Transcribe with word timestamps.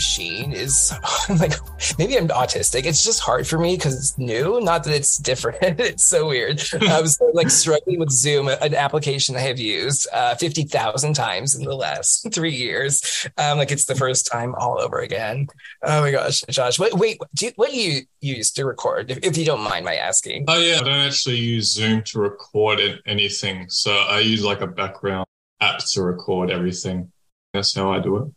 machine 0.00 0.52
is 0.52 0.94
like 1.28 1.52
maybe 1.98 2.16
I'm 2.16 2.28
autistic. 2.28 2.86
It's 2.86 3.04
just 3.04 3.20
hard 3.20 3.46
for 3.46 3.58
me 3.58 3.76
because 3.76 3.94
it's 3.98 4.16
new. 4.16 4.58
Not 4.62 4.84
that 4.84 4.94
it's 4.94 5.18
different. 5.18 5.58
it's 5.78 6.04
so 6.04 6.28
weird. 6.28 6.62
I 6.80 7.02
was 7.02 7.20
like 7.34 7.50
struggling 7.50 8.00
with 8.00 8.08
Zoom, 8.10 8.48
an 8.48 8.74
application 8.74 9.36
I 9.36 9.40
have 9.40 9.58
used 9.58 10.08
uh, 10.10 10.36
fifty 10.36 10.62
thousand 10.62 11.12
times 11.12 11.54
in 11.54 11.64
the 11.64 11.76
last 11.76 12.32
three 12.32 12.54
years. 12.54 13.26
Um, 13.36 13.58
like 13.58 13.70
it's 13.70 13.84
the 13.84 13.94
first 13.94 14.26
time 14.26 14.54
all 14.54 14.80
over 14.80 15.00
again. 15.00 15.48
Oh 15.82 16.00
my 16.00 16.12
gosh, 16.12 16.44
Josh. 16.48 16.78
Wait, 16.78 16.94
wait 16.94 17.18
do 17.34 17.46
you, 17.46 17.52
what 17.56 17.70
do 17.70 17.76
you 17.76 18.02
use 18.22 18.50
to 18.52 18.64
record? 18.64 19.10
If, 19.10 19.18
if 19.22 19.36
you 19.36 19.44
don't 19.44 19.60
mind 19.60 19.84
my 19.84 19.96
asking. 19.96 20.46
Oh 20.48 20.58
yeah, 20.58 20.76
I 20.76 20.84
don't 20.84 21.06
actually 21.08 21.36
use 21.36 21.74
Zoom 21.74 22.02
to 22.04 22.20
record 22.20 22.80
anything. 23.06 23.68
So 23.68 23.92
I 23.92 24.20
use 24.20 24.42
like 24.42 24.62
a 24.62 24.66
background 24.66 25.26
app 25.60 25.80
to 25.92 26.02
record 26.02 26.50
everything. 26.50 27.12
That's 27.52 27.74
how 27.74 27.92
I 27.92 28.00
do 28.00 28.16
it. 28.16 28.28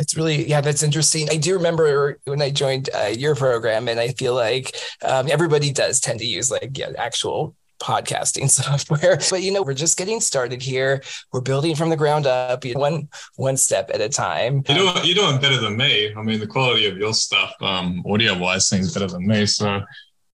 It's 0.00 0.16
really, 0.16 0.48
yeah, 0.48 0.62
that's 0.62 0.82
interesting. 0.82 1.28
I 1.30 1.36
do 1.36 1.54
remember 1.54 2.18
when 2.24 2.40
I 2.40 2.48
joined 2.50 2.88
uh, 2.94 3.12
your 3.16 3.34
program, 3.34 3.86
and 3.86 4.00
I 4.00 4.08
feel 4.08 4.34
like 4.34 4.74
um, 5.04 5.28
everybody 5.30 5.72
does 5.72 6.00
tend 6.00 6.20
to 6.20 6.26
use 6.26 6.50
like 6.50 6.76
yeah, 6.76 6.92
actual 6.96 7.54
podcasting 7.80 8.48
software. 8.62 9.18
But 9.28 9.42
you 9.42 9.52
know, 9.52 9.60
we're 9.60 9.74
just 9.74 9.98
getting 9.98 10.20
started 10.20 10.62
here. 10.62 11.02
We're 11.32 11.42
building 11.42 11.76
from 11.76 11.90
the 11.90 11.98
ground 11.98 12.26
up, 12.26 12.64
you 12.64 12.74
know, 12.74 12.80
one 12.80 13.08
one 13.36 13.58
step 13.58 13.90
at 13.92 14.00
a 14.00 14.08
time. 14.08 14.62
You're 14.68 14.78
doing, 14.78 15.04
you're 15.04 15.14
doing 15.16 15.38
better 15.38 15.60
than 15.60 15.76
me. 15.76 16.14
I 16.16 16.22
mean, 16.22 16.40
the 16.40 16.46
quality 16.46 16.86
of 16.86 16.96
your 16.96 17.12
stuff, 17.12 17.52
um, 17.60 18.02
audio 18.06 18.38
wise, 18.38 18.70
seems 18.70 18.94
better 18.94 19.06
than 19.06 19.26
me. 19.26 19.44
So 19.44 19.82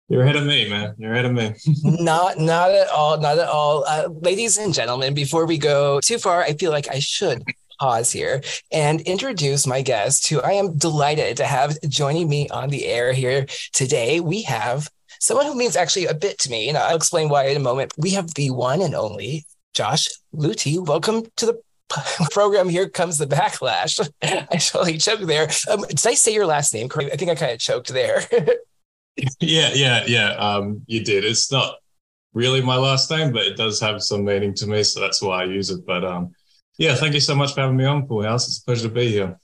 you're 0.08 0.22
ahead 0.22 0.36
of 0.36 0.46
me, 0.46 0.70
man. 0.70 0.94
You're 0.96 1.12
ahead 1.12 1.24
of 1.24 1.32
me. 1.32 1.54
not, 1.82 2.38
not 2.38 2.70
at 2.70 2.88
all. 2.90 3.18
Not 3.20 3.38
at 3.38 3.48
all. 3.48 3.84
Uh, 3.84 4.10
ladies 4.20 4.58
and 4.58 4.72
gentlemen, 4.72 5.12
before 5.12 5.44
we 5.44 5.58
go 5.58 5.98
too 6.00 6.18
far, 6.18 6.42
I 6.42 6.52
feel 6.52 6.70
like 6.70 6.88
I 6.88 7.00
should 7.00 7.42
pause 7.78 8.12
here 8.12 8.42
and 8.72 9.00
introduce 9.02 9.66
my 9.66 9.82
guest, 9.82 10.28
who 10.28 10.40
I 10.40 10.52
am 10.52 10.76
delighted 10.76 11.36
to 11.38 11.44
have 11.44 11.78
joining 11.88 12.28
me 12.28 12.48
on 12.48 12.70
the 12.70 12.86
air 12.86 13.12
here 13.12 13.46
today. 13.72 14.20
We 14.20 14.42
have 14.42 14.88
someone 15.20 15.46
who 15.46 15.54
means 15.54 15.76
actually 15.76 16.06
a 16.06 16.14
bit 16.14 16.38
to 16.40 16.50
me, 16.50 16.68
and 16.68 16.76
I'll 16.76 16.96
explain 16.96 17.28
why 17.28 17.46
in 17.46 17.56
a 17.56 17.60
moment. 17.60 17.92
We 17.96 18.10
have 18.10 18.34
the 18.34 18.50
one 18.50 18.82
and 18.82 18.94
only 18.94 19.44
Josh 19.74 20.08
Luty. 20.34 20.84
Welcome 20.84 21.24
to 21.36 21.46
the 21.46 21.60
program 22.32 22.68
here 22.68 22.88
comes 22.88 23.16
the 23.16 23.28
backlash 23.28 24.00
i 24.22 24.56
totally 24.56 24.98
choked 24.98 25.24
there 25.24 25.48
um, 25.70 25.82
did 25.82 26.04
i 26.04 26.14
say 26.14 26.34
your 26.34 26.44
last 26.44 26.74
name 26.74 26.88
correctly 26.88 27.12
i 27.12 27.16
think 27.16 27.30
i 27.30 27.34
kind 27.36 27.52
of 27.52 27.60
choked 27.60 27.90
there 27.90 28.26
yeah, 29.40 29.70
yeah, 29.74 30.04
yeah. 30.06 30.30
Um, 30.32 30.82
you 30.86 31.04
did. 31.04 31.24
It's 31.24 31.50
not 31.50 31.76
really 32.34 32.60
my 32.60 32.76
last 32.76 33.10
name, 33.10 33.32
but 33.32 33.46
it 33.46 33.56
does 33.56 33.80
have 33.80 34.02
some 34.02 34.24
meaning 34.24 34.54
to 34.54 34.66
me, 34.66 34.82
so 34.82 35.00
that's 35.00 35.22
why 35.22 35.42
I 35.42 35.44
use 35.44 35.70
it. 35.70 35.86
But 35.86 36.04
um, 36.04 36.32
yeah, 36.78 36.94
thank 36.94 37.14
you 37.14 37.20
so 37.20 37.34
much 37.34 37.54
for 37.54 37.62
having 37.62 37.76
me 37.76 37.84
on, 37.84 38.06
Poolhouse. 38.06 38.46
It's 38.48 38.58
a 38.58 38.64
pleasure 38.64 38.88
to 38.88 38.94
be 38.94 39.08
here. 39.08 39.38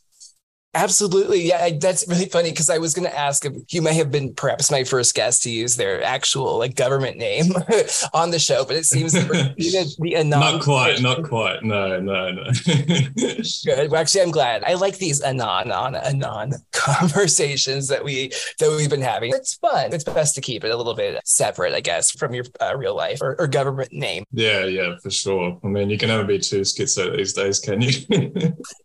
Absolutely. 0.74 1.42
Yeah, 1.42 1.70
that's 1.78 2.08
really 2.08 2.24
funny 2.24 2.50
because 2.50 2.70
I 2.70 2.78
was 2.78 2.94
going 2.94 3.08
to 3.08 3.18
ask 3.18 3.44
if 3.44 3.52
you 3.74 3.82
may 3.82 3.92
have 3.94 4.10
been 4.10 4.32
perhaps 4.32 4.70
my 4.70 4.84
first 4.84 5.14
guest 5.14 5.42
to 5.42 5.50
use 5.50 5.76
their 5.76 6.02
actual 6.02 6.56
like 6.56 6.76
government 6.76 7.18
name 7.18 7.52
on 8.14 8.30
the 8.30 8.38
show, 8.38 8.64
but 8.64 8.76
it 8.76 8.86
seems 8.86 9.12
the, 9.12 9.96
the 9.98 10.16
anon- 10.16 10.40
not 10.40 10.62
quite, 10.62 11.02
not 11.02 11.24
quite. 11.24 11.62
No, 11.62 12.00
no, 12.00 12.30
no. 12.30 12.44
Good. 12.64 13.90
Well, 13.90 14.00
actually, 14.00 14.22
I'm 14.22 14.30
glad. 14.30 14.64
I 14.64 14.74
like 14.74 14.96
these 14.96 15.20
anon 15.20 15.70
on 15.70 15.94
anon 15.94 16.54
conversations 16.72 17.88
that 17.88 18.02
we 18.02 18.30
that 18.58 18.70
we've 18.70 18.88
been 18.88 19.02
having. 19.02 19.32
It's 19.34 19.54
fun. 19.56 19.92
It's 19.92 20.04
best 20.04 20.34
to 20.36 20.40
keep 20.40 20.64
it 20.64 20.70
a 20.70 20.76
little 20.76 20.94
bit 20.94 21.20
separate, 21.26 21.74
I 21.74 21.80
guess, 21.80 22.10
from 22.10 22.32
your 22.32 22.44
uh, 22.60 22.74
real 22.76 22.96
life 22.96 23.20
or, 23.20 23.36
or, 23.38 23.46
government 23.46 23.92
name. 23.92 24.24
Yeah, 24.32 24.64
yeah, 24.64 24.96
for 25.02 25.10
sure. 25.10 25.60
I 25.62 25.66
mean, 25.66 25.90
you 25.90 25.98
can 25.98 26.08
never 26.08 26.24
be 26.24 26.38
too 26.38 26.62
schizo 26.62 27.14
these 27.14 27.34
days, 27.34 27.60
can 27.60 27.82
you? 27.82 27.92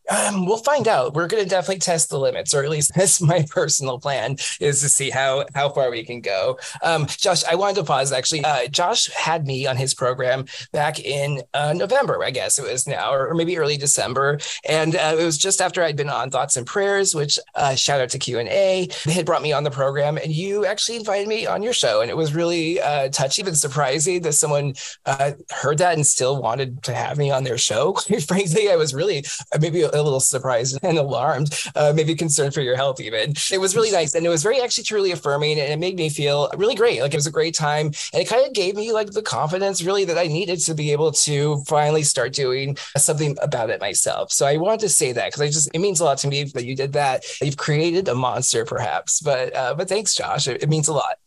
Um, 0.10 0.46
we'll 0.46 0.58
find 0.58 0.88
out. 0.88 1.14
We're 1.14 1.28
going 1.28 1.44
to 1.44 1.50
definitely 1.50 1.80
test 1.80 2.10
the 2.10 2.20
limits, 2.20 2.54
or 2.54 2.64
at 2.64 2.70
least 2.70 2.94
that's 2.96 3.22
my 3.22 3.46
personal 3.50 4.00
plan 4.00 4.38
is 4.60 4.82
to 4.82 4.90
see 4.90 5.10
how 5.10 5.46
how 5.54 5.70
far 5.70 5.90
we 5.90 6.04
can 6.04 6.22
go. 6.22 6.60
Um, 6.82 7.08
Josh, 7.08 7.44
I 7.44 7.56
wanted 7.56 7.76
to 7.78 7.84
pause 7.84 8.12
actually. 8.12 8.44
Uh, 8.44 8.68
Josh 8.68 9.08
had 9.12 9.46
me 9.46 9.68
on 9.68 9.78
his 9.78 9.94
program 9.94 10.46
back 10.72 11.00
in 11.00 11.42
uh, 11.54 11.74
November, 11.74 12.24
I 12.24 12.32
guess 12.32 12.60
it 12.60 12.70
was 12.70 12.88
now, 12.88 13.14
or, 13.14 13.34
maybe 13.38 13.58
early 13.58 13.78
December, 13.78 14.40
and 14.68 14.96
uh, 14.96 15.16
it 15.20 15.24
was 15.24 15.38
just 15.38 15.62
after 15.62 15.84
I'd 15.84 15.96
been 15.96 16.10
on 16.10 16.32
Thoughts 16.32 16.58
and 16.58 16.66
Prayers, 16.66 17.14
which 17.14 17.38
uh, 17.56 17.76
shout 17.76 18.02
out 18.02 18.10
to 18.10 18.20
Q 18.20 18.40
and 18.40 18.50
A. 18.50 18.90
They 19.06 19.14
had 19.14 19.26
brought 19.26 19.42
me 19.42 19.54
on 19.54 19.64
the 19.64 19.72
program, 19.72 20.18
and 20.18 20.32
you 20.32 20.66
actually 20.66 20.98
invited 20.98 21.28
me 21.28 21.46
on 21.46 21.62
your 21.62 21.74
show, 21.74 22.02
and 22.02 22.10
it 22.10 22.18
was 22.18 22.34
really 22.34 22.82
uh, 22.82 23.10
touching 23.10 23.48
and 23.48 23.58
surprising 23.58 24.22
that 24.24 24.34
someone 24.34 24.74
uh, 25.06 25.34
heard 25.52 25.78
that 25.78 25.96
and 25.96 26.06
still 26.06 26.42
wanted 26.42 26.82
to 26.84 26.96
have 26.96 27.18
me 27.18 27.30
on 27.30 27.44
their 27.44 27.58
show. 27.58 27.94
frankly, 28.28 28.72
I 28.72 28.76
was 28.76 28.94
really 28.94 29.24
maybe 29.60 29.84
a 29.98 30.04
little 30.04 30.20
surprised 30.20 30.80
and 30.84 30.98
alarmed 30.98 31.60
uh, 31.76 31.94
maybe 31.96 32.16
concerned 32.16 32.54
for 32.54 32.62
your 32.62 32.76
health 32.76 33.00
even. 33.00 33.34
It 33.52 33.60
was 33.60 33.76
really 33.76 33.92
nice. 33.92 34.16
And 34.16 34.26
it 34.26 34.30
was 34.30 34.44
very 34.44 34.62
actually 34.62 34.86
truly 34.86 35.12
affirming 35.12 35.60
and 35.60 35.72
it 35.72 35.80
made 35.80 35.96
me 35.96 36.10
feel 36.10 36.50
really 36.56 36.76
great. 36.76 37.02
Like 37.02 37.14
it 37.14 37.18
was 37.18 37.28
a 37.28 37.32
great 37.32 37.56
time. 37.56 37.88
And 37.88 38.22
it 38.22 38.30
kind 38.30 38.46
of 38.46 38.54
gave 38.54 38.76
me 38.76 38.92
like 38.92 39.12
the 39.12 39.22
confidence 39.22 39.84
really 39.84 40.06
that 40.06 40.18
I 40.18 40.28
needed 40.28 40.60
to 40.60 40.74
be 40.74 40.92
able 40.92 41.12
to 41.12 41.64
finally 41.68 42.04
start 42.04 42.34
doing 42.34 42.78
something 42.98 43.38
about 43.42 43.70
it 43.70 43.82
myself. 43.82 44.32
So 44.32 44.46
I 44.46 44.58
wanted 44.58 44.82
to 44.82 44.90
say 44.90 45.12
that 45.12 45.28
because 45.28 45.42
I 45.42 45.48
just, 45.48 45.70
it 45.74 45.80
means 45.80 46.00
a 46.00 46.06
lot 46.06 46.18
to 46.20 46.28
me 46.28 46.44
that 46.44 46.66
you 46.66 46.76
did 46.76 46.94
that. 46.94 47.26
You've 47.42 47.58
created 47.58 48.08
a 48.08 48.16
monster 48.16 48.66
perhaps, 48.66 49.22
but, 49.22 49.56
uh, 49.56 49.76
but 49.76 49.90
thanks, 49.90 50.16
Josh. 50.16 50.48
It, 50.48 50.64
it 50.64 50.70
means 50.70 50.88
a 50.88 50.94
lot. 50.94 51.18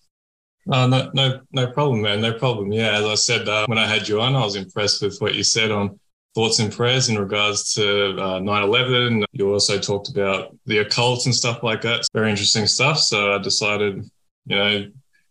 Oh, 0.73 0.87
no, 0.87 1.11
no, 1.15 1.41
no 1.53 1.73
problem, 1.73 2.03
man. 2.03 2.21
No 2.21 2.35
problem. 2.35 2.71
Yeah, 2.71 2.99
as 2.99 3.05
I 3.05 3.15
said 3.15 3.49
uh, 3.49 3.67
when 3.67 3.79
I 3.79 3.87
had 3.87 4.07
you 4.07 4.21
on, 4.21 4.37
I 4.37 4.45
was 4.45 4.57
impressed 4.57 5.03
with 5.03 5.19
what 5.19 5.35
you 5.35 5.43
said 5.43 5.71
on 5.71 5.99
thoughts 6.35 6.59
and 6.61 6.73
prayers 6.73 7.09
in 7.09 7.19
regards 7.19 7.75
to 7.75 8.17
uh, 8.19 8.39
9-11 8.41 9.25
you 9.33 9.53
also 9.53 9.79
talked 9.79 10.09
about 10.11 10.57
the 10.67 10.79
occult 10.79 11.27
and 11.27 11.35
stuff 11.35 11.63
like 11.63 11.83
that. 11.83 12.01
It's 12.01 12.09
very 12.13 12.31
interesting 12.31 12.67
stuff. 12.67 12.99
So 12.99 13.35
i 13.35 13.39
decided 13.39 14.09
you 14.47 14.57
know 14.57 14.87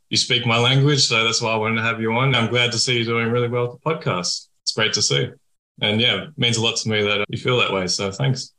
you 0.10 0.18
speak 0.18 0.46
my 0.46 0.58
language 0.58 1.08
so 1.08 1.24
that's 1.24 1.42
why 1.42 1.52
i 1.52 1.56
wanted 1.56 1.78
to 1.78 1.84
have 1.84 2.02
you 2.02 2.12
on. 2.14 2.36
I'm 2.36 2.50
glad 2.50 2.72
to 2.74 2.80
see 2.80 2.98
you 2.98 3.06
doing 3.06 3.30
really 3.30 3.48
well 3.48 3.72
with 3.72 3.82
the 3.82 3.90
podcast. 3.90 4.48
It's 4.64 4.74
great 4.76 4.94
to 4.94 5.02
see. 5.02 5.30
And 5.82 6.02
yeah 6.02 6.24
it 6.24 6.38
means 6.38 6.58
a 6.58 6.62
lot 6.62 6.76
to 6.78 6.90
me 6.90 7.02
that 7.04 7.26
you 7.30 7.38
feel 7.38 7.58
that 7.60 7.72
way. 7.72 7.88
So 7.88 8.12
thanks 8.12 8.54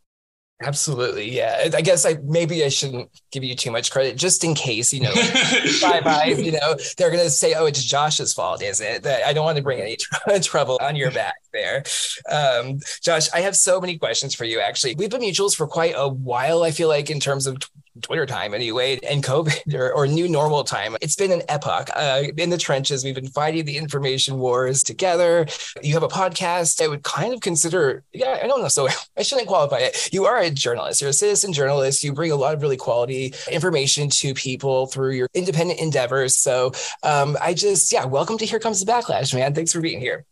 Absolutely, 0.62 1.30
yeah. 1.30 1.70
I 1.72 1.80
guess 1.80 2.04
I 2.04 2.18
maybe 2.22 2.62
I 2.62 2.68
shouldn't 2.68 3.10
give 3.32 3.42
you 3.42 3.56
too 3.56 3.70
much 3.70 3.90
credit, 3.90 4.16
just 4.16 4.44
in 4.44 4.54
case 4.54 4.92
you 4.92 5.00
know, 5.00 5.14
bye 5.80 6.02
bye. 6.02 6.34
You 6.36 6.52
know, 6.52 6.76
they're 6.98 7.10
gonna 7.10 7.30
say, 7.30 7.54
"Oh, 7.54 7.64
it's 7.64 7.82
Josh's 7.82 8.34
fault, 8.34 8.62
is 8.62 8.80
it?" 8.82 9.02
That 9.02 9.24
I 9.24 9.32
don't 9.32 9.44
want 9.46 9.56
to 9.56 9.62
bring 9.62 9.80
any 9.80 9.96
tr- 9.96 10.38
trouble 10.42 10.78
on 10.82 10.96
your 10.96 11.10
back 11.12 11.36
there. 11.54 11.82
Um, 12.30 12.78
Josh, 13.02 13.28
I 13.32 13.40
have 13.40 13.56
so 13.56 13.80
many 13.80 13.96
questions 13.96 14.34
for 14.34 14.44
you. 14.44 14.60
Actually, 14.60 14.96
we've 14.96 15.08
been 15.08 15.22
mutuals 15.22 15.56
for 15.56 15.66
quite 15.66 15.94
a 15.96 16.08
while. 16.08 16.62
I 16.62 16.72
feel 16.72 16.88
like 16.88 17.08
in 17.08 17.20
terms 17.20 17.46
of 17.46 17.56
Twitter 18.00 18.26
time 18.26 18.54
anyway, 18.54 18.98
and 19.08 19.22
COVID 19.22 19.74
or, 19.78 19.92
or 19.92 20.06
new 20.06 20.28
normal 20.28 20.64
time. 20.64 20.96
It's 21.00 21.16
been 21.16 21.32
an 21.32 21.42
epoch 21.48 21.90
uh, 21.94 22.22
in 22.36 22.50
the 22.50 22.58
trenches. 22.58 23.04
We've 23.04 23.14
been 23.14 23.28
fighting 23.28 23.64
the 23.64 23.76
information 23.76 24.38
wars 24.38 24.82
together. 24.82 25.46
You 25.82 25.94
have 25.94 26.02
a 26.02 26.08
podcast. 26.08 26.82
I 26.82 26.88
would 26.88 27.02
kind 27.02 27.34
of 27.34 27.40
consider, 27.40 28.02
yeah, 28.12 28.38
I 28.42 28.46
don't 28.46 28.62
know. 28.62 28.68
So 28.68 28.88
I 29.16 29.22
shouldn't 29.22 29.48
qualify 29.48 29.78
it. 29.78 30.12
You 30.12 30.26
are 30.26 30.38
a 30.38 30.50
journalist. 30.50 31.00
You're 31.00 31.10
a 31.10 31.14
citizen 31.14 31.52
journalist. 31.52 32.02
You 32.02 32.12
bring 32.12 32.32
a 32.32 32.36
lot 32.36 32.54
of 32.54 32.62
really 32.62 32.76
quality 32.76 33.34
information 33.50 34.08
to 34.10 34.34
people 34.34 34.86
through 34.86 35.12
your 35.12 35.28
independent 35.34 35.80
endeavors. 35.80 36.36
So 36.36 36.72
um, 37.02 37.36
I 37.40 37.54
just, 37.54 37.92
yeah, 37.92 38.04
welcome 38.04 38.38
to 38.38 38.46
Here 38.46 38.58
Comes 38.58 38.84
the 38.84 38.90
Backlash, 38.90 39.34
man. 39.34 39.54
Thanks 39.54 39.72
for 39.72 39.80
being 39.80 40.00
here. 40.00 40.24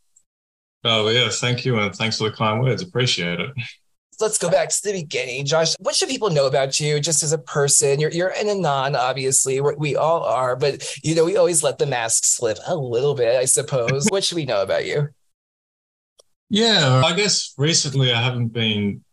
Oh, 0.84 1.08
yeah. 1.08 1.28
Thank 1.28 1.64
you. 1.64 1.78
And 1.78 1.94
thanks 1.94 2.18
for 2.18 2.30
the 2.30 2.36
kind 2.36 2.62
words. 2.62 2.82
Appreciate 2.82 3.40
it 3.40 3.50
let's 4.20 4.38
go 4.38 4.50
back 4.50 4.68
to 4.70 4.82
the 4.82 4.92
beginning. 4.92 5.44
Josh, 5.44 5.74
what 5.80 5.94
should 5.94 6.08
people 6.08 6.30
know 6.30 6.46
about 6.46 6.78
you 6.80 7.00
just 7.00 7.22
as 7.22 7.32
a 7.32 7.38
person? 7.38 8.00
You're, 8.00 8.10
you're 8.10 8.28
an 8.28 8.48
anon, 8.48 8.96
obviously. 8.96 9.60
We're, 9.60 9.76
we 9.76 9.96
all 9.96 10.24
are, 10.24 10.56
but 10.56 10.84
you 11.02 11.14
know, 11.14 11.24
we 11.24 11.36
always 11.36 11.62
let 11.62 11.78
the 11.78 11.86
mask 11.86 12.24
slip 12.24 12.58
a 12.66 12.76
little 12.76 13.14
bit, 13.14 13.36
I 13.36 13.44
suppose. 13.44 14.06
what 14.10 14.24
should 14.24 14.36
we 14.36 14.44
know 14.44 14.62
about 14.62 14.86
you? 14.86 15.08
Yeah, 16.50 17.02
I 17.04 17.14
guess 17.14 17.54
recently 17.58 18.12
I 18.12 18.22
haven't 18.22 18.48
been 18.48 19.04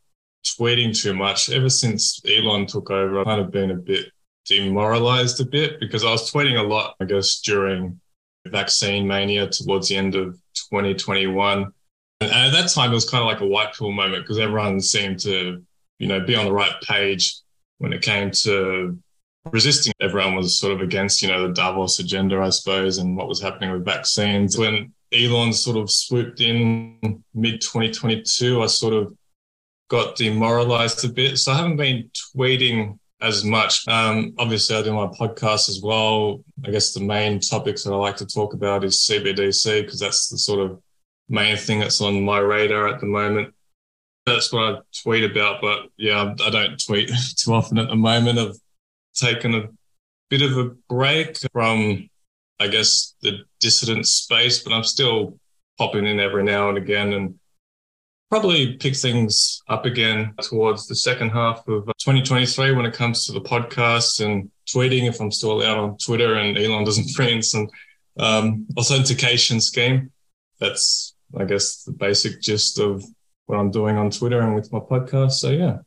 tweeting 0.45 0.97
too 0.97 1.13
much. 1.13 1.49
Ever 1.49 1.69
since 1.69 2.21
Elon 2.25 2.65
took 2.65 2.89
over, 2.89 3.19
I've 3.19 3.25
kind 3.25 3.41
of 3.41 3.51
been 3.51 3.71
a 3.71 3.75
bit 3.75 4.05
demoralized 4.45 5.41
a 5.41 5.45
bit 5.45 5.79
because 5.79 6.03
I 6.03 6.11
was 6.11 6.31
tweeting 6.31 6.59
a 6.59 6.63
lot, 6.63 6.95
I 7.01 7.05
guess, 7.05 7.41
during 7.41 7.99
vaccine 8.47 9.07
mania 9.07 9.49
towards 9.49 9.89
the 9.89 9.97
end 9.97 10.15
of 10.15 10.37
2021. 10.71 11.73
And 12.31 12.47
at 12.47 12.61
that 12.61 12.69
time, 12.69 12.91
it 12.91 12.95
was 12.95 13.09
kind 13.09 13.21
of 13.21 13.27
like 13.27 13.41
a 13.41 13.47
white 13.47 13.73
pill 13.73 13.91
moment 13.91 14.23
because 14.23 14.39
everyone 14.39 14.79
seemed 14.81 15.19
to, 15.21 15.63
you 15.99 16.07
know, 16.07 16.19
be 16.19 16.35
on 16.35 16.45
the 16.45 16.51
right 16.51 16.73
page 16.81 17.35
when 17.77 17.93
it 17.93 18.01
came 18.01 18.31
to 18.31 18.97
resisting. 19.51 19.93
Everyone 20.01 20.35
was 20.35 20.57
sort 20.57 20.73
of 20.73 20.81
against, 20.81 21.21
you 21.21 21.27
know, 21.27 21.47
the 21.47 21.53
Davos 21.53 21.99
agenda, 21.99 22.39
I 22.39 22.49
suppose, 22.49 22.97
and 22.97 23.15
what 23.15 23.27
was 23.27 23.41
happening 23.41 23.71
with 23.71 23.85
vaccines. 23.85 24.57
When 24.57 24.93
Elon 25.13 25.53
sort 25.53 25.77
of 25.77 25.89
swooped 25.91 26.41
in 26.41 27.23
mid 27.33 27.61
2022, 27.61 28.61
I 28.61 28.67
sort 28.67 28.93
of 28.93 29.13
got 29.89 30.15
demoralized 30.15 31.05
a 31.05 31.09
bit. 31.09 31.37
So 31.37 31.51
I 31.51 31.57
haven't 31.57 31.77
been 31.77 32.09
tweeting 32.35 32.97
as 33.21 33.43
much. 33.43 33.87
Um, 33.87 34.33
obviously, 34.37 34.75
I 34.75 34.81
do 34.81 34.93
my 34.93 35.07
podcast 35.07 35.69
as 35.69 35.81
well. 35.81 36.43
I 36.65 36.71
guess 36.71 36.93
the 36.93 36.99
main 37.01 37.39
topics 37.39 37.83
that 37.83 37.93
I 37.93 37.95
like 37.95 38.17
to 38.17 38.25
talk 38.25 38.53
about 38.53 38.83
is 38.83 39.07
CBDC 39.09 39.81
because 39.83 39.99
that's 39.99 40.29
the 40.29 40.37
sort 40.37 40.59
of 40.59 40.81
main 41.29 41.57
thing 41.57 41.79
that's 41.79 42.01
on 42.01 42.23
my 42.23 42.39
radar 42.39 42.87
at 42.87 42.99
the 42.99 43.05
moment. 43.05 43.53
That's 44.25 44.51
what 44.51 44.75
I 44.75 44.79
tweet 45.03 45.29
about. 45.29 45.61
But 45.61 45.87
yeah, 45.97 46.33
I 46.43 46.49
don't 46.49 46.83
tweet 46.83 47.11
too 47.37 47.53
often 47.53 47.77
at 47.77 47.89
the 47.89 47.95
moment. 47.95 48.39
I've 48.39 48.57
taken 49.15 49.55
a 49.55 49.69
bit 50.29 50.41
of 50.41 50.57
a 50.57 50.71
break 50.89 51.37
from, 51.51 52.09
I 52.59 52.67
guess, 52.67 53.15
the 53.21 53.39
dissident 53.59 54.07
space, 54.07 54.63
but 54.63 54.73
I'm 54.73 54.83
still 54.83 55.37
popping 55.77 56.05
in 56.05 56.19
every 56.19 56.43
now 56.43 56.69
and 56.69 56.77
again 56.77 57.13
and 57.13 57.39
probably 58.29 58.73
pick 58.77 58.95
things 58.95 59.61
up 59.69 59.85
again 59.85 60.33
towards 60.41 60.87
the 60.87 60.95
second 60.95 61.29
half 61.29 61.59
of 61.67 61.85
2023 61.85 62.73
when 62.73 62.85
it 62.85 62.93
comes 62.93 63.25
to 63.25 63.31
the 63.31 63.41
podcast 63.41 64.23
and 64.23 64.49
tweeting 64.67 65.07
if 65.07 65.19
I'm 65.19 65.31
still 65.31 65.61
out 65.61 65.77
on 65.77 65.97
Twitter 65.97 66.35
and 66.35 66.57
Elon 66.57 66.83
doesn't 66.83 67.19
in 67.29 67.41
some 67.41 67.69
um, 68.17 68.67
authentication 68.77 69.61
scheme. 69.61 70.11
That's, 70.59 71.14
I 71.37 71.45
guess, 71.45 71.83
the 71.83 71.91
basic 71.91 72.41
gist 72.41 72.79
of 72.79 73.03
what 73.45 73.57
I'm 73.57 73.71
doing 73.71 73.97
on 73.97 74.09
Twitter 74.09 74.41
and 74.41 74.55
with 74.55 74.71
my 74.71 74.79
podcast. 74.79 75.33
So, 75.33 75.51
yeah. 75.51 75.79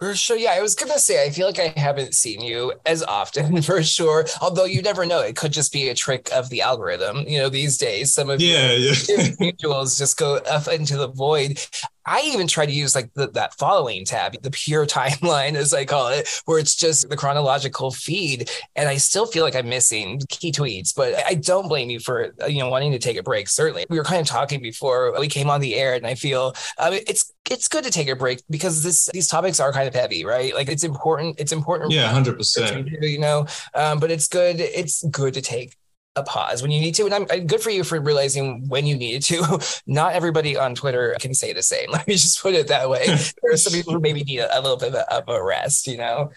For 0.00 0.14
sure. 0.14 0.38
Yeah, 0.38 0.52
I 0.52 0.62
was 0.62 0.74
going 0.74 0.90
to 0.90 0.98
say, 0.98 1.22
I 1.22 1.28
feel 1.28 1.46
like 1.46 1.58
I 1.58 1.78
haven't 1.78 2.14
seen 2.14 2.40
you 2.40 2.72
as 2.86 3.02
often 3.02 3.60
for 3.62 3.82
sure. 3.82 4.24
Although 4.40 4.64
you 4.64 4.80
never 4.80 5.04
know, 5.04 5.20
it 5.20 5.36
could 5.36 5.52
just 5.52 5.74
be 5.74 5.90
a 5.90 5.94
trick 5.94 6.30
of 6.32 6.48
the 6.48 6.62
algorithm. 6.62 7.18
You 7.28 7.40
know, 7.40 7.48
these 7.50 7.76
days, 7.76 8.14
some 8.14 8.30
of 8.30 8.40
yeah, 8.40 8.72
your 8.72 8.94
yeah. 9.08 9.16
individuals 9.18 9.98
just 9.98 10.16
go 10.16 10.36
up 10.36 10.68
into 10.68 10.96
the 10.96 11.08
void. 11.08 11.60
I 12.06 12.22
even 12.24 12.46
try 12.46 12.64
to 12.64 12.72
use 12.72 12.94
like 12.94 13.12
the, 13.12 13.28
that 13.32 13.58
following 13.58 14.06
tab, 14.06 14.40
the 14.42 14.50
pure 14.50 14.86
timeline, 14.86 15.54
as 15.54 15.74
I 15.74 15.84
call 15.84 16.08
it, 16.08 16.26
where 16.46 16.58
it's 16.58 16.74
just 16.74 17.10
the 17.10 17.16
chronological 17.16 17.90
feed. 17.90 18.50
And 18.74 18.88
I 18.88 18.96
still 18.96 19.26
feel 19.26 19.44
like 19.44 19.54
I'm 19.54 19.68
missing 19.68 20.22
key 20.30 20.50
tweets, 20.50 20.94
but 20.96 21.14
I 21.26 21.34
don't 21.34 21.68
blame 21.68 21.90
you 21.90 22.00
for, 22.00 22.32
you 22.48 22.60
know, 22.60 22.70
wanting 22.70 22.92
to 22.92 22.98
take 22.98 23.18
a 23.18 23.22
break. 23.22 23.50
Certainly. 23.50 23.84
We 23.90 23.98
were 23.98 24.04
kind 24.04 24.22
of 24.22 24.26
talking 24.26 24.62
before 24.62 25.14
we 25.20 25.28
came 25.28 25.50
on 25.50 25.60
the 25.60 25.74
air 25.74 25.92
and 25.92 26.06
I 26.06 26.14
feel 26.14 26.54
I 26.78 26.88
mean, 26.88 27.00
it's, 27.06 27.30
it's 27.50 27.68
good 27.68 27.84
to 27.84 27.90
take 27.90 28.08
a 28.08 28.16
break 28.16 28.42
because 28.48 28.82
this, 28.82 29.10
these 29.12 29.28
topics 29.28 29.60
are 29.60 29.72
kind 29.72 29.88
of 29.88 29.94
heavy, 29.94 30.24
right? 30.24 30.54
Like 30.54 30.68
it's 30.68 30.84
important. 30.84 31.38
It's 31.38 31.52
important. 31.52 31.90
Yeah. 31.90 32.08
hundred 32.08 32.38
percent. 32.38 32.88
You 33.02 33.18
know, 33.18 33.46
um, 33.74 33.98
but 33.98 34.10
it's 34.10 34.28
good. 34.28 34.60
It's 34.60 35.02
good 35.04 35.34
to 35.34 35.42
take 35.42 35.76
a 36.16 36.22
pause 36.22 36.62
when 36.62 36.70
you 36.70 36.80
need 36.80 36.94
to. 36.94 37.04
And 37.04 37.14
I'm, 37.14 37.26
I'm, 37.30 37.46
good 37.46 37.60
for 37.60 37.70
you 37.70 37.84
for 37.84 38.00
realizing 38.00 38.68
when 38.68 38.86
you 38.86 38.96
needed 38.96 39.22
to. 39.24 39.60
Not 39.86 40.14
everybody 40.14 40.56
on 40.56 40.74
Twitter 40.74 41.16
can 41.20 41.34
say 41.34 41.52
the 41.52 41.62
same. 41.62 41.90
Let 41.92 42.06
me 42.06 42.14
just 42.14 42.40
put 42.40 42.54
it 42.54 42.68
that 42.68 42.88
way. 42.88 43.06
there 43.42 43.52
are 43.52 43.56
some 43.56 43.72
people 43.72 43.94
who 43.94 44.00
maybe 44.00 44.22
need 44.22 44.38
a, 44.38 44.58
a 44.58 44.60
little 44.60 44.76
bit 44.76 44.94
of 44.94 45.28
a 45.28 45.42
rest, 45.42 45.86
you 45.86 45.96
know? 45.96 46.30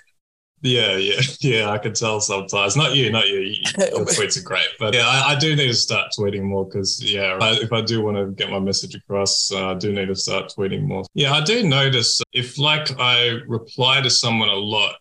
Yeah, 0.63 0.95
yeah, 0.95 1.21
yeah. 1.42 1.69
I 1.69 1.77
can 1.77 1.94
tell 1.94 2.19
sometimes. 2.21 2.75
Not 2.75 2.95
you, 2.95 3.12
not 3.12 3.27
you. 3.27 3.39
Your 3.77 4.06
tweets 4.06 4.39
are 4.39 4.44
great, 4.44 4.68
but 4.80 4.95
yeah, 4.95 5.06
I, 5.06 5.33
I 5.33 5.36
do 5.36 5.56
need 5.56 5.68
to 5.68 5.74
start 5.74 6.12
tweeting 6.18 6.44
more 6.44 6.65
because 6.65 7.04
yeah, 7.04 7.38
I, 7.39 7.51
if 7.56 7.71
I 7.71 7.81
do 7.81 8.01
want 8.01 8.18
to 8.18 8.31
get 8.31 8.50
my 8.50 8.60
message 8.60 8.95
across, 8.95 9.51
uh, 9.51 9.71
I 9.71 9.74
do 9.75 9.92
need 9.92 10.07
to 10.07 10.15
start 10.15 10.51
tweeting 10.57 10.83
more. 10.83 11.04
Yeah, 11.13 11.33
I 11.33 11.42
do 11.44 11.63
notice 11.63 12.21
if 12.31 12.57
like 12.57 12.98
I 13.00 13.39
reply 13.48 14.01
to 14.01 14.10
someone 14.10 14.50
a 14.50 14.56
lot, 14.56 14.95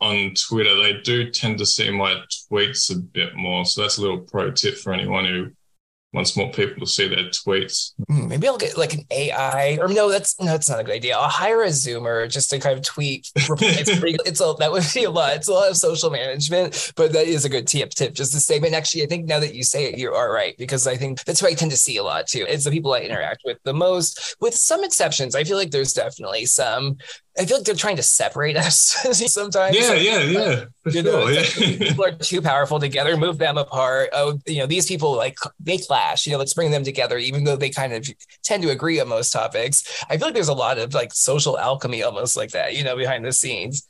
on 0.00 0.34
Twitter, 0.34 0.76
they 0.76 1.00
do 1.00 1.30
tend 1.30 1.56
to 1.58 1.64
see 1.64 1.90
my 1.90 2.16
tweets 2.50 2.94
a 2.94 2.98
bit 2.98 3.34
more. 3.34 3.64
So 3.64 3.80
that's 3.80 3.96
a 3.96 4.02
little 4.02 4.20
pro 4.20 4.50
tip 4.50 4.76
for 4.76 4.92
anyone 4.92 5.24
who 5.24 5.50
wants 6.14 6.36
more 6.36 6.50
people 6.52 6.86
to 6.86 6.90
see 6.90 7.08
their 7.08 7.24
tweets. 7.24 7.92
Hmm, 8.08 8.28
maybe 8.28 8.46
I'll 8.46 8.56
get 8.56 8.78
like 8.78 8.94
an 8.94 9.02
AI, 9.10 9.78
or 9.80 9.88
no, 9.88 10.08
that's 10.08 10.38
no, 10.40 10.46
that's 10.46 10.70
not 10.70 10.80
a 10.80 10.84
good 10.84 10.94
idea. 10.94 11.16
I'll 11.16 11.28
hire 11.28 11.62
a 11.62 11.68
Zoomer 11.68 12.30
just 12.30 12.50
to 12.50 12.58
kind 12.60 12.78
of 12.78 12.84
tweet. 12.84 13.30
It's, 13.74 14.40
a 14.40 14.54
that 14.58 14.70
would 14.70 14.84
be 14.94 15.04
a 15.04 15.10
lot. 15.10 15.34
It's 15.34 15.48
a 15.48 15.52
lot 15.52 15.70
of 15.70 15.76
social 15.76 16.10
management, 16.10 16.92
but 16.96 17.12
that 17.12 17.26
is 17.26 17.44
a 17.44 17.48
good 17.48 17.66
tip. 17.66 17.90
Tip 17.90 18.14
just 18.14 18.32
to 18.32 18.40
say. 18.40 18.56
And 18.56 18.74
actually, 18.74 19.02
I 19.02 19.06
think 19.06 19.26
now 19.26 19.40
that 19.40 19.54
you 19.54 19.62
say 19.62 19.86
it, 19.86 19.98
you 19.98 20.12
are 20.12 20.32
right 20.32 20.56
because 20.56 20.86
I 20.86 20.96
think 20.96 21.24
that's 21.24 21.42
what 21.42 21.50
I 21.50 21.54
tend 21.54 21.72
to 21.72 21.76
see 21.76 21.96
a 21.96 22.02
lot 22.02 22.26
too. 22.26 22.46
It's 22.48 22.64
the 22.64 22.70
people 22.70 22.92
I 22.92 23.00
interact 23.00 23.42
with 23.44 23.58
the 23.64 23.74
most, 23.74 24.36
with 24.40 24.54
some 24.54 24.84
exceptions. 24.84 25.34
I 25.34 25.44
feel 25.44 25.56
like 25.56 25.70
there's 25.70 25.92
definitely 25.92 26.46
some 26.46 26.98
I 27.36 27.46
feel 27.46 27.56
like 27.56 27.66
they're 27.66 27.74
trying 27.74 27.96
to 27.96 28.02
separate 28.02 28.56
us 28.56 28.76
sometimes. 29.32 29.76
Yeah, 29.76 29.94
yeah, 29.94 30.20
yeah. 30.20 30.64
For 30.82 30.90
you 30.90 31.02
know, 31.02 31.26
yeah. 31.26 31.42
people 31.42 32.04
are 32.04 32.12
too 32.12 32.40
powerful 32.40 32.78
together, 32.78 33.16
move 33.16 33.38
them 33.38 33.58
apart. 33.58 34.10
Oh, 34.12 34.38
you 34.46 34.58
know, 34.58 34.66
these 34.66 34.86
people 34.86 35.16
like 35.16 35.36
they 35.58 35.78
clash. 35.78 36.26
You 36.26 36.32
know, 36.32 36.38
let's 36.38 36.54
bring 36.54 36.70
them 36.70 36.84
together, 36.84 37.18
even 37.18 37.44
though 37.44 37.56
they 37.56 37.70
kind 37.70 37.92
of 37.92 38.08
tend 38.44 38.62
to 38.62 38.70
agree 38.70 39.00
on 39.00 39.08
most 39.08 39.32
topics. 39.32 40.04
I 40.08 40.16
feel 40.16 40.28
like 40.28 40.34
there's 40.34 40.48
a 40.48 40.54
lot 40.54 40.78
of 40.78 40.94
like 40.94 41.12
social 41.12 41.58
alchemy 41.58 42.02
almost 42.02 42.36
like 42.36 42.50
that, 42.50 42.76
you 42.76 42.84
know, 42.84 42.96
behind 42.96 43.24
the 43.24 43.32
scenes. 43.32 43.88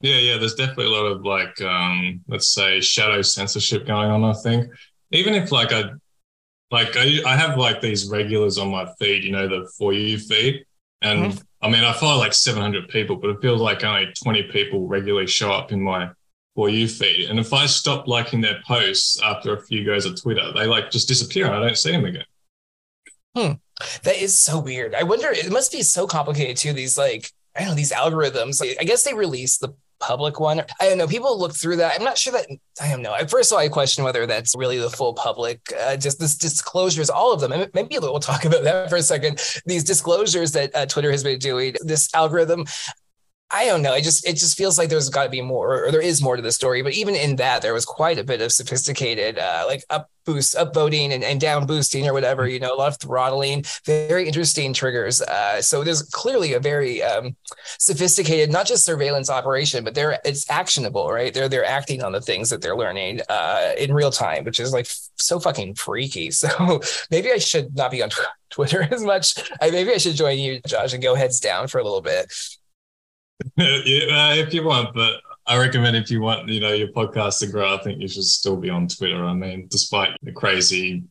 Yeah, 0.00 0.16
yeah. 0.16 0.38
There's 0.38 0.54
definitely 0.54 0.86
a 0.86 0.90
lot 0.90 1.06
of 1.06 1.24
like, 1.24 1.60
um, 1.62 2.20
let's 2.28 2.48
say, 2.48 2.80
shadow 2.80 3.20
censorship 3.20 3.86
going 3.86 4.10
on. 4.10 4.24
I 4.24 4.32
think 4.32 4.70
even 5.10 5.34
if 5.34 5.50
like 5.50 5.72
I, 5.72 5.84
like 6.70 6.96
I, 6.96 7.20
I 7.26 7.36
have 7.36 7.58
like 7.58 7.80
these 7.80 8.08
regulars 8.08 8.58
on 8.58 8.70
my 8.70 8.88
feed, 9.00 9.24
you 9.24 9.32
know, 9.32 9.48
the 9.48 9.68
for 9.76 9.92
you 9.92 10.18
feed, 10.18 10.64
and. 11.02 11.32
Mm-hmm 11.32 11.44
I 11.62 11.68
mean, 11.68 11.84
I 11.84 11.92
follow 11.92 12.18
like 12.18 12.32
700 12.32 12.88
people, 12.88 13.16
but 13.16 13.30
it 13.30 13.42
feels 13.42 13.60
like 13.60 13.84
only 13.84 14.12
20 14.22 14.44
people 14.44 14.86
regularly 14.86 15.26
show 15.26 15.52
up 15.52 15.72
in 15.72 15.80
my 15.80 16.10
for 16.54 16.68
you 16.68 16.88
feed. 16.88 17.28
And 17.30 17.38
if 17.38 17.52
I 17.52 17.66
stop 17.66 18.08
liking 18.08 18.40
their 18.40 18.60
posts 18.66 19.20
after 19.22 19.54
a 19.54 19.62
few 19.62 19.84
goes 19.84 20.06
of 20.06 20.20
Twitter, 20.20 20.52
they 20.52 20.66
like 20.66 20.90
just 20.90 21.08
disappear 21.08 21.46
and 21.46 21.54
I 21.54 21.60
don't 21.60 21.76
see 21.76 21.92
them 21.92 22.04
again. 22.04 22.24
Hmm. 23.36 23.52
That 24.02 24.16
is 24.16 24.38
so 24.38 24.58
weird. 24.58 24.94
I 24.94 25.04
wonder, 25.04 25.28
it 25.30 25.50
must 25.52 25.72
be 25.72 25.82
so 25.82 26.06
complicated 26.06 26.56
too. 26.56 26.72
These 26.72 26.98
like, 26.98 27.30
I 27.54 27.60
don't 27.60 27.70
know, 27.70 27.74
these 27.74 27.92
algorithms. 27.92 28.60
Like, 28.60 28.76
I 28.80 28.84
guess 28.84 29.04
they 29.04 29.14
release 29.14 29.58
the 29.58 29.74
public 30.00 30.40
one. 30.40 30.60
I 30.80 30.88
don't 30.88 30.98
know. 30.98 31.06
People 31.06 31.38
look 31.38 31.54
through 31.54 31.76
that. 31.76 31.94
I'm 31.96 32.04
not 32.04 32.18
sure 32.18 32.32
that 32.32 32.46
I 32.80 32.90
don't 32.90 33.02
know. 33.02 33.16
First 33.28 33.52
of 33.52 33.56
all, 33.56 33.62
I 33.62 33.68
question 33.68 34.02
whether 34.04 34.26
that's 34.26 34.54
really 34.56 34.78
the 34.78 34.90
full 34.90 35.14
public. 35.14 35.60
Uh, 35.78 35.96
just 35.96 36.18
this 36.18 36.36
disclosures, 36.36 37.10
all 37.10 37.32
of 37.32 37.40
them. 37.40 37.52
Maybe 37.74 37.98
we'll 37.98 38.18
talk 38.20 38.44
about 38.44 38.64
that 38.64 38.90
for 38.90 38.96
a 38.96 39.02
second. 39.02 39.40
These 39.66 39.84
disclosures 39.84 40.52
that 40.52 40.74
uh, 40.74 40.86
Twitter 40.86 41.10
has 41.10 41.22
been 41.22 41.38
doing, 41.38 41.74
this 41.80 42.12
algorithm. 42.14 42.64
I 43.52 43.66
don't 43.66 43.82
know. 43.82 43.92
I 43.92 44.00
just 44.00 44.26
it 44.26 44.34
just 44.34 44.56
feels 44.56 44.78
like 44.78 44.88
there's 44.88 45.08
got 45.08 45.24
to 45.24 45.30
be 45.30 45.40
more, 45.40 45.86
or 45.86 45.90
there 45.90 46.00
is 46.00 46.22
more 46.22 46.36
to 46.36 46.42
the 46.42 46.52
story. 46.52 46.82
But 46.82 46.92
even 46.92 47.16
in 47.16 47.36
that, 47.36 47.62
there 47.62 47.74
was 47.74 47.84
quite 47.84 48.18
a 48.18 48.24
bit 48.24 48.40
of 48.40 48.52
sophisticated, 48.52 49.38
uh, 49.40 49.64
like 49.66 49.82
up 49.90 50.08
boost, 50.24 50.54
up 50.54 50.72
voting 50.72 51.12
and, 51.12 51.24
and 51.24 51.40
down 51.40 51.66
boosting 51.66 52.06
or 52.06 52.12
whatever. 52.12 52.46
You 52.46 52.60
know, 52.60 52.72
a 52.72 52.76
lot 52.76 52.88
of 52.88 52.98
throttling. 52.98 53.64
Very 53.84 54.28
interesting 54.28 54.72
triggers. 54.72 55.20
Uh, 55.20 55.60
so 55.60 55.82
there's 55.82 56.02
clearly 56.02 56.52
a 56.52 56.60
very 56.60 57.02
um, 57.02 57.34
sophisticated, 57.78 58.52
not 58.52 58.66
just 58.66 58.84
surveillance 58.84 59.28
operation, 59.28 59.82
but 59.82 59.96
they're 59.96 60.20
it's 60.24 60.48
actionable, 60.48 61.10
right? 61.10 61.34
They're 61.34 61.48
they're 61.48 61.64
acting 61.64 62.04
on 62.04 62.12
the 62.12 62.20
things 62.20 62.50
that 62.50 62.62
they're 62.62 62.76
learning 62.76 63.20
uh, 63.28 63.72
in 63.76 63.92
real 63.92 64.12
time, 64.12 64.44
which 64.44 64.60
is 64.60 64.72
like 64.72 64.86
so 65.16 65.40
fucking 65.40 65.74
freaky. 65.74 66.30
So 66.40 66.80
maybe 67.10 67.30
I 67.30 67.36
should 67.38 67.76
not 67.76 67.90
be 67.90 68.02
on 68.02 68.08
Twitter 68.48 68.88
as 68.90 69.02
much. 69.02 69.50
I, 69.60 69.70
maybe 69.70 69.92
I 69.92 69.98
should 69.98 70.16
join 70.16 70.38
you, 70.38 70.60
Josh, 70.66 70.94
and 70.94 71.02
go 71.02 71.14
heads 71.14 71.38
down 71.38 71.68
for 71.68 71.78
a 71.78 71.84
little 71.84 72.00
bit. 72.00 72.32
If 73.56 74.54
you 74.54 74.64
want, 74.64 74.94
but 74.94 75.20
I 75.46 75.58
recommend 75.58 75.96
if 75.96 76.10
you 76.10 76.20
want, 76.20 76.48
you 76.48 76.60
know, 76.60 76.72
your 76.72 76.88
podcast 76.88 77.40
to 77.40 77.46
grow, 77.46 77.74
I 77.74 77.82
think 77.82 78.00
you 78.00 78.08
should 78.08 78.24
still 78.24 78.56
be 78.56 78.70
on 78.70 78.88
Twitter. 78.88 79.24
I 79.24 79.34
mean, 79.34 79.66
despite 79.70 80.10
the 80.22 80.32
crazy 80.32 81.04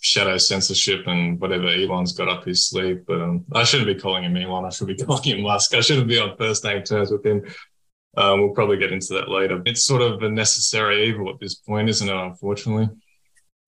shadow 0.00 0.36
censorship 0.36 1.06
and 1.06 1.40
whatever 1.40 1.68
Elon's 1.68 2.12
got 2.12 2.28
up 2.28 2.44
his 2.44 2.66
sleeve, 2.66 3.04
but 3.06 3.20
um, 3.20 3.44
I 3.54 3.64
shouldn't 3.64 3.86
be 3.86 4.00
calling 4.00 4.24
him 4.24 4.36
Elon. 4.36 4.64
I 4.64 4.70
should 4.70 4.86
be 4.86 4.96
calling 5.04 5.22
him 5.22 5.42
Musk. 5.42 5.74
I 5.74 5.80
shouldn't 5.80 6.08
be 6.08 6.18
on 6.18 6.36
first 6.36 6.64
name 6.64 6.82
terms 6.82 7.10
with 7.10 7.24
him. 7.24 7.42
Um, 8.16 8.40
we'll 8.40 8.50
probably 8.50 8.76
get 8.76 8.92
into 8.92 9.14
that 9.14 9.28
later. 9.28 9.62
It's 9.64 9.84
sort 9.84 10.02
of 10.02 10.22
a 10.22 10.28
necessary 10.28 11.08
evil 11.08 11.30
at 11.30 11.40
this 11.40 11.54
point, 11.54 11.88
isn't 11.88 12.08
it? 12.08 12.14
Unfortunately. 12.14 12.88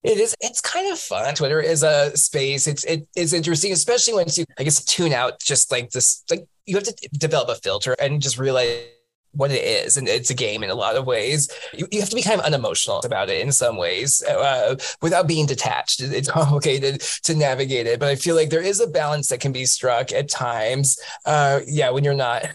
It 0.03 0.19
is. 0.19 0.35
It's 0.39 0.61
kind 0.61 0.91
of 0.91 0.99
fun. 0.99 1.33
Twitter 1.35 1.59
is 1.59 1.83
a 1.83 2.15
space. 2.15 2.67
It's 2.67 2.83
it 2.85 3.07
is 3.15 3.33
interesting, 3.33 3.73
especially 3.73 4.13
once 4.13 4.37
you, 4.37 4.45
I 4.57 4.63
guess, 4.63 4.83
tune 4.85 5.11
out 5.11 5.39
just 5.39 5.71
like 5.71 5.89
this, 5.89 6.23
like 6.29 6.47
you 6.67 6.75
have 6.75 6.83
to 6.83 7.09
develop 7.13 7.49
a 7.49 7.55
filter 7.55 7.95
and 7.99 8.21
just 8.21 8.37
realize 8.37 8.83
what 9.31 9.51
it 9.51 9.63
is 9.63 9.97
and 9.97 10.07
it's 10.07 10.29
a 10.29 10.33
game 10.33 10.63
in 10.63 10.69
a 10.69 10.75
lot 10.75 10.95
of 10.95 11.05
ways. 11.05 11.49
You, 11.73 11.87
you 11.91 11.99
have 11.99 12.09
to 12.09 12.15
be 12.15 12.21
kind 12.21 12.39
of 12.39 12.45
unemotional 12.45 12.99
about 12.99 13.29
it 13.29 13.41
in 13.41 13.51
some 13.51 13.77
ways 13.77 14.23
uh, 14.23 14.75
without 15.01 15.27
being 15.27 15.45
detached. 15.45 16.01
It's 16.01 16.31
complicated 16.31 17.01
to 17.23 17.35
navigate 17.35 17.87
it 17.87 17.99
but 17.99 18.09
i 18.09 18.15
feel 18.15 18.35
like 18.35 18.49
there 18.49 18.61
is 18.61 18.79
a 18.79 18.87
balance 18.87 19.29
that 19.29 19.39
can 19.39 19.51
be 19.51 19.65
struck 19.65 20.11
at 20.11 20.29
times 20.29 20.99
uh, 21.25 21.59
yeah 21.67 21.89
when 21.89 22.03
you're 22.03 22.13
not 22.13 22.45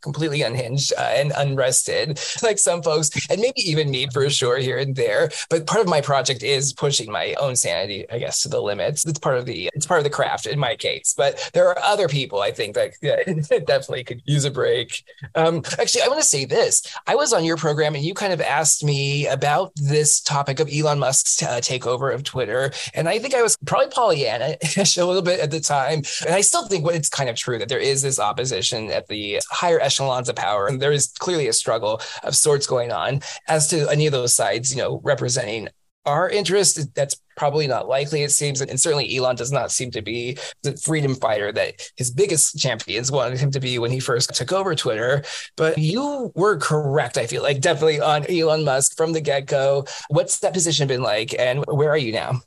completely 0.00 0.42
unhinged 0.42 0.92
uh, 0.96 1.12
and 1.14 1.32
unrested, 1.36 2.20
like 2.42 2.58
some 2.58 2.82
folks, 2.82 3.10
and 3.30 3.40
maybe 3.40 3.60
even 3.60 3.90
me 3.90 4.08
for 4.12 4.28
sure 4.30 4.58
here 4.58 4.78
and 4.78 4.96
there. 4.96 5.30
But 5.50 5.66
part 5.66 5.80
of 5.80 5.88
my 5.88 6.00
project 6.00 6.42
is 6.42 6.72
pushing 6.72 7.10
my 7.10 7.34
own 7.34 7.56
sanity, 7.56 8.08
I 8.10 8.18
guess, 8.18 8.42
to 8.42 8.48
the 8.48 8.60
limits. 8.60 9.04
It's 9.06 9.18
part 9.18 9.38
of 9.38 9.46
the 9.46 9.70
it's 9.74 9.86
part 9.86 9.98
of 9.98 10.04
the 10.04 10.10
craft 10.10 10.46
in 10.46 10.58
my 10.58 10.76
case. 10.76 11.14
But 11.16 11.50
there 11.52 11.68
are 11.68 11.78
other 11.80 12.08
people 12.08 12.40
I 12.40 12.50
think 12.52 12.74
that 12.74 12.92
yeah, 13.02 13.22
definitely 13.60 14.04
could 14.04 14.22
use 14.24 14.44
a 14.44 14.50
break. 14.50 15.04
Um, 15.34 15.62
actually, 15.78 16.02
I 16.02 16.08
want 16.08 16.20
to 16.20 16.28
say 16.28 16.44
this: 16.44 16.82
I 17.06 17.14
was 17.14 17.32
on 17.32 17.44
your 17.44 17.56
program, 17.56 17.94
and 17.94 18.04
you 18.04 18.14
kind 18.14 18.32
of 18.32 18.40
asked 18.40 18.84
me 18.84 19.26
about 19.26 19.72
this 19.76 20.20
topic 20.20 20.60
of 20.60 20.68
Elon 20.72 20.98
Musk's 20.98 21.42
uh, 21.42 21.58
takeover 21.58 22.14
of 22.14 22.22
Twitter, 22.24 22.70
and 22.94 23.08
I 23.08 23.18
think 23.18 23.34
I 23.34 23.42
was 23.42 23.56
probably 23.66 23.88
Pollyanna 23.88 24.56
a 24.76 25.04
little 25.04 25.22
bit 25.22 25.40
at 25.40 25.50
the 25.50 25.60
time, 25.60 26.02
and 26.24 26.34
I 26.34 26.40
still 26.40 26.66
think 26.66 26.84
what 26.84 26.94
it's 26.94 27.08
kind 27.08 27.28
of 27.28 27.36
true 27.36 27.58
that 27.58 27.68
there 27.68 27.78
is 27.78 28.02
this 28.02 28.18
opposition 28.18 28.90
at 28.90 29.08
the 29.08 29.40
higher 29.50 29.80
echelons 29.88 30.28
of 30.28 30.36
power. 30.36 30.66
And 30.66 30.80
there 30.80 30.92
is 30.92 31.12
clearly 31.18 31.48
a 31.48 31.52
struggle 31.52 32.00
of 32.22 32.36
sorts 32.36 32.66
going 32.66 32.92
on 32.92 33.22
as 33.48 33.66
to 33.68 33.88
any 33.88 34.06
of 34.06 34.12
those 34.12 34.34
sides, 34.34 34.70
you 34.70 34.82
know, 34.82 35.00
representing 35.02 35.68
our 36.04 36.28
interest, 36.28 36.94
that's 36.94 37.20
probably 37.36 37.66
not 37.66 37.88
likely, 37.88 38.22
it 38.22 38.30
seems. 38.30 38.60
And 38.60 38.80
certainly 38.80 39.14
Elon 39.14 39.36
does 39.36 39.52
not 39.52 39.70
seem 39.70 39.90
to 39.92 40.02
be 40.02 40.38
the 40.62 40.76
freedom 40.76 41.14
fighter 41.14 41.52
that 41.52 41.74
his 41.96 42.10
biggest 42.10 42.58
champions 42.58 43.12
wanted 43.12 43.38
him 43.38 43.50
to 43.50 43.60
be 43.60 43.78
when 43.78 43.90
he 43.90 44.00
first 44.00 44.34
took 44.34 44.52
over 44.52 44.74
Twitter. 44.74 45.22
But 45.56 45.76
you 45.78 46.32
were 46.34 46.56
correct, 46.56 47.18
I 47.18 47.26
feel 47.26 47.42
like, 47.42 47.60
definitely 47.60 48.00
on 48.00 48.24
Elon 48.28 48.64
Musk 48.64 48.96
from 48.96 49.12
the 49.12 49.20
get 49.20 49.46
go. 49.46 49.86
What's 50.08 50.38
that 50.40 50.54
position 50.54 50.88
been 50.88 51.02
like? 51.02 51.34
And 51.38 51.64
where 51.66 51.90
are 51.90 51.98
you 51.98 52.12
now? 52.12 52.40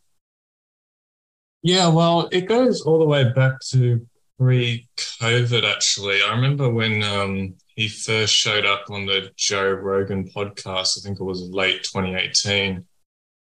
Yeah, 1.61 1.89
well, 1.89 2.27
it 2.31 2.47
goes 2.47 2.81
all 2.81 2.97
the 2.97 3.05
way 3.05 3.31
back 3.31 3.59
to 3.69 4.05
pre 4.41 4.87
COVID, 4.97 5.71
actually. 5.71 6.23
I 6.23 6.33
remember 6.33 6.69
when 6.69 7.03
um, 7.03 7.53
he 7.75 7.87
first 7.87 8.33
showed 8.33 8.65
up 8.65 8.85
on 8.89 9.05
the 9.05 9.31
Joe 9.35 9.69
Rogan 9.71 10.29
podcast, 10.35 10.97
I 10.97 11.01
think 11.01 11.19
it 11.19 11.23
was 11.23 11.41
late 11.41 11.83
2018 11.83 12.85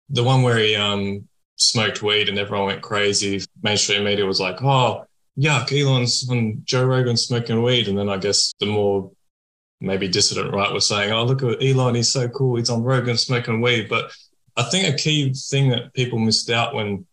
the 0.10 0.24
one 0.24 0.42
where 0.44 0.58
he 0.58 0.76
um, 0.76 1.28
smoked 1.56 2.02
weed 2.02 2.30
and 2.30 2.40
everyone 2.40 2.68
went 2.68 2.82
crazy. 2.82 3.44
Mainstream 3.62 4.04
media 4.04 4.26
was 4.26 4.40
like, 4.40 4.62
"Oh, 4.62 5.06
yuck, 5.40 5.72
Elon's 5.72 6.30
on 6.30 6.62
Joe 6.64 6.86
Rogan 6.86 7.18
smoking 7.18 7.62
weed," 7.62 7.88
and 7.88 7.98
then 7.98 8.10
I 8.10 8.18
guess 8.18 8.54
the 8.60 8.66
more 8.66 9.12
maybe 9.80 10.08
dissident 10.08 10.54
right 10.54 10.72
was 10.72 10.88
saying, 10.88 11.12
"Oh, 11.12 11.26
look 11.26 11.44
at 11.44 11.62
Elon, 11.64 11.96
he's 11.96 12.12
so 12.12 12.28
cool, 12.30 12.56
he's 12.56 12.70
on 12.70 12.84
Rogan 12.84 13.18
smoking 13.18 13.62
weed." 13.62 13.90
But 13.90 14.12
I 14.56 14.64
think 14.64 14.94
a 14.94 14.98
key 14.98 15.34
thing 15.34 15.70
that 15.70 15.94
people 15.94 16.20
missed 16.20 16.50
out 16.50 16.74
when 16.74 17.06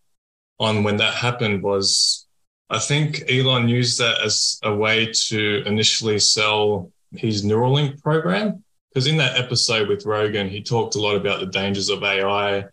on 0.61 0.85
when 0.85 0.99
that 0.99 1.15
happened 1.15 1.63
was 1.63 2.24
I 2.71 2.79
think 2.79 3.31
Elon 3.31 3.69
used 3.69 3.99
that 3.99 4.23
as 4.23 4.59
a 4.63 4.75
way 4.75 5.13
to 5.29 5.63
initially 5.67 6.19
sell 6.19 6.91
his 7.13 7.45
Neuralink 7.45 8.03
program. 8.03 8.65
Because 8.89 9.07
in 9.09 9.17
that 9.17 9.39
episode 9.39 9.89
with 9.89 10.07
Rogan, 10.07 10.49
he 10.49 10.63
talked 10.63 10.95
a 10.95 11.01
lot 11.01 11.17
about 11.17 11.41
the 11.41 11.47
dangers 11.47 11.89
of 11.89 12.03
AI 12.05 12.65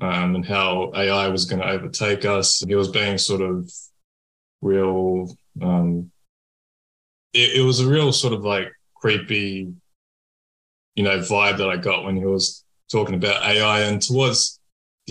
um, 0.00 0.34
and 0.34 0.46
how 0.46 0.92
AI 0.94 1.28
was 1.28 1.46
going 1.46 1.62
to 1.62 1.68
overtake 1.68 2.24
us. 2.24 2.60
He 2.60 2.74
was 2.74 2.88
being 2.88 3.16
sort 3.16 3.40
of 3.40 3.72
real. 4.60 5.34
Um, 5.60 6.10
it, 7.32 7.60
it 7.60 7.62
was 7.62 7.80
a 7.80 7.88
real 7.88 8.12
sort 8.12 8.34
of 8.34 8.44
like 8.44 8.70
creepy, 8.94 9.72
you 10.94 11.02
know, 11.02 11.18
vibe 11.18 11.58
that 11.58 11.70
I 11.70 11.78
got 11.78 12.04
when 12.04 12.16
he 12.16 12.26
was 12.26 12.62
talking 12.92 13.14
about 13.14 13.42
AI. 13.42 13.80
And 13.80 14.02
towards 14.02 14.59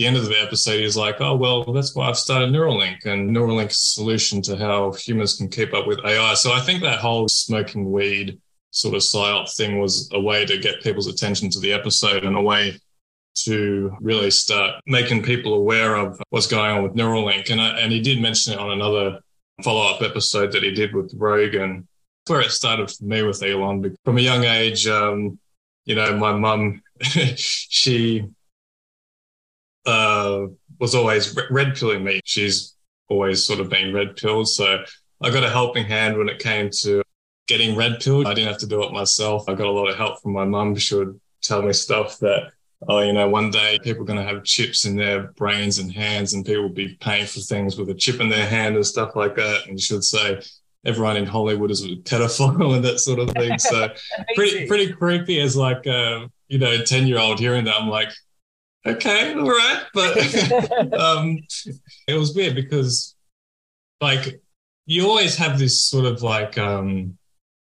the 0.00 0.06
end 0.06 0.16
of 0.16 0.24
the 0.24 0.40
episode, 0.40 0.80
he's 0.80 0.96
like, 0.96 1.20
"Oh 1.20 1.36
well, 1.36 1.62
that's 1.62 1.94
why 1.94 2.08
I've 2.08 2.16
started 2.16 2.48
Neuralink, 2.48 3.04
and 3.04 3.36
Neuralink's 3.36 3.94
solution 3.94 4.40
to 4.42 4.56
how 4.56 4.92
humans 4.92 5.36
can 5.36 5.48
keep 5.50 5.74
up 5.74 5.86
with 5.86 6.00
AI." 6.06 6.32
So 6.34 6.52
I 6.52 6.60
think 6.60 6.80
that 6.80 7.00
whole 7.00 7.28
smoking 7.28 7.92
weed 7.92 8.40
sort 8.70 8.94
of 8.94 9.02
psyop 9.02 9.54
thing 9.54 9.78
was 9.78 10.08
a 10.12 10.20
way 10.20 10.46
to 10.46 10.56
get 10.56 10.82
people's 10.82 11.06
attention 11.06 11.50
to 11.50 11.60
the 11.60 11.74
episode 11.74 12.24
and 12.24 12.34
a 12.34 12.40
way 12.40 12.80
to 13.44 13.94
really 14.00 14.30
start 14.30 14.80
making 14.86 15.22
people 15.22 15.52
aware 15.52 15.96
of 15.96 16.18
what's 16.30 16.46
going 16.46 16.70
on 16.70 16.82
with 16.82 16.94
Neuralink. 16.94 17.50
And, 17.50 17.60
I, 17.60 17.78
and 17.80 17.92
he 17.92 18.00
did 18.00 18.22
mention 18.22 18.54
it 18.54 18.58
on 18.58 18.70
another 18.70 19.20
follow 19.62 19.86
up 19.92 20.00
episode 20.00 20.52
that 20.52 20.62
he 20.62 20.70
did 20.70 20.94
with 20.94 21.12
Rogan. 21.14 21.86
Where 22.26 22.40
it 22.40 22.52
started 22.52 22.90
for 22.90 23.04
me 23.04 23.22
with 23.22 23.42
Elon. 23.42 23.96
From 24.04 24.16
a 24.16 24.22
young 24.22 24.44
age, 24.44 24.86
um, 24.86 25.38
you 25.84 25.94
know, 25.94 26.16
my 26.16 26.32
mum, 26.32 26.80
she 27.36 28.24
uh, 29.90 30.46
was 30.78 30.94
always 30.94 31.36
red 31.50 31.76
pilling 31.76 32.04
me. 32.04 32.20
She's 32.24 32.74
always 33.08 33.44
sort 33.44 33.60
of 33.60 33.68
been 33.68 33.92
red 33.92 34.16
pilled. 34.16 34.48
So 34.48 34.84
I 35.20 35.30
got 35.30 35.44
a 35.44 35.50
helping 35.50 35.84
hand 35.84 36.16
when 36.16 36.28
it 36.28 36.38
came 36.38 36.70
to 36.82 37.02
getting 37.46 37.76
red 37.76 38.00
pilled. 38.00 38.26
I 38.26 38.34
didn't 38.34 38.48
have 38.48 38.60
to 38.60 38.66
do 38.66 38.82
it 38.84 38.92
myself. 38.92 39.48
I 39.48 39.54
got 39.54 39.66
a 39.66 39.72
lot 39.72 39.88
of 39.88 39.96
help 39.96 40.22
from 40.22 40.32
my 40.32 40.44
mum. 40.44 40.76
She 40.76 40.94
would 40.94 41.20
tell 41.42 41.62
me 41.62 41.72
stuff 41.72 42.18
that 42.20 42.52
oh, 42.88 43.00
you 43.00 43.12
know, 43.12 43.28
one 43.28 43.50
day 43.50 43.78
people 43.82 44.02
are 44.02 44.06
going 44.06 44.18
to 44.18 44.24
have 44.24 44.44
chips 44.44 44.86
in 44.86 44.96
their 44.96 45.32
brains 45.32 45.78
and 45.78 45.92
hands, 45.92 46.32
and 46.32 46.44
people 46.44 46.62
will 46.62 46.68
be 46.70 46.96
paying 47.00 47.26
for 47.26 47.40
things 47.40 47.76
with 47.76 47.90
a 47.90 47.94
chip 47.94 48.20
in 48.20 48.28
their 48.28 48.46
hand 48.46 48.76
and 48.76 48.86
stuff 48.86 49.16
like 49.16 49.36
that. 49.36 49.66
And 49.66 49.80
she 49.80 49.94
would 49.94 50.04
say 50.04 50.40
everyone 50.84 51.16
in 51.16 51.26
Hollywood 51.26 51.70
is 51.70 51.84
a 51.84 51.96
pedophile 51.96 52.74
and 52.76 52.84
that 52.84 53.00
sort 53.00 53.18
of 53.18 53.30
thing. 53.30 53.58
So 53.58 53.88
pretty 54.34 54.66
pretty 54.66 54.92
creepy 54.92 55.40
as 55.40 55.56
like 55.56 55.86
uh, 55.86 56.26
you 56.48 56.58
know, 56.58 56.82
ten 56.84 57.06
year 57.06 57.18
old 57.18 57.38
hearing 57.38 57.64
that. 57.64 57.76
I'm 57.76 57.88
like, 57.88 58.10
okay, 58.86 59.34
all 59.34 59.48
right, 59.48 59.82
but 59.94 60.92
um, 61.00 61.38
it 62.06 62.14
was 62.14 62.34
weird 62.34 62.54
because 62.54 63.14
like 64.00 64.40
you 64.86 65.06
always 65.06 65.36
have 65.36 65.58
this 65.58 65.80
sort 65.80 66.06
of 66.06 66.22
like 66.22 66.58
um, 66.58 67.16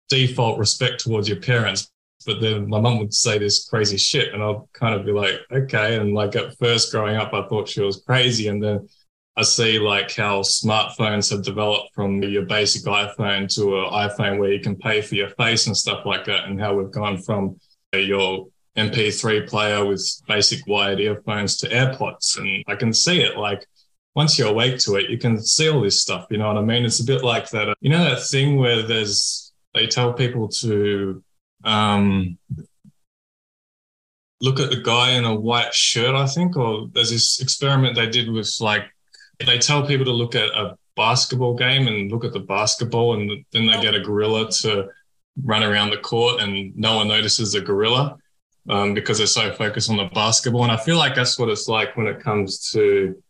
default 0.10 0.60
respect 0.60 1.00
towards 1.00 1.27
your 1.27 1.39
parents 1.39 1.89
but 2.25 2.41
then 2.41 2.67
my 2.67 2.79
mum 2.79 3.00
would 3.00 3.13
say 3.13 3.38
this 3.38 3.67
crazy 3.69 3.98
shit 3.98 4.34
and 4.34 4.41
I'll 4.41 4.67
kind 4.74 4.95
of 4.95 5.05
be 5.05 5.12
like, 5.12 5.41
okay. 5.51 5.98
And 5.98 6.13
like 6.13 6.36
at 6.36 6.57
first 6.57 6.91
growing 6.91 7.15
up, 7.15 7.34
I 7.34 7.48
thought 7.48 7.69
she 7.69 7.81
was 7.81 8.03
crazy. 8.05 8.48
And 8.48 8.62
then 8.62 8.89
I 9.38 9.43
see 9.43 9.79
like 9.79 10.15
how 10.15 10.41
smartphones 10.41 11.29
have 11.29 11.43
developed 11.43 11.93
from 11.93 12.24
your 12.24 12.45
basic 12.45 12.84
iPhone 12.84 13.53
to 13.55 13.79
an 13.79 13.91
iPhone 13.91 14.39
where 14.39 14.51
you 14.51 14.60
can 14.60 14.75
pay 14.75 15.01
for 15.01 15.15
your 15.15 15.29
face 15.31 15.67
and 15.67 15.77
stuff 15.77 16.05
like 16.05 16.25
that. 16.25 16.45
And 16.45 16.60
how 16.60 16.74
we've 16.74 16.91
gone 16.91 17.17
from 17.22 17.60
your 17.93 18.48
MP3 18.77 19.48
player 19.48 19.86
with 19.86 20.22
basic 20.27 20.65
wired 20.67 21.00
earphones 21.00 21.58
to 21.58 21.70
AirPods. 21.70 22.38
And 22.38 22.63
I 22.67 22.75
can 22.75 22.94
see 22.94 23.22
it 23.22 23.38
like, 23.38 23.65
once 24.15 24.38
you're 24.38 24.50
awake 24.50 24.79
to 24.79 24.96
it, 24.96 25.10
you 25.10 25.17
can 25.17 25.41
see 25.41 25.70
all 25.70 25.82
this 25.82 26.01
stuff. 26.01 26.27
You 26.29 26.38
know 26.38 26.48
what 26.48 26.58
I 26.58 26.62
mean? 26.62 26.86
It's 26.86 27.01
a 27.01 27.05
bit 27.05 27.24
like 27.24 27.50
that. 27.50 27.75
You 27.82 27.89
know, 27.89 28.03
that 28.03 28.25
thing 28.27 28.58
where 28.58 28.82
there's, 28.82 29.53
they 29.74 29.88
tell 29.88 30.13
people 30.13 30.48
to 30.60 31.24
um, 31.63 32.38
look 34.41 34.60
at 34.60 34.70
the 34.70 34.82
guy 34.82 35.12
in 35.12 35.25
a 35.25 35.36
white 35.36 35.74
shirt, 35.74 36.15
I 36.15 36.27
think, 36.27 36.55
or 36.55 36.88
there's 36.94 37.12
this 37.12 37.41
experiment 37.41 37.96
they 37.96 38.10
did 38.10 38.29
with 38.29 38.53
like, 38.60 38.84
they 39.46 39.58
tell 39.58 39.86
people 39.86 40.05
to 40.05 40.13
look 40.13 40.36
at 40.36 40.48
a 40.50 40.77
basketball 40.96 41.55
game 41.55 41.88
and 41.88 42.10
look 42.10 42.24
at 42.24 42.32
the 42.32 42.39
basketball, 42.39 43.15
and 43.15 43.44
then 43.51 43.67
they 43.67 43.82
get 43.82 43.96
a 43.96 44.00
gorilla 44.00 44.50
to 44.50 44.88
run 45.44 45.63
around 45.63 45.89
the 45.89 45.98
court, 45.98 46.41
and 46.41 46.74
no 46.77 46.96
one 46.96 47.10
notices 47.10 47.51
the 47.51 47.60
gorilla 47.60 48.17
um, 48.69 48.93
because 48.93 49.17
they're 49.17 49.27
so 49.27 49.53
focused 49.53 49.89
on 49.89 49.98
the 49.98 50.10
basketball. 50.13 50.63
And 50.63 50.72
I 50.72 50.77
feel 50.77 50.98
like 50.98 51.15
that's 51.15 51.38
what 51.38 51.50
it's 51.50 51.67
like 51.67 51.95
when 51.95 52.07
it 52.07 52.19
comes 52.19 52.72
to 52.72 53.22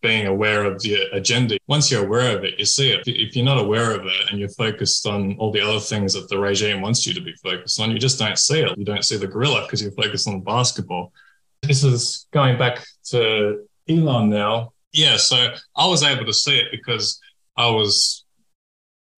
being 0.00 0.26
aware 0.26 0.64
of 0.64 0.80
the 0.82 0.94
agenda. 1.12 1.58
Once 1.66 1.90
you're 1.90 2.04
aware 2.04 2.36
of 2.36 2.44
it, 2.44 2.58
you 2.58 2.64
see 2.64 2.90
it. 2.92 3.02
If 3.06 3.34
you're 3.34 3.44
not 3.44 3.58
aware 3.58 3.94
of 3.94 4.06
it 4.06 4.30
and 4.30 4.38
you're 4.38 4.48
focused 4.50 5.06
on 5.06 5.36
all 5.38 5.50
the 5.50 5.60
other 5.60 5.80
things 5.80 6.14
that 6.14 6.28
the 6.28 6.38
regime 6.38 6.80
wants 6.80 7.06
you 7.06 7.14
to 7.14 7.20
be 7.20 7.34
focused 7.42 7.80
on, 7.80 7.90
you 7.90 7.98
just 7.98 8.18
don't 8.18 8.38
see 8.38 8.60
it. 8.60 8.78
You 8.78 8.84
don't 8.84 9.04
see 9.04 9.16
the 9.16 9.26
gorilla 9.26 9.62
because 9.62 9.82
you're 9.82 9.90
focused 9.92 10.28
on 10.28 10.40
basketball. 10.40 11.12
This 11.62 11.82
is 11.82 12.28
going 12.32 12.58
back 12.58 12.84
to 13.06 13.66
Elon 13.88 14.30
now. 14.30 14.72
Yeah, 14.92 15.16
so 15.16 15.54
I 15.76 15.86
was 15.86 16.02
able 16.02 16.24
to 16.26 16.32
see 16.32 16.58
it 16.58 16.68
because 16.70 17.20
I 17.56 17.68
was, 17.68 18.24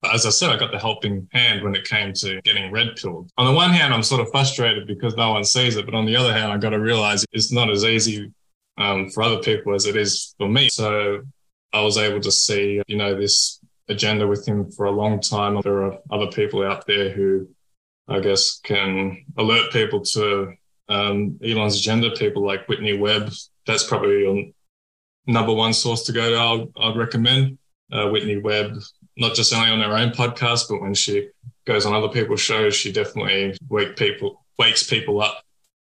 as 0.02 0.25
I 0.25 0.30
said, 0.30 0.50
I 0.50 0.57
got 0.57 0.73
the 0.73 0.78
helping 0.78 1.28
hand 1.33 1.62
when 1.62 1.75
it 1.75 1.85
came 1.85 2.12
to 2.14 2.40
getting 2.42 2.71
red 2.73 2.97
pilled. 2.97 3.30
On 3.37 3.47
the 3.47 3.52
one 3.52 3.71
hand, 3.71 3.92
I'm 3.92 4.02
sort 4.02 4.21
of 4.21 4.30
frustrated 4.30 4.87
because 4.87 5.14
no 5.16 5.33
one 5.33 5.45
sees 5.45 5.76
it, 5.76 5.85
but 5.85 5.95
on 5.95 6.07
the 6.07 6.16
other 6.16 6.33
hand, 6.33 6.50
I 6.50 6.57
got 6.57 6.71
to 6.71 6.80
realize 6.80 7.25
it's 7.33 7.52
not 7.52 7.71
as 7.71 7.85
easy 7.85 8.33
um, 8.78 9.11
for 9.11 9.23
other 9.23 9.38
people 9.38 9.75
as 9.75 9.87
it 9.87 9.97
is 9.97 10.35
for 10.38 10.49
me. 10.49 10.69
So 10.71 11.23
I 11.73 11.83
was 11.83 11.99
able 11.99 12.21
to 12.21 12.33
see, 12.33 12.80
you 12.87 12.97
know, 12.97 13.14
this 13.14 13.61
agenda 13.88 14.26
with 14.26 14.47
him 14.47 14.71
for 14.71 14.87
a 14.87 14.90
long 14.90 15.21
time. 15.21 15.61
There 15.62 15.85
are 15.85 15.99
other 16.11 16.28
people 16.28 16.64
out 16.64 16.87
there 16.87 17.11
who 17.11 17.49
I 18.09 18.21
guess 18.21 18.59
can 18.62 19.25
alert 19.37 19.73
people 19.73 20.00
to 20.00 20.54
um, 20.88 21.38
Elon's 21.45 21.78
agenda, 21.78 22.11
people 22.12 22.45
like 22.45 22.69
Whitney 22.69 22.97
Webb. 22.97 23.33
That's 23.66 23.85
probably 23.85 24.21
your 24.21 24.45
number 25.26 25.52
one 25.52 25.73
source 25.73 26.04
to 26.04 26.12
go 26.12 26.30
to. 26.30 26.37
I'll, 26.37 26.73
I'd 26.76 26.97
recommend 26.97 27.59
uh, 27.92 28.09
Whitney 28.09 28.38
Webb, 28.38 28.78
not 29.21 29.35
just 29.35 29.55
only 29.55 29.71
on 29.71 29.81
her 29.81 29.97
own 29.97 30.11
podcast, 30.11 30.69
but 30.69 30.81
when 30.81 30.95
she 30.95 31.29
goes 31.67 31.87
on 31.87 31.95
other 31.95 32.09
people's 32.09 32.41
shows, 32.41 32.75
she 32.75 32.91
definitely 32.91 33.57
wake 33.69 33.97
people 33.97 34.45
wakes 34.59 34.83
people 34.83 35.23
up 35.23 35.43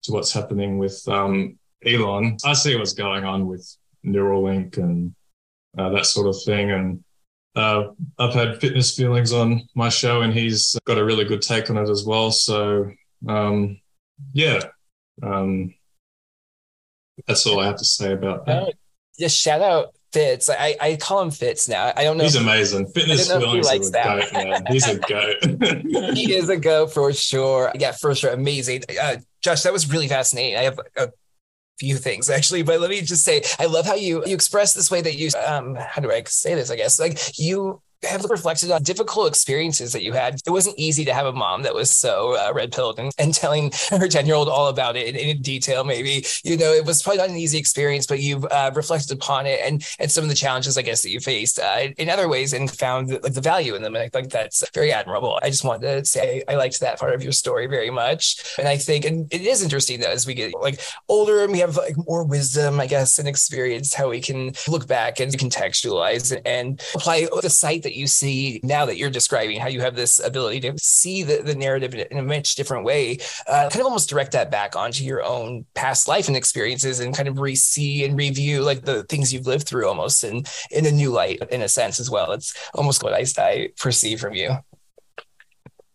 to 0.03 0.11
what's 0.11 0.31
happening 0.31 0.77
with 0.77 1.07
um, 1.07 1.57
Elon, 1.85 2.37
I 2.43 2.53
see 2.53 2.75
what's 2.75 2.93
going 2.93 3.23
on 3.23 3.47
with 3.47 3.75
Neuralink 4.05 4.77
and 4.77 5.15
uh, 5.77 5.89
that 5.89 6.05
sort 6.05 6.27
of 6.27 6.41
thing. 6.43 6.71
And 6.71 7.03
uh, 7.55 7.89
I've 8.17 8.33
had 8.33 8.59
FitnessFeelz 8.59 9.33
on 9.33 9.67
my 9.75 9.89
show, 9.89 10.21
and 10.21 10.33
he's 10.33 10.77
got 10.85 10.97
a 10.97 11.05
really 11.05 11.25
good 11.25 11.41
take 11.41 11.69
on 11.69 11.77
it 11.77 11.89
as 11.89 12.05
well. 12.05 12.31
So, 12.31 12.91
um, 13.27 13.79
yeah, 14.33 14.59
um, 15.23 15.73
that's 17.27 17.45
all 17.45 17.59
I 17.59 17.65
have 17.65 17.77
to 17.77 17.85
say 17.85 18.13
about 18.13 18.45
that. 18.45 18.63
Uh, 18.63 18.71
just 19.17 19.37
shout 19.37 19.61
out 19.61 19.93
Fitz. 20.11 20.49
I, 20.49 20.75
I 20.81 20.95
call 20.95 21.21
him 21.21 21.31
Fitz 21.31 21.69
now. 21.69 21.93
I 21.95 22.03
don't 22.03 22.17
know. 22.17 22.23
He's 22.23 22.35
amazing. 22.35 22.87
Fitness 22.87 23.31
he 23.31 23.61
likes 23.61 23.91
that. 23.91 24.31
Goat, 24.31 24.33
man. 24.33 24.65
He's 24.67 24.87
a 24.87 24.97
goat. 24.97 25.37
he 26.17 26.33
is 26.33 26.49
a 26.49 26.57
goat 26.57 26.93
for 26.93 27.13
sure. 27.13 27.71
Yeah, 27.75 27.91
for 27.91 28.15
sure. 28.15 28.31
Amazing. 28.31 28.83
Uh, 29.01 29.17
Josh, 29.41 29.63
that 29.63 29.73
was 29.73 29.89
really 29.91 30.07
fascinating. 30.07 30.57
I 30.57 30.63
have 30.63 30.79
a 30.97 31.11
few 31.79 31.95
things 31.95 32.29
actually, 32.29 32.63
but 32.63 32.81
let 32.81 32.89
me 32.89 33.01
just 33.01 33.23
say, 33.23 33.43
I 33.59 33.65
love 33.65 33.85
how 33.85 33.95
you 33.95 34.25
you 34.25 34.33
express 34.33 34.73
this 34.73 34.91
way 34.91 35.01
that 35.01 35.15
you 35.15 35.29
um 35.45 35.75
how 35.75 36.01
do 36.01 36.11
I 36.11 36.23
say 36.25 36.55
this? 36.55 36.71
I 36.71 36.75
guess 36.75 36.99
like 36.99 37.37
you 37.37 37.81
have 38.03 38.23
reflected 38.25 38.71
on 38.71 38.83
difficult 38.83 39.27
experiences 39.27 39.91
that 39.93 40.03
you 40.03 40.13
had. 40.13 40.35
It 40.45 40.49
wasn't 40.49 40.77
easy 40.77 41.05
to 41.05 41.13
have 41.13 41.25
a 41.25 41.33
mom 41.33 41.63
that 41.63 41.73
was 41.73 41.91
so 41.91 42.35
uh, 42.35 42.53
red 42.53 42.71
pilled 42.71 42.99
and, 42.99 43.11
and 43.17 43.33
telling 43.33 43.71
her 43.89 44.07
10 44.07 44.25
year 44.25 44.35
old 44.35 44.47
all 44.47 44.67
about 44.67 44.95
it 44.95 45.15
in, 45.15 45.15
in, 45.15 45.41
detail, 45.41 45.83
maybe. 45.83 46.25
You 46.43 46.57
know, 46.57 46.71
it 46.73 46.85
was 46.85 47.01
probably 47.01 47.19
not 47.19 47.29
an 47.29 47.37
easy 47.37 47.57
experience, 47.57 48.05
but 48.05 48.19
you've 48.19 48.45
uh, 48.45 48.71
reflected 48.73 49.11
upon 49.11 49.45
it 49.45 49.59
and, 49.63 49.85
and 49.99 50.11
some 50.11 50.23
of 50.23 50.29
the 50.29 50.35
challenges, 50.35 50.77
I 50.77 50.81
guess, 50.81 51.01
that 51.01 51.09
you 51.09 51.19
faced 51.19 51.59
uh, 51.59 51.87
in 51.97 52.09
other 52.09 52.27
ways 52.27 52.53
and 52.53 52.69
found 52.69 53.11
like 53.11 53.33
the 53.33 53.41
value 53.41 53.75
in 53.75 53.81
them. 53.81 53.95
And 53.95 54.03
I 54.03 54.09
think 54.09 54.31
that's 54.31 54.67
very 54.73 54.91
admirable. 54.91 55.39
I 55.41 55.49
just 55.49 55.63
wanted 55.63 55.99
to 55.99 56.05
say 56.05 56.43
I 56.47 56.55
liked 56.55 56.79
that 56.79 56.99
part 56.99 57.13
of 57.13 57.23
your 57.23 57.31
story 57.31 57.67
very 57.67 57.89
much. 57.89 58.55
And 58.57 58.67
I 58.67 58.77
think, 58.77 59.05
and 59.05 59.31
it 59.33 59.41
is 59.41 59.63
interesting 59.63 59.99
that 60.01 60.11
as 60.11 60.25
we 60.25 60.33
get 60.33 60.53
like 60.59 60.79
older 61.07 61.43
and 61.43 61.51
we 61.51 61.59
have 61.59 61.77
like 61.77 61.95
more 62.07 62.23
wisdom, 62.23 62.79
I 62.79 62.87
guess, 62.87 63.19
and 63.19 63.27
experience, 63.27 63.93
how 63.93 64.09
we 64.09 64.21
can 64.21 64.53
look 64.67 64.87
back 64.87 65.19
and 65.19 65.31
contextualize 65.31 66.39
and 66.45 66.81
apply 66.95 67.27
the 67.41 67.49
sight 67.49 67.83
that 67.83 67.88
you 67.95 68.07
see 68.07 68.59
now 68.63 68.85
that 68.85 68.97
you're 68.97 69.09
describing, 69.09 69.59
how 69.59 69.67
you 69.67 69.81
have 69.81 69.95
this 69.95 70.19
ability 70.19 70.59
to 70.61 70.73
see 70.79 71.23
the, 71.23 71.41
the 71.41 71.55
narrative 71.55 71.93
in 71.93 72.17
a 72.17 72.23
much 72.23 72.55
different 72.55 72.85
way, 72.85 73.17
uh, 73.47 73.69
kind 73.69 73.81
of 73.81 73.85
almost 73.85 74.09
direct 74.09 74.31
that 74.33 74.51
back 74.51 74.75
onto 74.75 75.03
your 75.03 75.23
own 75.23 75.65
past 75.73 76.07
life 76.07 76.27
and 76.27 76.37
experiences 76.37 76.99
and 76.99 77.15
kind 77.15 77.27
of 77.27 77.39
re-see 77.39 78.05
and 78.05 78.17
review 78.17 78.61
like 78.61 78.83
the 78.85 79.03
things 79.03 79.33
you've 79.33 79.47
lived 79.47 79.67
through 79.67 79.87
almost 79.87 80.23
in, 80.23 80.43
in 80.71 80.85
a 80.85 80.91
new 80.91 81.11
light 81.11 81.41
in 81.51 81.61
a 81.61 81.69
sense 81.69 81.99
as 81.99 82.09
well. 82.09 82.31
It's 82.31 82.53
almost 82.73 83.03
what 83.03 83.13
I, 83.13 83.25
I 83.37 83.69
perceive 83.77 84.19
from 84.19 84.33
you. 84.33 84.51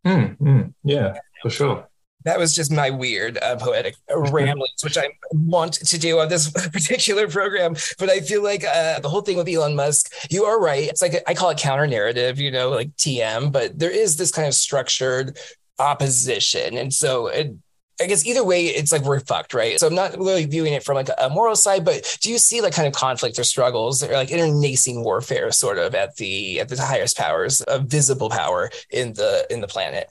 Mm, 0.06 0.36
mm, 0.38 0.74
yeah, 0.82 1.18
for 1.42 1.50
sure 1.50 1.88
that 2.24 2.38
was 2.38 2.54
just 2.54 2.72
my 2.72 2.90
weird 2.90 3.38
uh, 3.38 3.56
poetic 3.56 3.96
ramblings, 4.14 4.82
which 4.82 4.96
I 4.96 5.08
want 5.32 5.74
to 5.74 5.98
do 5.98 6.20
on 6.20 6.28
this 6.28 6.50
particular 6.72 7.28
program. 7.28 7.74
But 7.98 8.10
I 8.10 8.20
feel 8.20 8.42
like 8.42 8.64
uh, 8.64 9.00
the 9.00 9.08
whole 9.08 9.20
thing 9.20 9.36
with 9.36 9.48
Elon 9.48 9.76
Musk, 9.76 10.12
you 10.30 10.44
are 10.44 10.60
right. 10.60 10.88
It's 10.88 11.02
like 11.02 11.22
I 11.26 11.34
call 11.34 11.50
it 11.50 11.58
counter 11.58 11.86
narrative, 11.86 12.38
you 12.38 12.50
know, 12.50 12.70
like 12.70 12.94
TM, 12.96 13.52
but 13.52 13.78
there 13.78 13.90
is 13.90 14.16
this 14.16 14.30
kind 14.30 14.48
of 14.48 14.54
structured 14.54 15.38
opposition. 15.78 16.76
And 16.78 16.92
so 16.92 17.26
it, 17.26 17.54
I 18.00 18.06
guess 18.06 18.26
either 18.26 18.42
way, 18.42 18.66
it's 18.66 18.90
like 18.90 19.02
we're 19.02 19.20
fucked, 19.20 19.54
right? 19.54 19.78
So 19.78 19.86
I'm 19.86 19.94
not 19.94 20.18
really 20.18 20.46
viewing 20.46 20.72
it 20.72 20.82
from 20.82 20.96
like 20.96 21.10
a 21.16 21.30
moral 21.30 21.54
side, 21.54 21.84
but 21.84 22.18
do 22.20 22.30
you 22.30 22.38
see 22.38 22.60
like 22.60 22.74
kind 22.74 22.88
of 22.88 22.94
conflict 22.94 23.38
or 23.38 23.44
struggles 23.44 24.02
or 24.02 24.12
like 24.12 24.32
internecine 24.32 25.04
warfare 25.04 25.52
sort 25.52 25.78
of 25.78 25.94
at 25.94 26.16
the 26.16 26.58
at 26.60 26.68
the 26.68 26.80
highest 26.82 27.16
powers 27.16 27.60
of 27.62 27.84
visible 27.84 28.30
power 28.30 28.70
in 28.90 29.12
the 29.12 29.46
in 29.48 29.60
the 29.60 29.68
planet? 29.68 30.08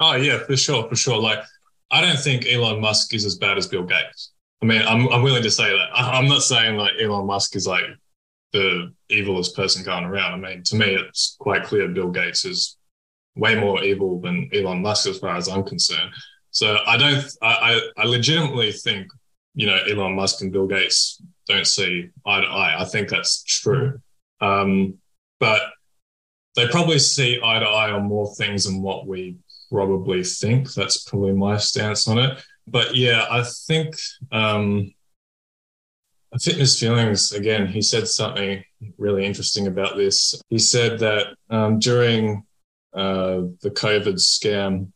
Oh 0.00 0.14
yeah, 0.14 0.38
for 0.38 0.56
sure, 0.56 0.88
for 0.88 0.96
sure. 0.96 1.18
Like 1.18 1.40
I 1.90 2.00
don't 2.00 2.18
think 2.18 2.46
Elon 2.46 2.80
Musk 2.80 3.14
is 3.14 3.24
as 3.24 3.36
bad 3.36 3.58
as 3.58 3.68
Bill 3.68 3.84
Gates. 3.84 4.32
I 4.62 4.66
mean, 4.66 4.82
I'm 4.82 5.08
I'm 5.08 5.22
willing 5.22 5.42
to 5.42 5.50
say 5.50 5.70
that. 5.70 5.88
I'm 5.94 6.28
not 6.28 6.42
saying 6.42 6.76
like 6.76 6.92
Elon 7.00 7.26
Musk 7.26 7.54
is 7.54 7.66
like 7.66 7.84
the 8.52 8.92
evilest 9.10 9.54
person 9.54 9.84
going 9.84 10.04
around. 10.04 10.32
I 10.32 10.48
mean, 10.48 10.62
to 10.64 10.76
me, 10.76 10.94
it's 10.94 11.36
quite 11.38 11.64
clear 11.64 11.88
Bill 11.88 12.10
Gates 12.10 12.44
is 12.44 12.76
way 13.36 13.54
more 13.58 13.82
evil 13.84 14.20
than 14.20 14.50
Elon 14.52 14.82
Musk 14.82 15.06
as 15.06 15.18
far 15.18 15.36
as 15.36 15.48
I'm 15.48 15.64
concerned. 15.64 16.10
So 16.50 16.78
I 16.86 16.96
don't. 16.96 17.24
I 17.42 17.80
I, 17.96 18.02
I 18.02 18.04
legitimately 18.06 18.72
think 18.72 19.08
you 19.54 19.66
know 19.66 19.78
Elon 19.88 20.14
Musk 20.14 20.40
and 20.40 20.52
Bill 20.52 20.66
Gates 20.66 21.20
don't 21.46 21.66
see 21.66 22.08
eye 22.26 22.40
to 22.40 22.46
eye. 22.46 22.80
I 22.80 22.84
think 22.86 23.08
that's 23.08 23.42
true. 23.44 24.00
Um, 24.40 24.94
but 25.38 25.60
they 26.56 26.66
probably 26.68 26.98
see 26.98 27.40
eye 27.42 27.58
to 27.58 27.66
eye 27.66 27.90
on 27.90 28.04
more 28.04 28.34
things 28.34 28.64
than 28.64 28.82
what 28.82 29.06
we 29.06 29.36
probably 29.70 30.24
think. 30.24 30.72
That's 30.74 31.04
probably 31.04 31.32
my 31.32 31.56
stance 31.56 32.08
on 32.08 32.18
it. 32.18 32.42
But 32.66 32.94
yeah, 32.94 33.26
I 33.30 33.44
think 33.66 33.96
um, 34.30 34.92
FitnessFeelz 36.34 37.36
again. 37.36 37.66
He 37.66 37.82
said 37.82 38.08
something 38.08 38.62
really 38.98 39.24
interesting 39.24 39.66
about 39.66 39.96
this. 39.96 40.40
He 40.48 40.58
said 40.58 40.98
that 41.00 41.34
um, 41.48 41.78
during 41.78 42.44
uh, 42.94 43.42
the 43.62 43.70
COVID 43.70 44.14
scam, 44.14 44.92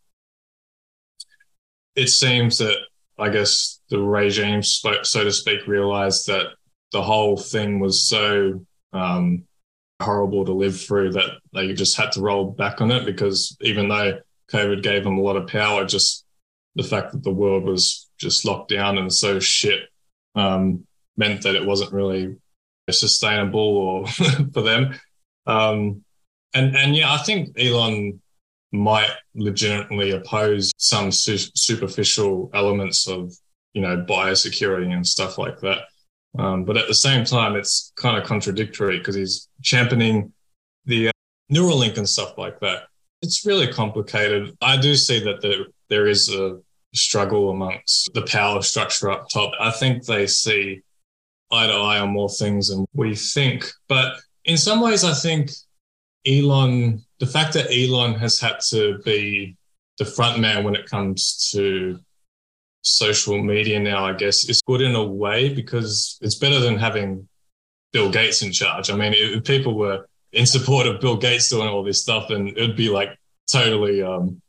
it 1.96 2.08
seems 2.08 2.58
that 2.58 2.76
I 3.18 3.28
guess 3.28 3.80
the 3.90 3.98
regime, 3.98 4.62
spoke 4.62 5.04
so 5.04 5.24
to 5.24 5.32
speak, 5.32 5.66
realized 5.66 6.26
that 6.26 6.54
the 6.92 7.02
whole 7.02 7.36
thing 7.36 7.80
was 7.80 8.02
so 8.02 8.64
um, 8.92 9.44
horrible 10.00 10.44
to 10.44 10.52
live 10.52 10.80
through 10.80 11.12
that 11.12 11.38
they 11.52 11.72
just 11.72 11.96
had 11.96 12.12
to 12.12 12.20
roll 12.20 12.50
back 12.50 12.80
on 12.80 12.90
it 12.90 13.04
because 13.04 13.56
even 13.60 13.88
though 13.88 14.18
COVID 14.52 14.82
gave 14.82 15.04
them 15.04 15.18
a 15.18 15.22
lot 15.22 15.36
of 15.36 15.48
power. 15.48 15.84
Just 15.84 16.24
the 16.74 16.82
fact 16.82 17.12
that 17.12 17.22
the 17.22 17.32
world 17.32 17.64
was 17.64 18.08
just 18.18 18.44
locked 18.44 18.70
down 18.70 18.98
and 18.98 19.12
so 19.12 19.38
shit 19.40 19.88
um, 20.34 20.84
meant 21.16 21.42
that 21.42 21.54
it 21.54 21.64
wasn't 21.64 21.92
really 21.92 22.36
sustainable 22.90 23.60
or 23.60 24.06
for 24.52 24.62
them. 24.62 24.94
Um, 25.46 26.02
and 26.54 26.76
and 26.76 26.96
yeah, 26.96 27.12
I 27.12 27.18
think 27.18 27.58
Elon 27.58 28.20
might 28.72 29.10
legitimately 29.34 30.10
oppose 30.10 30.72
some 30.78 31.12
su- 31.12 31.50
superficial 31.54 32.50
elements 32.54 33.08
of 33.08 33.32
you 33.72 33.82
know 33.82 34.04
biosecurity 34.08 34.92
and 34.92 35.06
stuff 35.06 35.38
like 35.38 35.60
that. 35.60 35.82
Um, 36.38 36.64
but 36.64 36.76
at 36.76 36.88
the 36.88 36.94
same 36.94 37.24
time, 37.24 37.54
it's 37.54 37.92
kind 37.96 38.18
of 38.18 38.24
contradictory 38.24 38.98
because 38.98 39.14
he's 39.14 39.48
championing 39.62 40.32
the 40.84 41.08
uh, 41.08 41.12
Neuralink 41.52 41.96
and 41.96 42.08
stuff 42.08 42.36
like 42.36 42.58
that 42.60 42.84
it's 43.24 43.46
really 43.46 43.66
complicated. 43.66 44.56
I 44.60 44.76
do 44.76 44.94
see 44.94 45.18
that 45.20 45.40
there 45.40 45.66
there 45.88 46.06
is 46.06 46.32
a 46.32 46.60
struggle 46.94 47.50
amongst 47.50 48.12
the 48.12 48.22
power 48.22 48.62
structure 48.62 49.10
up 49.10 49.28
top. 49.28 49.52
I 49.58 49.70
think 49.70 50.04
they 50.04 50.26
see 50.26 50.82
eye 51.50 51.66
to 51.66 51.72
eye 51.72 52.00
on 52.00 52.10
more 52.10 52.28
things 52.28 52.68
than 52.68 52.84
we 52.92 53.16
think. 53.16 53.70
But 53.88 54.16
in 54.44 54.56
some 54.56 54.80
ways, 54.80 55.04
I 55.04 55.14
think 55.14 55.50
Elon, 56.26 57.02
the 57.18 57.26
fact 57.26 57.54
that 57.54 57.72
Elon 57.72 58.14
has 58.14 58.38
had 58.38 58.60
to 58.68 58.98
be 59.04 59.56
the 59.98 60.04
front 60.04 60.38
man 60.38 60.64
when 60.64 60.76
it 60.76 60.86
comes 60.86 61.50
to 61.52 61.98
social 62.82 63.42
media 63.42 63.80
now, 63.80 64.04
I 64.04 64.12
guess, 64.12 64.48
is 64.48 64.60
good 64.66 64.82
in 64.82 64.94
a 64.94 65.04
way 65.04 65.52
because 65.54 66.18
it's 66.20 66.34
better 66.34 66.60
than 66.60 66.78
having 66.78 67.26
Bill 67.92 68.10
Gates 68.10 68.42
in 68.42 68.52
charge. 68.52 68.90
I 68.90 68.96
mean, 68.96 69.40
people 69.42 69.74
were 69.74 70.06
in 70.34 70.46
support 70.46 70.86
of 70.86 71.00
Bill 71.00 71.16
Gates 71.16 71.48
doing 71.48 71.68
all 71.68 71.82
this 71.82 72.02
stuff, 72.02 72.30
and 72.30 72.48
it'd 72.48 72.76
be 72.76 72.88
like 72.88 73.18
totally 73.50 74.02
um, 74.02 74.40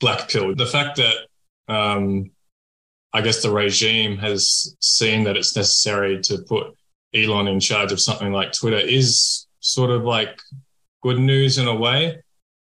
black 0.00 0.28
pill. 0.28 0.54
The 0.54 0.66
fact 0.66 0.98
that 0.98 1.72
um, 1.72 2.30
I 3.12 3.20
guess 3.20 3.42
the 3.42 3.50
regime 3.50 4.18
has 4.18 4.76
seen 4.80 5.24
that 5.24 5.36
it's 5.36 5.56
necessary 5.56 6.20
to 6.22 6.38
put 6.38 6.74
Elon 7.14 7.48
in 7.48 7.60
charge 7.60 7.92
of 7.92 8.00
something 8.00 8.32
like 8.32 8.52
Twitter 8.52 8.78
is 8.78 9.46
sort 9.60 9.90
of 9.90 10.04
like 10.04 10.38
good 11.02 11.18
news 11.18 11.58
in 11.58 11.66
a 11.68 11.74
way. 11.74 12.22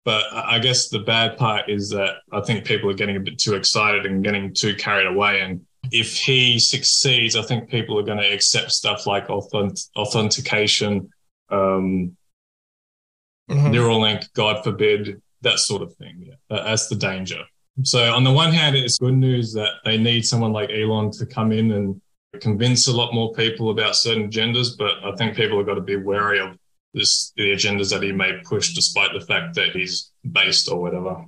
But 0.04 0.24
I 0.32 0.60
guess 0.60 0.88
the 0.88 1.00
bad 1.00 1.36
part 1.36 1.68
is 1.68 1.90
that 1.90 2.18
I 2.32 2.40
think 2.40 2.64
people 2.64 2.88
are 2.88 2.94
getting 2.94 3.16
a 3.16 3.20
bit 3.20 3.38
too 3.38 3.54
excited 3.54 4.06
and 4.06 4.22
getting 4.22 4.54
too 4.54 4.76
carried 4.76 5.08
away. 5.08 5.40
And 5.40 5.66
if 5.90 6.16
he 6.16 6.60
succeeds, 6.60 7.34
I 7.34 7.42
think 7.42 7.68
people 7.68 7.98
are 7.98 8.04
going 8.04 8.18
to 8.18 8.32
accept 8.32 8.70
stuff 8.70 9.06
like 9.06 9.28
authentic- 9.30 9.84
authentication, 9.96 11.10
um, 11.50 12.16
mm-hmm. 13.50 13.66
Neuralink, 13.66 14.32
God 14.34 14.62
forbid, 14.64 15.20
that 15.42 15.58
sort 15.58 15.82
of 15.82 15.94
thing. 15.96 16.24
Yeah, 16.26 16.34
that's 16.48 16.88
the 16.88 16.96
danger. 16.96 17.44
So 17.82 18.12
on 18.12 18.24
the 18.24 18.32
one 18.32 18.52
hand, 18.52 18.74
it's 18.74 18.98
good 18.98 19.14
news 19.14 19.52
that 19.52 19.74
they 19.84 19.98
need 19.98 20.24
someone 20.24 20.52
like 20.52 20.70
Elon 20.70 21.10
to 21.12 21.26
come 21.26 21.52
in 21.52 21.72
and 21.72 22.00
convince 22.40 22.88
a 22.88 22.96
lot 22.96 23.12
more 23.12 23.32
people 23.34 23.70
about 23.70 23.96
certain 23.96 24.30
agendas. 24.30 24.76
But 24.76 25.04
I 25.04 25.14
think 25.16 25.36
people 25.36 25.58
have 25.58 25.66
got 25.66 25.74
to 25.74 25.82
be 25.82 25.96
wary 25.96 26.40
of 26.40 26.56
this, 26.94 27.32
the 27.36 27.52
agendas 27.52 27.90
that 27.90 28.02
he 28.02 28.12
may 28.12 28.40
push, 28.44 28.72
despite 28.72 29.12
the 29.12 29.24
fact 29.24 29.54
that 29.56 29.70
he's 29.70 30.10
based 30.32 30.70
or 30.70 30.80
whatever 30.80 31.22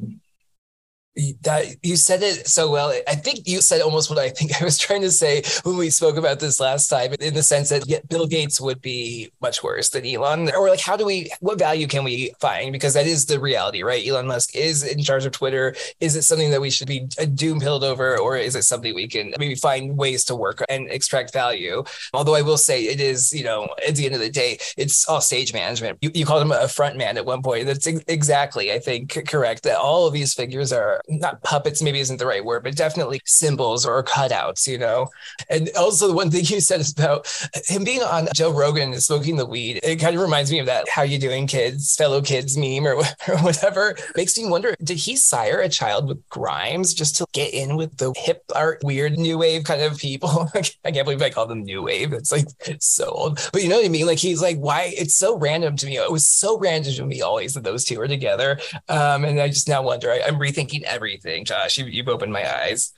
that 1.43 1.67
you 1.83 1.97
said 1.97 2.23
it 2.23 2.47
so 2.47 2.71
well. 2.71 2.93
I 3.07 3.15
think 3.15 3.47
you 3.47 3.61
said 3.61 3.81
almost 3.81 4.11
what 4.11 4.19
I 4.19 4.29
think 4.31 4.61
I 4.61 4.65
was 4.65 4.79
trying 4.79 5.03
to 5.03 5.11
say 5.11 5.43
when 5.65 5.77
we 5.77 5.91
spoke 5.91 6.17
about 6.17 6.41
this 6.41 6.61
last 6.61 6.89
time, 6.89 7.15
in 7.21 7.35
the 7.35 7.43
sense 7.43 7.69
that 7.71 8.09
Bill 8.09 8.27
Gates 8.27 8.61
would 8.61 8.81
be 8.81 9.31
much 9.41 9.63
worse 9.63 9.91
than 9.91 10.07
Elon. 10.07 10.51
Or 10.55 10.69
like, 10.69 10.81
how 10.81 10.97
do 10.97 11.05
we? 11.05 11.31
What 11.41 11.59
value 11.59 11.87
can 11.87 12.05
we 12.05 12.33
find? 12.41 12.73
Because 12.73 12.95
that 12.95 13.07
is 13.07 13.27
the 13.27 13.41
reality, 13.41 13.83
right? 13.83 14.07
Elon 14.07 14.27
Musk 14.27 14.55
is 14.55 14.85
in 14.85 15.03
charge 15.03 15.25
of 15.27 15.33
Twitter. 15.33 15.75
Is 16.01 16.17
it 16.17 16.23
something 16.23 16.51
that 16.51 16.61
we 16.61 16.71
should 16.71 16.89
be 16.89 17.09
uh, 17.21 17.25
doom 17.27 17.61
pilled 17.61 17.85
over, 17.85 18.19
or 18.19 18.37
is 18.37 18.55
it 18.55 18.63
something 18.63 18.95
we 18.95 19.09
can 19.09 19.35
maybe 19.39 19.55
find 19.55 19.97
ways 19.97 20.25
to 20.27 20.37
work 20.37 20.63
and 20.69 20.89
extract 20.91 21.33
value? 21.33 21.83
Although 22.13 22.35
I 22.35 22.43
will 22.43 22.59
say 22.59 22.85
it 22.85 23.01
is, 23.01 23.33
you 23.33 23.45
know, 23.45 23.69
at 23.87 23.97
the 23.97 24.07
end 24.07 24.15
of 24.15 24.21
the 24.21 24.31
day, 24.31 24.59
it's 24.77 25.09
all 25.09 25.21
stage 25.21 25.53
management. 25.53 25.99
You, 26.01 26.11
you 26.15 26.27
called 26.27 26.43
him 26.43 26.53
a 26.53 26.69
front 26.69 26.97
man 26.97 27.17
at 27.17 27.27
one 27.27 27.43
point. 27.43 27.67
That's 27.67 27.87
exactly, 27.87 28.73
I 28.73 28.79
think, 28.79 29.27
correct. 29.27 29.65
That 29.65 29.79
all 29.79 30.07
of 30.07 30.13
these 30.13 30.35
figures 30.35 30.73
are 30.73 31.01
not 31.09 31.43
puppets, 31.43 31.83
maybe 31.83 32.01
isn't 32.01 32.19
the 32.19 32.27
right 32.27 32.45
word, 32.45 32.65
but 32.65 32.77
definitely 32.77 33.21
symbols 33.25 33.87
or 33.87 34.03
cutouts, 34.03 34.67
you 34.67 34.79
know. 34.79 35.09
And 35.49 35.71
also 35.77 36.07
the 36.07 36.15
one 36.15 36.31
thing 36.31 36.45
you 36.45 36.61
said 36.61 36.81
is 36.81 36.93
about 36.93 37.27
him 37.67 37.85
being 37.85 38.03
on 38.03 38.29
Joe 38.35 38.53
Rogan 38.53 38.93
and 38.93 39.03
smoking 39.03 39.37
the 39.37 39.47
weed. 39.47 39.81
It 39.83 39.97
kind 39.97 40.15
of 40.15 40.23
reminds 40.23 40.51
me 40.51 40.59
of 40.59 40.67
that 40.67 40.89
"How 40.89 41.03
you 41.03 41.19
doing, 41.19 41.47
kids?" 41.47 41.97
fellow 41.97 42.21
kids 42.21 42.57
meme 42.57 42.87
or, 42.87 42.95
or 43.29 43.39
whatever. 43.39 43.97
Makes 44.17 44.37
me 44.37 44.47
wonder: 44.47 44.75
Did 44.83 44.99
he 44.99 45.17
sire 45.17 45.61
a 45.61 45.69
child 45.69 46.09
with 46.09 46.27
Grimes 46.29 46.95
just 46.95 47.17
to 47.17 47.27
get 47.33 47.53
in 47.53 47.77
with 47.77 47.97
the 47.97 48.13
hip 48.17 48.45
art, 48.55 48.81
weird 48.83 49.19
new 49.19 49.39
wave 49.39 49.65
kind 49.65 49.83
of 49.83 49.99
people? 49.99 50.51
I 50.55 50.91
can't 50.91 51.05
believe 51.05 51.23
I 51.23 51.31
call 51.31 51.47
them 51.47 51.63
new 51.63 51.83
wave. 51.83 52.13
It's 52.13 52.33
like 52.33 52.47
it's 52.67 52.87
so 52.87 53.07
old, 53.07 53.49
but 53.53 53.63
you 53.63 53.69
know 53.69 53.77
what 53.77 53.87
I 53.87 53.89
mean. 53.89 54.07
Like 54.07 54.19
he's 54.19 54.43
like, 54.43 54.59
why? 54.59 54.93
It's 54.97 55.15
so 55.15 55.37
random 55.39 55.77
to 55.77 55.87
me. 55.87 55.97
It 55.97 56.13
was 56.13 56.27
so 56.27 56.59
random 56.59 56.93
to 56.95 57.07
me 57.07 57.23
always 57.23 57.55
that 57.55 57.65
those 57.65 57.85
two 57.85 57.99
were 57.99 58.09
together. 58.09 58.59
Um, 58.89 59.25
and 59.25 59.41
I 59.41 59.49
just 59.49 59.69
now 59.69 59.83
wonder. 59.83 60.11
I, 60.11 60.19
am 60.19 60.37
rethinking 60.37 60.85
everything. 60.89 61.45
Josh, 61.45 61.79
you, 61.79 61.87
you've 61.87 62.09
opened 62.09 62.33
my 62.33 62.63
eyes. 62.63 62.93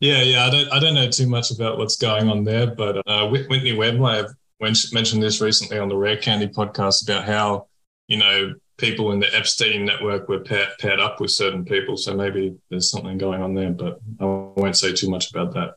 Yeah, 0.00 0.22
yeah. 0.22 0.46
I 0.46 0.50
don't, 0.50 0.72
I 0.72 0.78
don't 0.80 0.94
know 0.94 1.08
too 1.08 1.28
much 1.28 1.50
about 1.50 1.78
what's 1.78 1.96
going 1.96 2.28
on 2.28 2.44
there, 2.44 2.66
but 2.66 3.06
uh, 3.06 3.28
Whitney 3.28 3.72
Webb, 3.72 4.02
I 4.02 4.16
have 4.16 4.34
mentioned 4.60 5.22
this 5.22 5.40
recently 5.40 5.78
on 5.78 5.88
the 5.88 5.96
Rare 5.96 6.16
Candy 6.16 6.48
podcast 6.48 7.04
about 7.04 7.24
how 7.24 7.66
you 8.08 8.16
know 8.16 8.54
people 8.82 9.12
in 9.12 9.20
the 9.20 9.34
Epstein 9.34 9.84
network 9.84 10.28
were 10.28 10.40
paired, 10.40 10.70
paired 10.80 10.98
up 10.98 11.20
with 11.20 11.30
certain 11.30 11.64
people. 11.64 11.96
So 11.96 12.16
maybe 12.16 12.56
there's 12.68 12.90
something 12.90 13.16
going 13.16 13.40
on 13.40 13.54
there, 13.54 13.70
but 13.70 14.00
I 14.20 14.24
won't 14.24 14.76
say 14.76 14.92
too 14.92 15.08
much 15.08 15.30
about 15.30 15.54
that. 15.54 15.74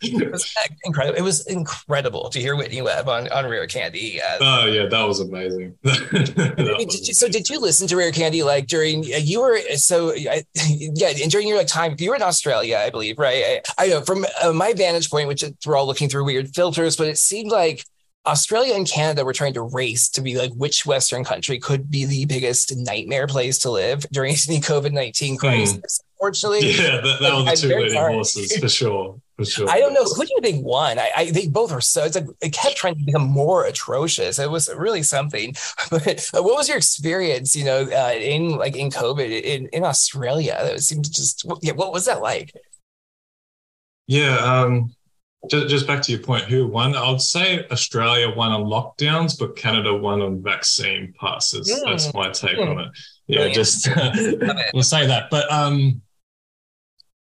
it 0.00 0.30
was 0.30 0.54
incredible. 0.84 1.18
It 1.18 1.22
was 1.22 1.44
incredible 1.48 2.30
to 2.30 2.38
hear 2.38 2.54
Whitney 2.54 2.82
Webb 2.82 3.08
on, 3.08 3.26
on 3.32 3.46
Rare 3.46 3.66
Candy. 3.66 4.22
Uh, 4.22 4.38
oh 4.40 4.66
yeah, 4.66 4.86
that 4.86 5.02
was 5.02 5.18
amazing. 5.18 5.76
that 5.82 6.54
did 6.56 6.86
was 6.86 7.08
you, 7.08 7.14
so 7.14 7.28
did 7.28 7.50
you 7.50 7.58
listen 7.58 7.88
to 7.88 7.96
Rare 7.96 8.12
Candy 8.12 8.44
like 8.44 8.68
during 8.68 9.02
you 9.02 9.40
were 9.40 9.58
so 9.74 10.14
yeah 10.14 11.08
and 11.08 11.30
during 11.30 11.48
your 11.48 11.58
like 11.58 11.66
time 11.66 11.96
you 11.98 12.10
were 12.10 12.16
in 12.16 12.22
Australia 12.22 12.78
I 12.78 12.90
believe 12.90 13.18
right 13.18 13.62
I, 13.76 13.84
I 13.84 13.88
know 13.88 14.02
from 14.02 14.24
uh, 14.42 14.52
my 14.52 14.72
vantage 14.72 15.10
point 15.10 15.26
which 15.26 15.42
we're 15.66 15.76
all 15.76 15.86
looking 15.86 16.08
through 16.08 16.24
weird 16.24 16.54
filters 16.54 16.96
but 16.96 17.08
it 17.08 17.18
seemed 17.18 17.50
like 17.50 17.84
Australia 18.26 18.74
and 18.74 18.88
Canada 18.88 19.24
were 19.24 19.32
trying 19.32 19.54
to 19.54 19.62
race 19.62 20.08
to 20.10 20.22
be 20.22 20.36
like 20.36 20.52
which 20.52 20.86
Western 20.86 21.24
country 21.24 21.58
could 21.58 21.90
be 21.90 22.04
the 22.04 22.24
biggest 22.24 22.74
nightmare 22.76 23.26
place 23.26 23.58
to 23.60 23.70
live 23.70 24.06
during 24.12 24.32
the 24.32 24.60
COVID 24.60 24.92
19 24.92 25.34
hmm. 25.34 25.38
crisis. 25.38 25.80
Mm. 25.80 26.00
Unfortunately, 26.14 26.70
yeah, 26.70 27.00
that, 27.02 27.18
that 27.20 27.34
like, 27.34 27.50
was 27.50 27.60
the 27.60 27.68
two 27.68 27.76
leading 27.76 27.98
horses 27.98 28.56
for 28.56 28.68
sure. 28.68 29.20
For 29.36 29.44
sure. 29.44 29.68
I 29.68 29.80
don't 29.80 29.92
know 29.92 30.04
who 30.04 30.24
do 30.24 30.32
you 30.34 30.40
think 30.40 30.64
won. 30.64 30.98
I, 30.98 31.10
I 31.14 31.30
they 31.32 31.48
both 31.48 31.72
are 31.72 31.80
so. 31.80 32.04
It's 32.04 32.14
like 32.14 32.26
it 32.40 32.52
kept 32.52 32.76
trying 32.76 32.94
to 32.94 33.04
become 33.04 33.24
more 33.24 33.66
atrocious. 33.66 34.38
It 34.38 34.50
was 34.50 34.72
really 34.74 35.02
something. 35.02 35.54
But 35.90 36.30
uh, 36.32 36.42
what 36.42 36.54
was 36.56 36.68
your 36.68 36.78
experience? 36.78 37.54
You 37.54 37.64
know, 37.64 37.82
uh, 37.82 38.14
in 38.14 38.56
like 38.56 38.76
in 38.76 38.90
COVID 38.90 39.42
in 39.42 39.66
in 39.68 39.84
Australia, 39.84 40.56
that 40.62 40.80
seemed 40.80 41.12
just 41.12 41.44
yeah. 41.60 41.72
What 41.72 41.92
was 41.92 42.06
that 42.06 42.22
like? 42.22 42.54
Yeah, 44.06 44.36
um, 44.36 44.94
just, 45.50 45.68
just 45.68 45.86
back 45.86 46.02
to 46.02 46.12
your 46.12 46.20
point, 46.20 46.44
who 46.44 46.66
won? 46.66 46.94
I 46.94 47.10
would 47.10 47.20
say 47.20 47.66
Australia 47.70 48.32
won 48.34 48.52
on 48.52 48.64
lockdowns, 48.64 49.38
but 49.38 49.56
Canada 49.56 49.94
won 49.94 50.22
on 50.22 50.42
vaccine 50.42 51.14
passes. 51.18 51.70
Mm. 51.70 51.90
That's 51.90 52.14
my 52.14 52.30
take 52.30 52.58
mm. 52.58 52.70
on 52.70 52.80
it. 52.80 52.88
Yeah, 53.26 53.36
Brilliant. 53.36 53.54
just 53.54 53.88
we'll 54.74 54.82
say 54.82 55.06
that. 55.06 55.28
But 55.30 55.50
um, 55.50 56.02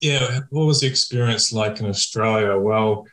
yeah, 0.01 0.41
what 0.51 0.67
was 0.67 0.81
the 0.81 0.87
experience 0.87 1.53
like 1.53 1.81
in 1.81 1.87
Australia? 1.87 2.57
Well, 2.59 3.07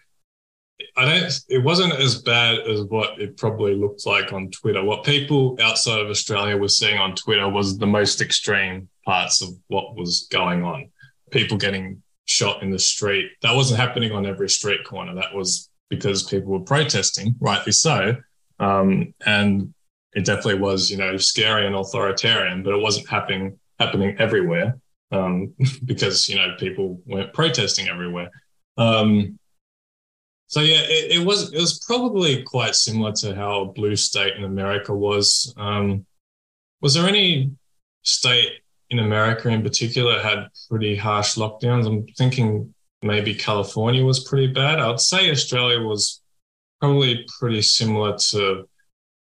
I 0.97 1.05
don't. 1.05 1.39
It 1.49 1.63
wasn't 1.63 1.93
as 1.93 2.21
bad 2.21 2.59
as 2.59 2.81
what 2.83 3.19
it 3.19 3.37
probably 3.37 3.75
looked 3.75 4.05
like 4.05 4.33
on 4.33 4.51
Twitter. 4.51 4.83
What 4.83 5.03
people 5.03 5.57
outside 5.61 5.99
of 5.99 6.09
Australia 6.09 6.57
were 6.57 6.67
seeing 6.67 6.97
on 6.97 7.15
Twitter 7.15 7.49
was 7.49 7.77
the 7.77 7.87
most 7.87 8.21
extreme 8.21 8.89
parts 9.05 9.41
of 9.41 9.49
what 9.67 9.95
was 9.95 10.27
going 10.31 10.63
on. 10.63 10.91
People 11.31 11.57
getting 11.57 12.01
shot 12.25 12.61
in 12.61 12.71
the 12.71 12.79
street. 12.79 13.31
That 13.41 13.55
wasn't 13.55 13.79
happening 13.79 14.11
on 14.11 14.25
every 14.25 14.49
street 14.49 14.83
corner. 14.83 15.15
That 15.15 15.33
was 15.33 15.69
because 15.89 16.23
people 16.23 16.51
were 16.51 16.59
protesting, 16.59 17.35
rightly 17.39 17.71
so. 17.71 18.17
Um, 18.59 19.13
and 19.25 19.73
it 20.13 20.25
definitely 20.25 20.59
was, 20.59 20.89
you 20.89 20.97
know, 20.97 21.17
scary 21.17 21.65
and 21.65 21.75
authoritarian, 21.75 22.63
but 22.63 22.73
it 22.73 22.81
wasn't 22.81 23.09
happening 23.09 23.59
happening 23.79 24.15
everywhere 24.19 24.79
um, 25.11 25.53
because 25.85 26.29
you 26.29 26.35
know 26.35 26.55
people 26.57 27.01
weren't 27.05 27.33
protesting 27.33 27.87
everywhere. 27.87 28.29
Um, 28.77 29.39
so 30.47 30.61
yeah, 30.61 30.81
it, 30.81 31.19
it, 31.19 31.25
was 31.25 31.51
it 31.53 31.59
was 31.59 31.83
probably 31.85 32.43
quite 32.43 32.75
similar 32.75 33.11
to 33.13 33.35
how 33.35 33.73
blue 33.75 33.95
state 33.95 34.35
in 34.35 34.43
America 34.43 34.93
was. 34.93 35.53
Um, 35.57 36.05
was 36.81 36.93
there 36.93 37.07
any 37.07 37.51
state 38.03 38.51
in 38.89 38.99
America 38.99 39.49
in 39.49 39.63
particular 39.63 40.21
had 40.21 40.47
pretty 40.69 40.95
harsh 40.95 41.35
lockdowns. 41.35 41.87
I'm 41.87 42.05
thinking 42.17 42.73
maybe 43.01 43.33
California 43.33 44.03
was 44.03 44.23
pretty 44.23 44.47
bad. 44.47 44.79
I'd 44.79 44.99
say 44.99 45.31
Australia 45.31 45.81
was 45.81 46.21
probably 46.79 47.25
pretty 47.39 47.61
similar 47.61 48.17
to 48.17 48.67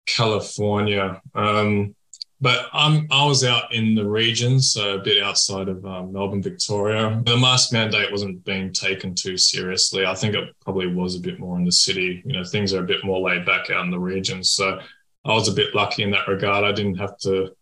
California. 0.06 1.20
Um, 1.34 1.94
but 2.40 2.66
I'm, 2.72 3.06
I 3.12 3.24
was 3.24 3.44
out 3.44 3.72
in 3.72 3.94
the 3.94 4.04
region, 4.04 4.60
so 4.60 4.96
a 4.96 5.02
bit 5.02 5.22
outside 5.22 5.68
of 5.68 5.86
um, 5.86 6.12
Melbourne, 6.12 6.42
Victoria. 6.42 7.22
The 7.24 7.36
mask 7.36 7.72
mandate 7.72 8.10
wasn't 8.10 8.44
being 8.44 8.72
taken 8.72 9.14
too 9.14 9.36
seriously. 9.36 10.04
I 10.04 10.14
think 10.14 10.34
it 10.34 10.52
probably 10.60 10.88
was 10.88 11.14
a 11.14 11.20
bit 11.20 11.38
more 11.38 11.56
in 11.56 11.64
the 11.64 11.70
city. 11.70 12.20
You 12.24 12.32
know, 12.32 12.44
things 12.44 12.74
are 12.74 12.82
a 12.82 12.86
bit 12.86 13.04
more 13.04 13.20
laid 13.20 13.46
back 13.46 13.70
out 13.70 13.84
in 13.84 13.92
the 13.92 14.00
region. 14.00 14.42
So 14.42 14.80
I 15.24 15.32
was 15.32 15.46
a 15.46 15.52
bit 15.52 15.72
lucky 15.72 16.02
in 16.02 16.10
that 16.10 16.26
regard. 16.26 16.64
I 16.64 16.72
didn't 16.72 16.96
have 16.96 17.16
to 17.18 17.54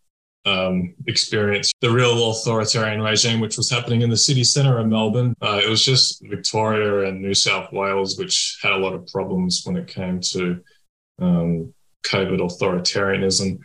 um, 0.46 0.94
experience 1.06 1.70
the 1.80 1.90
real 1.90 2.30
authoritarian 2.30 3.02
regime 3.02 3.40
which 3.40 3.56
was 3.56 3.70
happening 3.70 4.00
in 4.00 4.10
the 4.10 4.16
city 4.16 4.44
centre 4.44 4.78
of 4.78 4.86
Melbourne. 4.86 5.34
Uh, 5.42 5.60
it 5.62 5.68
was 5.68 5.84
just 5.84 6.22
Victoria 6.26 7.08
and 7.08 7.20
New 7.20 7.34
South 7.34 7.72
Wales 7.72 8.18
which 8.18 8.58
had 8.62 8.72
a 8.72 8.78
lot 8.78 8.94
of 8.94 9.06
problems 9.06 9.62
when 9.64 9.76
it 9.76 9.86
came 9.86 10.20
to 10.32 10.60
um, 11.20 11.74
COVID 12.06 12.40
authoritarianism. 12.40 13.58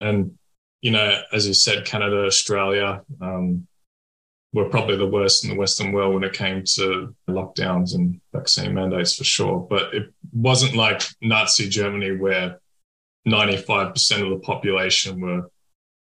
And, 0.00 0.38
you 0.80 0.90
know, 0.90 1.20
as 1.32 1.46
you 1.46 1.54
said, 1.54 1.84
Canada, 1.84 2.24
Australia 2.24 3.02
um, 3.20 3.66
were 4.52 4.68
probably 4.68 4.96
the 4.96 5.06
worst 5.06 5.44
in 5.44 5.50
the 5.50 5.56
Western 5.56 5.92
world 5.92 6.14
when 6.14 6.24
it 6.24 6.32
came 6.32 6.64
to 6.76 7.14
lockdowns 7.28 7.94
and 7.94 8.20
vaccine 8.32 8.74
mandates 8.74 9.14
for 9.14 9.24
sure. 9.24 9.66
But 9.68 9.94
it 9.94 10.12
wasn't 10.32 10.76
like 10.76 11.02
Nazi 11.20 11.68
Germany 11.68 12.16
where 12.16 12.58
95% 13.28 14.22
of 14.22 14.30
the 14.30 14.40
population 14.42 15.20
were 15.20 15.50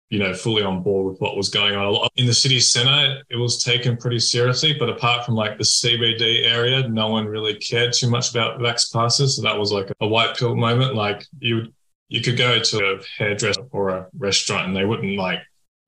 you 0.08 0.20
know, 0.20 0.32
fully 0.32 0.62
on 0.62 0.82
board 0.82 1.06
with 1.10 1.20
what 1.20 1.36
was 1.36 1.48
going 1.48 1.74
on. 1.74 2.08
In 2.16 2.26
the 2.26 2.34
city 2.34 2.60
centre, 2.60 3.22
it 3.28 3.36
was 3.36 3.62
taken 3.62 3.96
pretty 3.96 4.20
seriously, 4.20 4.74
but 4.78 4.88
apart 4.88 5.26
from 5.26 5.34
like 5.34 5.58
the 5.58 5.64
CBD 5.64 6.46
area, 6.46 6.88
no 6.88 7.08
one 7.08 7.26
really 7.26 7.56
cared 7.56 7.92
too 7.92 8.08
much 8.08 8.30
about 8.30 8.60
vax 8.60 8.92
passes. 8.92 9.36
So 9.36 9.42
that 9.42 9.58
was 9.58 9.72
like 9.72 9.90
a 10.00 10.06
white 10.06 10.36
pill 10.36 10.54
moment. 10.54 10.94
Like 10.94 11.26
you, 11.40 11.72
you 12.08 12.20
could 12.20 12.36
go 12.36 12.60
to 12.60 12.78
a 12.78 13.00
hairdresser 13.18 13.62
or 13.72 13.88
a 13.90 14.06
restaurant 14.16 14.68
and 14.68 14.76
they 14.76 14.84
wouldn't 14.84 15.18
like 15.18 15.40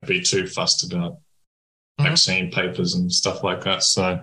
be 0.05 0.21
too 0.21 0.47
fussed 0.47 0.91
about 0.91 1.13
mm-hmm. 1.13 2.03
vaccine 2.03 2.51
papers 2.51 2.95
and 2.95 3.11
stuff 3.11 3.41
like 3.41 3.63
that. 3.63 3.83
So 3.83 4.19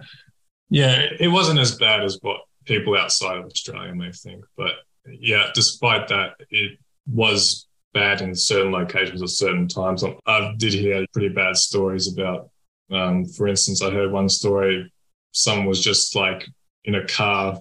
yeah, 0.68 1.06
it 1.18 1.28
wasn't 1.28 1.59
as 1.59 1.76
bad 1.76 2.02
as 2.02 2.18
what 2.20 2.40
people 2.66 2.96
outside 2.98 3.38
of 3.38 3.46
Australia 3.46 3.94
may 3.94 4.12
think. 4.12 4.44
But 4.56 4.72
yeah, 5.06 5.50
despite 5.54 6.09
that, 6.09 6.35
it 6.50 6.78
was 7.06 7.65
bad 7.96 8.20
in 8.20 8.35
certain 8.35 8.72
locations 8.72 9.22
at 9.22 9.30
certain 9.30 9.66
times. 9.66 10.04
I 10.26 10.52
did 10.59 10.74
hear 10.74 11.06
pretty 11.14 11.30
bad 11.30 11.56
stories 11.56 12.12
about, 12.12 12.50
um, 12.92 13.24
for 13.24 13.48
instance, 13.48 13.80
I 13.82 13.90
heard 13.90 14.12
one 14.12 14.28
story, 14.28 14.92
someone 15.32 15.66
was 15.66 15.82
just 15.82 16.14
like 16.14 16.46
in 16.85 16.96
a 16.96 17.06
car, 17.06 17.59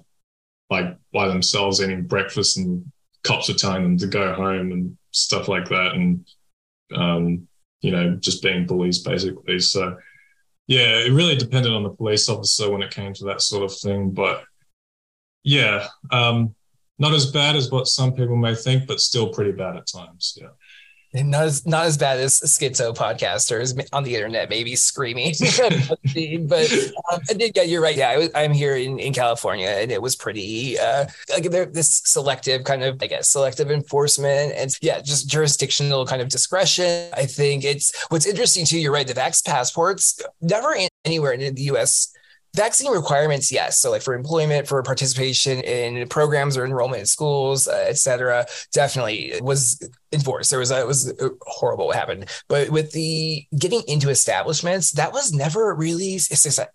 like 0.69 0.97
by 1.13 1.29
themselves 1.29 1.81
eating 1.81 2.03
breakfast 2.03 2.57
and 2.57 2.91
cops 3.23 3.47
were 3.47 3.55
telling 3.55 3.83
them 3.83 3.97
to 3.97 4.07
go 4.07 4.33
home 4.33 4.73
and 4.73 4.97
stuff 5.11 5.47
like 5.47 5.69
that. 5.69 5.93
And, 5.93 6.27
um, 6.93 7.47
you 7.79 7.91
know, 7.91 8.17
just 8.17 8.43
being 8.43 8.65
bullies 8.65 8.99
basically. 8.99 9.59
So, 9.61 9.97
yeah, 10.67 10.97
it 10.97 11.13
really 11.13 11.37
depended 11.37 11.71
on 11.71 11.83
the 11.83 11.91
police 11.91 12.27
officer 12.27 12.69
when 12.69 12.83
it 12.83 12.91
came 12.91 13.13
to 13.13 13.25
that 13.25 13.41
sort 13.41 13.63
of 13.63 13.73
thing. 13.73 14.11
But 14.11 14.43
yeah, 15.45 15.87
um, 16.11 16.55
not 16.97 17.13
as 17.13 17.31
bad 17.31 17.55
as 17.55 17.71
what 17.71 17.87
some 17.87 18.13
people 18.13 18.35
may 18.35 18.55
think, 18.55 18.87
but 18.87 18.99
still 18.99 19.29
pretty 19.29 19.51
bad 19.51 19.75
at 19.75 19.87
times. 19.87 20.37
Yeah. 20.39 20.49
And 21.13 21.31
not 21.31 21.43
as 21.43 21.65
not 21.65 21.85
as 21.85 21.97
bad 21.97 22.19
as 22.19 22.41
schizo 22.41 22.93
podcasters 22.93 23.79
on 23.93 24.03
the 24.03 24.15
internet, 24.15 24.49
maybe 24.49 24.75
screaming. 24.75 25.33
but 26.47 26.73
um, 27.13 27.21
yeah, 27.37 27.61
you're 27.63 27.81
right. 27.81 27.95
Yeah, 27.95 28.27
I 28.35 28.43
am 28.43 28.51
here 28.51 28.75
in, 28.75 28.99
in 28.99 29.13
California, 29.13 29.69
and 29.69 29.93
it 29.93 30.01
was 30.01 30.17
pretty 30.17 30.77
uh, 30.77 31.05
like 31.29 31.49
there 31.51 31.67
this 31.67 32.01
selective 32.03 32.65
kind 32.65 32.83
of 32.83 33.01
I 33.01 33.07
guess 33.07 33.29
selective 33.29 33.71
enforcement, 33.71 34.53
and 34.57 34.71
yeah, 34.81 34.99
just 34.99 35.29
jurisdictional 35.29 36.05
kind 36.05 36.21
of 36.21 36.27
discretion. 36.27 37.09
I 37.13 37.25
think 37.27 37.63
it's 37.63 37.95
what's 38.09 38.25
interesting 38.25 38.65
too. 38.65 38.79
You're 38.79 38.91
right. 38.91 39.07
The 39.07 39.13
vax 39.13 39.45
passports 39.45 40.21
never 40.41 40.75
anywhere 41.05 41.31
in 41.31 41.55
the 41.55 41.61
U.S 41.61 42.11
vaccine 42.55 42.91
requirements 42.91 43.51
yes. 43.51 43.79
So 43.79 43.91
like 43.91 44.01
for 44.01 44.13
employment 44.13 44.67
for 44.67 44.81
participation 44.83 45.59
in 45.61 46.07
programs 46.07 46.57
or 46.57 46.65
enrollment 46.65 47.01
in 47.01 47.05
schools 47.05 47.67
uh, 47.67 47.85
et 47.87 47.97
definitely 48.73 49.33
was 49.41 49.81
enforced. 50.11 50.49
There 50.49 50.59
was 50.59 50.71
a, 50.71 50.79
it 50.79 50.87
was 50.87 51.13
horrible 51.41 51.87
what 51.87 51.95
happened. 51.95 52.29
But 52.47 52.69
with 52.69 52.91
the 52.91 53.45
getting 53.57 53.81
into 53.87 54.09
establishments, 54.09 54.91
that 54.91 55.11
was 55.11 55.33
never 55.33 55.73
really 55.75 56.19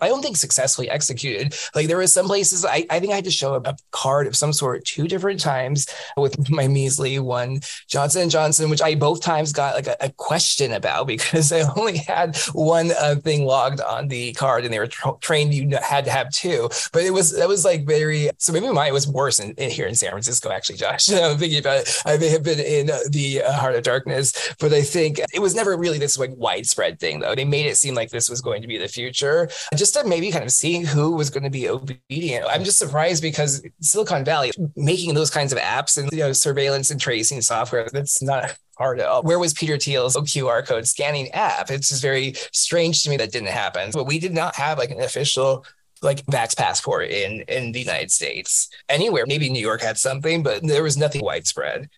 I 0.01 0.09
don't 0.09 0.23
think 0.23 0.37
successfully 0.37 0.89
executed. 0.91 1.55
Like 1.75 1.89
there 1.89 1.99
was 1.99 2.13
some 2.13 2.27
places 2.27 2.65
I, 2.65 2.87
I 2.91 3.01
think 3.01 3.13
I 3.13 3.17
had 3.17 3.25
to 3.25 3.31
show 3.31 3.55
a 3.55 3.77
card 3.93 4.27
of 4.27 4.37
some 4.37 4.53
sort 4.53 4.85
two 4.85 5.09
different 5.09 5.41
times 5.41 5.87
with 6.17 6.51
my 6.51 6.69
measly 6.69 7.19
one 7.19 7.61
Johnson 7.89 8.23
and 8.23 8.31
Johnson, 8.31 8.71
which 8.71 8.83
I 8.83 8.95
both 8.95 9.23
times 9.23 9.53
got 9.53 9.75
like 9.75 9.87
a, 9.87 9.97
a 10.01 10.11
question 10.11 10.73
about 10.73 11.07
because 11.07 11.53
I 11.53 11.63
only 11.77 11.99
had 11.99 12.37
one 12.53 12.93
uh, 12.93 13.17
thing 13.17 13.45
logged 13.45 13.81
on 13.81 14.09
the 14.09 14.33
card 14.35 14.65
and 14.65 14.73
they 14.73 14.79
were 14.79 14.87
tra- 14.87 15.17
trained 15.21 15.55
you 15.55 15.71
had 15.83 16.05
to 16.05 16.11
have 16.11 16.31
two. 16.31 16.69
But 16.93 17.03
it 17.03 17.13
was 17.13 17.37
that 17.37 17.49
was 17.49 17.65
like 17.65 17.87
very 17.87 18.31
so 18.39 18.53
maybe 18.53 18.71
mine 18.71 18.93
was 18.93 19.09
worse 19.09 19.39
in, 19.41 19.53
in 19.53 19.71
here 19.71 19.87
in 19.87 19.95
San 19.95 20.11
Francisco 20.11 20.51
actually, 20.51 20.77
Josh. 20.77 21.11
I'm 21.13 21.39
thinking 21.39 21.59
about 21.59 21.81
it. 21.81 22.03
I 22.05 22.17
may 22.17 22.29
have 22.29 22.43
been 22.43 22.61
in 22.61 22.87
the 22.87 23.20
uh, 23.43 23.53
Heart 23.53 23.77
of 23.77 23.83
Darkness, 23.83 24.55
but 24.59 24.73
I 24.73 24.83
think 24.83 25.21
it 25.33 25.41
was 25.41 25.55
never 25.55 25.77
really 25.77 25.99
this 25.99 26.19
like 26.19 26.31
widespread 26.37 27.01
thing 27.01 27.21
though. 27.21 27.35
They 27.35 27.45
made 27.45 27.67
it 27.67 27.77
seem 27.77 27.95
like 27.95 28.11
this 28.11 28.29
was 28.29 28.41
going 28.41 28.63
to 28.63 28.69
be 28.69 28.79
the 28.79 28.89
future, 28.89 29.49
just 29.77 29.95
to 29.95 30.05
maybe 30.05 30.31
kind 30.31 30.45
of 30.45 30.53
seeing 30.53 30.85
who 30.85 31.13
was 31.13 31.31
going 31.31 31.45
to 31.45 31.51
be 31.51 31.69
obedient. 31.69 32.47
I'm 32.49 32.65
just 32.65 32.79
surprised 32.79 33.23
because 33.23 33.63
Silicon 33.81 34.25
Valley 34.25 34.53
making 34.77 35.15
those 35.15 35.31
kinds 35.31 35.53
of 35.53 35.59
apps 35.59 35.99
and 35.99 36.11
you 36.13 36.19
know 36.19 36.33
surveillance 36.33 36.91
and 36.91 37.01
tracing 37.01 37.41
software 37.43 37.89
that's 37.93 38.23
not 38.23 38.57
hard 38.81 38.99
at 38.99 39.07
all. 39.07 39.23
Where 39.23 39.39
was 39.39 39.53
Peter 39.53 39.77
Thiel's 39.77 40.17
QR 40.17 40.67
code 40.67 40.87
scanning 40.87 41.31
app? 41.33 41.71
It's 41.71 41.89
just 41.89 42.03
very 42.03 42.35
strange 42.53 43.03
to 43.05 43.11
me 43.11 43.17
that 43.19 43.31
didn't 43.31 43.49
happen. 43.49 43.91
But 43.93 44.07
we 44.07 44.19
did 44.19 44.33
not 44.33 44.57
have 44.57 44.79
like 44.79 44.91
an 44.91 45.01
official 45.01 45.67
like 46.03 46.25
Vax 46.27 46.57
passport 46.57 47.11
in 47.11 47.43
in 47.43 47.73
the 47.73 47.81
United 47.81 48.11
States 48.11 48.69
anywhere. 48.89 49.25
Maybe 49.27 49.51
New 49.51 49.61
York 49.61 49.83
had 49.83 49.99
something, 49.99 50.43
but 50.43 50.67
there 50.67 50.83
was 50.83 50.97
nothing 50.97 51.23
widespread. 51.23 51.91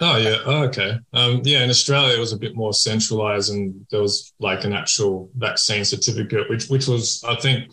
Oh 0.00 0.16
yeah, 0.16 0.36
oh, 0.46 0.62
okay. 0.64 0.98
Um, 1.12 1.42
yeah, 1.44 1.64
in 1.64 1.70
Australia 1.70 2.16
it 2.16 2.20
was 2.20 2.32
a 2.32 2.38
bit 2.38 2.54
more 2.54 2.72
centralized, 2.72 3.52
and 3.52 3.84
there 3.90 4.00
was 4.00 4.32
like 4.38 4.62
an 4.64 4.72
actual 4.72 5.28
vaccine 5.34 5.84
certificate, 5.84 6.48
which 6.48 6.68
which 6.68 6.86
was 6.86 7.22
I 7.24 7.34
think 7.36 7.72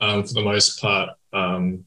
um, 0.00 0.24
for 0.24 0.34
the 0.34 0.42
most 0.42 0.80
part 0.80 1.10
um, 1.32 1.86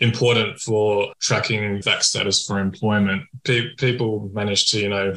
important 0.00 0.58
for 0.60 1.12
tracking 1.20 1.82
vac 1.82 2.02
status 2.02 2.46
for 2.46 2.58
employment. 2.58 3.22
Pe- 3.44 3.74
people 3.76 4.30
managed 4.32 4.70
to 4.72 4.80
you 4.80 4.88
know 4.88 5.14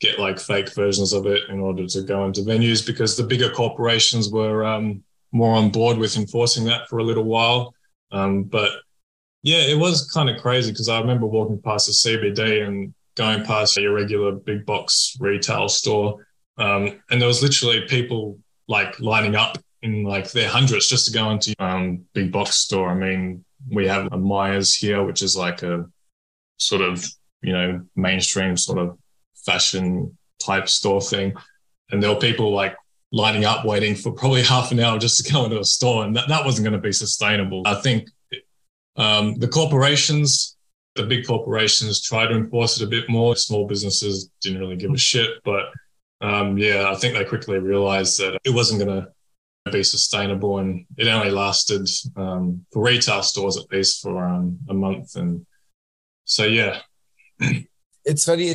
get 0.00 0.18
like 0.18 0.38
fake 0.38 0.74
versions 0.74 1.12
of 1.12 1.26
it 1.26 1.48
in 1.48 1.60
order 1.60 1.86
to 1.86 2.02
go 2.02 2.24
into 2.26 2.40
venues 2.42 2.84
because 2.86 3.16
the 3.16 3.22
bigger 3.22 3.50
corporations 3.50 4.30
were 4.30 4.64
um, 4.64 5.02
more 5.32 5.54
on 5.54 5.70
board 5.70 5.96
with 5.96 6.16
enforcing 6.16 6.64
that 6.64 6.88
for 6.88 6.98
a 6.98 7.04
little 7.04 7.24
while. 7.24 7.74
Um, 8.10 8.42
but 8.44 8.70
yeah, 9.42 9.58
it 9.58 9.78
was 9.78 10.10
kind 10.10 10.30
of 10.30 10.40
crazy 10.40 10.70
because 10.70 10.88
I 10.88 11.00
remember 11.00 11.26
walking 11.26 11.60
past 11.60 11.86
the 11.86 11.92
CBD 11.92 12.66
and 12.66 12.94
going 13.16 13.44
past 13.44 13.76
your 13.76 13.92
regular 13.92 14.32
big 14.32 14.64
box 14.64 15.16
retail 15.20 15.68
store. 15.68 16.26
Um, 16.58 17.02
and 17.10 17.20
there 17.20 17.28
was 17.28 17.42
literally 17.42 17.82
people 17.82 18.38
like 18.68 18.98
lining 19.00 19.34
up 19.34 19.58
in 19.82 20.04
like 20.04 20.30
their 20.30 20.48
hundreds 20.48 20.88
just 20.88 21.06
to 21.06 21.12
go 21.12 21.30
into 21.30 21.54
um, 21.58 22.04
big 22.12 22.30
box 22.30 22.56
store. 22.56 22.88
I 22.88 22.94
mean, 22.94 23.44
we 23.70 23.86
have 23.88 24.12
a 24.12 24.16
Myers 24.16 24.74
here, 24.74 25.02
which 25.02 25.22
is 25.22 25.36
like 25.36 25.62
a 25.62 25.86
sort 26.58 26.82
of, 26.82 27.04
you 27.42 27.52
know, 27.52 27.84
mainstream 27.96 28.56
sort 28.56 28.78
of 28.78 28.96
fashion 29.44 30.16
type 30.40 30.68
store 30.68 31.00
thing. 31.00 31.34
And 31.90 32.00
there 32.00 32.10
were 32.10 32.20
people 32.20 32.52
like 32.52 32.76
lining 33.10 33.44
up 33.44 33.64
waiting 33.64 33.96
for 33.96 34.12
probably 34.12 34.42
half 34.54 34.70
an 34.70 34.78
hour 34.78 34.98
just 34.98 35.24
to 35.24 35.32
go 35.32 35.44
into 35.44 35.58
a 35.58 35.64
store. 35.64 36.04
And 36.04 36.14
that, 36.14 36.28
that 36.28 36.44
wasn't 36.44 36.64
going 36.64 36.80
to 36.80 36.86
be 36.86 36.92
sustainable. 36.92 37.62
I 37.66 37.74
think 37.74 38.08
um, 38.96 39.34
the 39.36 39.48
corporations, 39.48 40.56
the 40.94 41.04
big 41.04 41.26
corporations, 41.26 42.02
try 42.02 42.26
to 42.26 42.34
enforce 42.34 42.80
it 42.80 42.84
a 42.84 42.90
bit 42.90 43.08
more. 43.08 43.34
Small 43.36 43.66
businesses 43.66 44.30
didn't 44.40 44.60
really 44.60 44.76
give 44.76 44.92
a 44.92 44.98
shit, 44.98 45.30
but 45.44 45.66
um, 46.20 46.58
yeah, 46.58 46.90
I 46.90 46.94
think 46.94 47.14
they 47.14 47.24
quickly 47.24 47.58
realized 47.58 48.18
that 48.20 48.38
it 48.44 48.50
wasn't 48.50 48.84
going 48.84 49.02
to 49.02 49.72
be 49.72 49.82
sustainable, 49.82 50.58
and 50.58 50.84
it 50.96 51.08
only 51.08 51.30
lasted 51.30 51.88
um, 52.16 52.64
for 52.72 52.82
retail 52.82 53.22
stores 53.22 53.56
at 53.56 53.70
least 53.70 54.02
for 54.02 54.24
um, 54.24 54.58
a 54.68 54.74
month. 54.74 55.16
And 55.16 55.46
so, 56.24 56.44
yeah. 56.44 56.80
it's 58.04 58.24
funny 58.24 58.48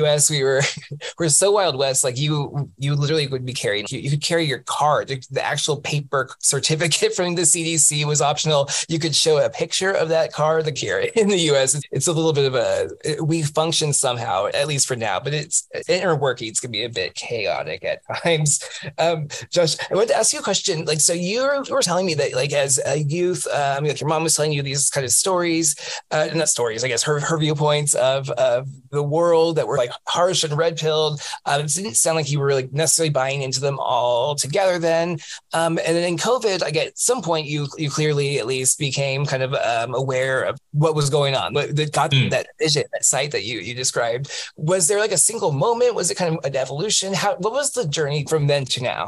us 0.00 0.30
we 0.30 0.42
were 0.42 0.62
we're 1.18 1.28
so 1.28 1.50
wild 1.50 1.76
west 1.76 2.04
like 2.04 2.18
you 2.18 2.70
you 2.78 2.94
literally 2.94 3.26
would 3.26 3.44
be 3.44 3.52
carrying 3.52 3.86
you, 3.88 3.98
you 3.98 4.10
could 4.10 4.22
carry 4.22 4.44
your 4.44 4.60
card 4.60 5.08
the 5.30 5.44
actual 5.44 5.80
paper 5.80 6.28
certificate 6.40 7.14
from 7.16 7.34
the 7.34 7.42
cdc 7.42 8.04
was 8.04 8.20
optional. 8.20 8.68
You 8.88 8.98
could 8.98 9.14
show 9.14 9.44
a 9.44 9.50
picture 9.50 9.92
of 9.92 10.08
that 10.08 10.32
card 10.32 10.64
the 10.64 10.72
carry 10.72 11.10
in 11.16 11.28
the 11.28 11.38
us 11.38 11.80
it's 11.90 12.06
a 12.06 12.12
little 12.12 12.32
bit 12.32 12.46
of 12.46 12.54
a 12.54 13.22
we 13.22 13.42
function 13.42 13.92
somehow 13.92 14.46
at 14.46 14.66
least 14.66 14.86
for 14.86 14.96
now 14.96 15.20
but 15.20 15.34
it's 15.34 15.68
inner 15.88 16.14
workings 16.14 16.60
can 16.60 16.70
be 16.70 16.84
a 16.84 16.88
bit 16.88 17.14
chaotic 17.14 17.84
at 17.84 18.02
times. 18.22 18.62
Um 18.98 19.28
josh 19.50 19.76
i 19.90 19.94
wanted 19.94 20.08
to 20.08 20.16
ask 20.16 20.32
you 20.32 20.40
a 20.40 20.42
question. 20.42 20.84
Like 20.84 21.00
so 21.00 21.12
you 21.12 21.42
were 21.70 21.82
telling 21.82 22.06
me 22.06 22.14
that 22.14 22.34
like 22.34 22.52
as 22.52 22.80
a 22.84 22.98
youth 22.98 23.46
um 23.48 23.84
like 23.84 24.00
your 24.00 24.08
mom 24.08 24.22
was 24.22 24.34
telling 24.34 24.52
you 24.52 24.62
these 24.62 24.90
kind 24.90 25.04
of 25.04 25.12
stories 25.12 25.74
uh 26.10 26.28
not 26.34 26.48
stories 26.48 26.84
i 26.84 26.88
guess 26.88 27.02
her 27.02 27.20
her 27.20 27.38
viewpoints 27.38 27.94
of 27.94 28.30
of 28.30 28.68
the 28.90 29.02
world 29.02 29.56
that 29.56 29.66
were 29.66 29.76
like 29.76 29.90
harsh 30.06 30.44
and 30.44 30.56
red 30.56 30.76
pilled. 30.76 31.20
Uh, 31.46 31.60
it 31.62 31.72
didn't 31.72 31.94
sound 31.94 32.16
like 32.16 32.30
you 32.30 32.38
were 32.38 32.46
really 32.46 32.68
necessarily 32.72 33.10
buying 33.10 33.42
into 33.42 33.60
them 33.60 33.78
all 33.78 34.34
together 34.34 34.78
then. 34.78 35.18
Um, 35.52 35.78
and 35.78 35.96
then 35.96 36.04
in 36.04 36.16
COVID, 36.16 36.62
I 36.62 36.70
get 36.70 36.88
at 36.88 36.98
some 36.98 37.22
point 37.22 37.46
you 37.46 37.66
you 37.76 37.90
clearly 37.90 38.38
at 38.38 38.46
least 38.46 38.78
became 38.78 39.26
kind 39.26 39.42
of 39.42 39.54
um, 39.54 39.94
aware 39.94 40.42
of 40.42 40.58
what 40.72 40.94
was 40.94 41.10
going 41.10 41.34
on. 41.34 41.54
That 41.54 41.90
got 41.92 42.10
mm. 42.10 42.30
that 42.30 42.48
vision, 42.58 42.84
that 42.92 43.04
sight 43.04 43.32
that 43.32 43.44
you 43.44 43.60
you 43.60 43.74
described. 43.74 44.30
Was 44.56 44.88
there 44.88 44.98
like 44.98 45.12
a 45.12 45.18
single 45.18 45.52
moment? 45.52 45.94
Was 45.94 46.10
it 46.10 46.16
kind 46.16 46.36
of 46.36 46.44
an 46.44 46.56
evolution? 46.56 47.14
How 47.14 47.36
what 47.36 47.52
was 47.52 47.72
the 47.72 47.86
journey 47.86 48.24
from 48.28 48.46
then 48.46 48.64
to 48.66 48.82
now? 48.82 49.06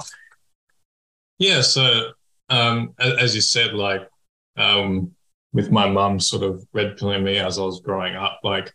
Yeah, 1.38 1.62
so 1.62 2.12
um, 2.48 2.94
as 2.98 3.34
you 3.34 3.40
said, 3.40 3.74
like 3.74 4.08
um, 4.56 5.12
with 5.52 5.70
my 5.70 5.88
mum 5.88 6.20
sort 6.20 6.42
of 6.42 6.64
red 6.72 6.96
pilling 6.96 7.24
me 7.24 7.38
as 7.38 7.58
I 7.58 7.62
was 7.62 7.80
growing 7.80 8.14
up, 8.14 8.40
like 8.42 8.72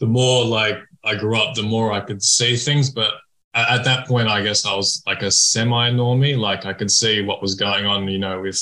the 0.00 0.06
more 0.06 0.44
like 0.44 0.78
I 1.04 1.14
grew 1.14 1.38
up, 1.38 1.54
the 1.54 1.62
more 1.62 1.92
I 1.92 2.00
could 2.00 2.22
see 2.22 2.56
things. 2.56 2.90
But 2.90 3.14
at, 3.54 3.80
at 3.80 3.84
that 3.84 4.06
point, 4.06 4.28
I 4.28 4.42
guess 4.42 4.64
I 4.66 4.74
was 4.74 5.02
like 5.06 5.22
a 5.22 5.30
semi 5.30 5.90
normie. 5.90 6.38
Like 6.38 6.66
I 6.66 6.72
could 6.72 6.90
see 6.90 7.22
what 7.22 7.42
was 7.42 7.54
going 7.54 7.86
on, 7.86 8.08
you 8.08 8.18
know, 8.18 8.40
with 8.40 8.60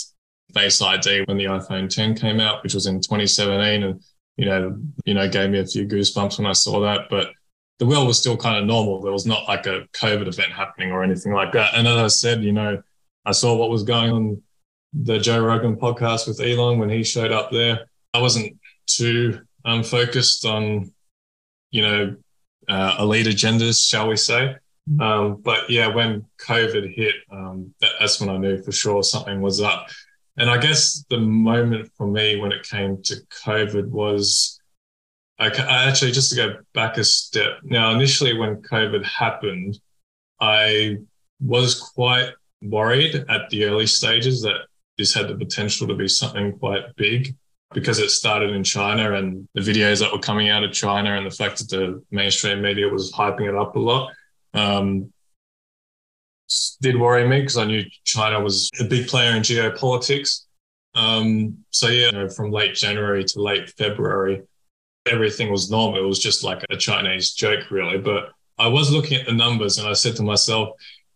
Face 0.55 0.81
ID 0.81 1.25
when 1.27 1.37
the 1.37 1.45
iPhone 1.45 1.93
10 1.93 2.15
came 2.17 2.41
out, 2.41 2.63
which 2.63 2.75
was 2.75 2.87
in 2.87 3.01
2017, 3.01 3.83
and 3.83 4.01
you 4.37 4.47
know, 4.47 4.79
you 5.05 5.15
know, 5.15 5.29
gave 5.29 5.51
me 5.51 5.59
a 5.59 5.67
few 5.67 5.87
goosebumps 5.87 6.39
when 6.39 6.47
I 6.47 6.53
saw 6.53 6.81
that. 6.81 7.09
But 7.11 7.31
the 7.79 7.87
world 7.87 8.07
was 8.07 8.19
still 8.19 8.37
kind 8.37 8.59
of 8.59 8.65
normal. 8.65 9.03
There 9.03 9.13
was 9.13 9.27
not 9.27 9.49
like 9.49 9.67
a 9.67 9.87
COVID 9.95 10.29
event 10.29 10.53
happening 10.53 10.93
or 10.93 11.03
anything 11.03 11.33
like 11.33 11.53
that. 11.53 11.75
And 11.75 11.87
as 11.87 11.97
I 11.97 12.07
said, 12.07 12.43
you 12.43 12.53
know, 12.53 12.83
I 13.25 13.33
saw 13.33 13.55
what 13.57 13.71
was 13.71 13.83
going 13.83 14.13
on 14.13 14.43
the 14.93 15.19
Joe 15.19 15.45
Rogan 15.45 15.77
podcast 15.77 16.27
with 16.27 16.41
Elon 16.41 16.79
when 16.79 16.89
he 16.89 17.03
showed 17.03 17.33
up 17.33 17.51
there. 17.51 17.87
I 18.15 18.21
wasn't 18.21 18.57
too 18.87 19.41
um, 19.65 19.83
focused 19.83 20.47
on 20.47 20.93
you 21.77 21.83
know, 21.83 22.17
uh, 22.69 22.97
elite 22.99 23.27
agendas, 23.27 23.87
shall 23.87 24.09
we 24.09 24.17
say. 24.17 24.57
Mm-hmm. 24.91 25.01
Um, 25.01 25.41
but 25.43 25.69
yeah, 25.69 25.89
when 25.89 26.25
COVID 26.39 26.95
hit, 26.95 27.15
um, 27.31 27.75
that, 27.81 27.91
that's 28.01 28.19
when 28.19 28.31
I 28.31 28.39
knew 28.39 28.63
for 28.63 28.73
sure 28.73 29.03
something 29.03 29.43
was 29.43 29.61
up. 29.61 29.89
And 30.39 30.49
I 30.49 30.57
guess 30.59 31.05
the 31.11 31.19
moment 31.19 31.91
for 31.97 32.07
me 32.07 32.41
when 32.41 32.53
it 32.53 32.67
came 32.67 33.03
to 33.03 33.17
COVID 33.45 33.89
was 33.89 34.59
I, 35.39 35.49
I 35.49 35.85
actually 35.89 36.13
just 36.13 36.31
to 36.31 36.37
go 36.37 36.57
back 36.73 36.97
a 36.97 37.05
step. 37.05 37.59
Now, 37.63 37.93
initially 37.93 38.39
when 38.39 38.63
COVID 38.63 39.05
happened, 39.05 39.79
I 40.41 40.97
was 41.41 41.79
quite 41.79 42.31
worried 42.63 43.25
at 43.29 43.51
the 43.51 43.65
early 43.65 43.87
stages 43.87 44.41
that 44.43 44.67
this 44.97 45.13
had 45.13 45.29
the 45.29 45.37
potential 45.37 45.87
to 45.89 45.95
be 45.95 46.09
something 46.09 46.59
quite 46.59 46.97
big 46.97 47.35
because 47.75 47.99
it 47.99 48.11
started 48.11 48.51
in 48.51 48.63
China 48.63 49.15
and 49.15 49.49
the 49.55 49.61
videos 49.61 50.01
that 50.01 50.13
were 50.13 50.19
coming 50.19 50.49
out 50.49 50.65
of 50.65 50.73
China 50.73 51.17
and 51.17 51.27
the 51.27 51.35
fact 51.35 51.59
that 51.59 51.69
the 51.69 52.03
mainstream 52.11 52.63
media 52.63 52.89
was 52.89 53.13
hyping 53.13 53.49
it 53.49 53.57
up 53.57 53.77
a 53.77 53.79
lot 53.79 54.13
um, 54.55 55.13
did 56.81 56.99
worry 56.99 57.27
me 57.29 57.41
because 57.41 57.59
I 57.59 57.65
knew 57.65 57.85
China 58.05 58.41
was 58.41 58.71
a 58.81 58.85
big 58.85 59.09
player 59.09 59.33
in 59.33 59.43
geopolitics. 59.43 60.45
Um, 60.95 61.59
so 61.71 61.89
yeah, 61.89 62.07
you 62.07 62.13
know, 62.13 62.29
from 62.29 62.51
late 62.51 62.75
January 62.75 63.25
to 63.25 63.43
late 63.43 63.71
February, 63.77 64.43
everything 65.07 65.51
was 65.51 65.71
normal. 65.71 66.03
It 66.03 66.07
was 66.07 66.19
just 66.19 66.45
like 66.45 66.65
a 66.71 66.77
Chinese 66.77 67.33
joke, 67.35 67.71
really. 67.71 67.99
But 67.99 68.31
I 68.59 68.69
was 68.69 68.91
looking 68.91 69.21
at 69.21 69.27
the 69.27 69.33
numbers 69.33 69.79
and 69.79 69.87
I 69.89 69.93
said 69.93 70.17
to 70.17 70.23
myself, 70.23 70.71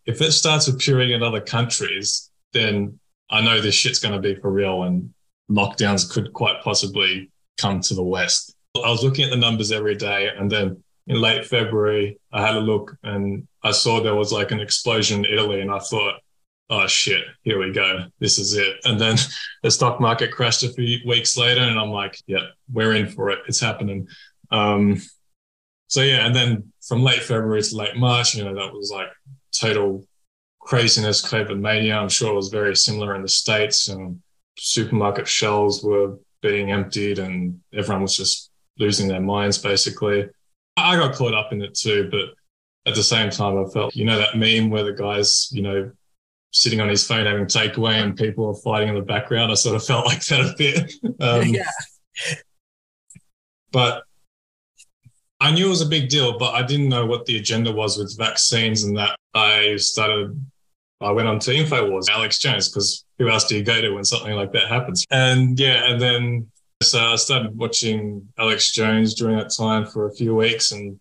if 0.05 0.21
it 0.21 0.31
starts 0.31 0.67
appearing 0.67 1.11
in 1.11 1.23
other 1.23 1.41
countries, 1.41 2.29
then 2.53 2.99
I 3.29 3.41
know 3.41 3.61
this 3.61 3.75
shit's 3.75 3.99
going 3.99 4.13
to 4.13 4.19
be 4.19 4.39
for 4.39 4.51
real 4.51 4.83
and 4.83 5.13
lockdowns 5.51 6.09
could 6.09 6.33
quite 6.33 6.61
possibly 6.63 7.29
come 7.59 7.81
to 7.81 7.93
the 7.93 8.03
West. 8.03 8.55
I 8.75 8.89
was 8.89 9.03
looking 9.03 9.25
at 9.25 9.31
the 9.31 9.37
numbers 9.37 9.71
every 9.71 9.95
day. 9.95 10.29
And 10.35 10.49
then 10.49 10.81
in 11.07 11.19
late 11.19 11.45
February, 11.45 12.17
I 12.31 12.45
had 12.45 12.55
a 12.55 12.59
look 12.59 12.95
and 13.03 13.47
I 13.63 13.71
saw 13.71 13.99
there 13.99 14.15
was 14.15 14.31
like 14.31 14.51
an 14.51 14.61
explosion 14.61 15.25
in 15.25 15.33
Italy. 15.33 15.61
And 15.61 15.71
I 15.71 15.79
thought, 15.79 16.15
oh 16.69 16.87
shit, 16.87 17.25
here 17.43 17.59
we 17.59 17.73
go. 17.73 18.05
This 18.19 18.39
is 18.39 18.55
it. 18.55 18.77
And 18.85 18.99
then 18.99 19.17
the 19.63 19.71
stock 19.71 19.99
market 19.99 20.31
crashed 20.31 20.63
a 20.63 20.71
few 20.71 20.99
weeks 21.05 21.37
later. 21.37 21.61
And 21.61 21.77
I'm 21.77 21.91
like, 21.91 22.17
yeah, 22.27 22.47
we're 22.71 22.93
in 22.93 23.09
for 23.09 23.29
it. 23.29 23.39
It's 23.47 23.59
happening. 23.59 24.07
Um, 24.51 25.01
so 25.87 26.01
yeah, 26.01 26.25
and 26.25 26.33
then 26.33 26.71
from 26.87 27.03
late 27.03 27.21
February 27.21 27.61
to 27.61 27.75
late 27.75 27.97
March, 27.97 28.33
you 28.33 28.45
know, 28.45 28.55
that 28.55 28.73
was 28.73 28.91
like 28.93 29.09
total 29.51 30.05
craziness, 30.61 31.21
COVID 31.21 31.59
mania. 31.59 31.97
I'm 31.97 32.07
sure 32.07 32.31
it 32.31 32.35
was 32.35 32.47
very 32.47 32.75
similar 32.77 33.13
in 33.15 33.21
the 33.21 33.27
States. 33.27 33.89
And 33.89 34.21
supermarket 34.63 35.27
shelves 35.27 35.83
were 35.83 36.17
being 36.41 36.71
emptied 36.71 37.17
and 37.17 37.59
everyone 37.73 38.03
was 38.03 38.15
just 38.15 38.51
losing 38.77 39.07
their 39.07 39.19
minds 39.19 39.57
basically. 39.57 40.29
I 40.77 40.95
got 40.97 41.15
caught 41.15 41.33
up 41.33 41.51
in 41.51 41.61
it 41.61 41.73
too, 41.73 42.09
but 42.11 42.89
at 42.89 42.95
the 42.95 43.03
same 43.03 43.29
time, 43.29 43.57
I 43.57 43.69
felt, 43.69 43.95
you 43.95 44.05
know, 44.05 44.17
that 44.17 44.37
meme 44.37 44.69
where 44.69 44.83
the 44.83 44.93
guy's, 44.93 45.49
you 45.51 45.61
know, 45.61 45.91
sitting 46.51 46.79
on 46.79 46.89
his 46.89 47.05
phone 47.05 47.25
having 47.25 47.45
takeaway 47.45 48.03
and 48.03 48.15
people 48.15 48.47
are 48.47 48.61
fighting 48.61 48.89
in 48.89 48.95
the 48.95 49.01
background. 49.01 49.51
I 49.51 49.55
sort 49.55 49.75
of 49.75 49.83
felt 49.85 50.05
like 50.05 50.23
that 50.25 50.41
a 50.41 50.53
bit. 50.57 50.93
Um, 51.19 51.47
yeah. 51.47 51.63
But 53.71 54.03
I 55.39 55.51
knew 55.51 55.67
it 55.67 55.69
was 55.69 55.81
a 55.81 55.87
big 55.87 56.09
deal, 56.09 56.37
but 56.37 56.53
I 56.53 56.61
didn't 56.61 56.89
know 56.89 57.05
what 57.05 57.25
the 57.25 57.37
agenda 57.37 57.71
was 57.71 57.97
with 57.97 58.15
vaccines 58.17 58.83
and 58.83 58.95
that. 58.97 59.15
I 59.33 59.75
started, 59.77 60.39
I 61.01 61.11
went 61.11 61.27
on 61.27 61.39
to 61.39 61.51
InfoWars, 61.51 62.09
Alex 62.09 62.37
Jones, 62.37 62.69
because 62.69 63.05
who 63.17 63.29
else 63.29 63.45
do 63.45 63.57
you 63.57 63.63
go 63.63 63.81
to 63.81 63.91
when 63.91 64.03
something 64.03 64.33
like 64.33 64.51
that 64.53 64.67
happens? 64.67 65.05
And 65.11 65.59
yeah, 65.59 65.91
and 65.91 66.01
then 66.01 66.51
so 66.81 66.99
I 66.99 67.15
started 67.15 67.57
watching 67.57 68.27
Alex 68.37 68.71
Jones 68.71 69.13
during 69.13 69.37
that 69.37 69.53
time 69.55 69.85
for 69.85 70.07
a 70.07 70.13
few 70.13 70.35
weeks, 70.35 70.71
and 70.71 70.99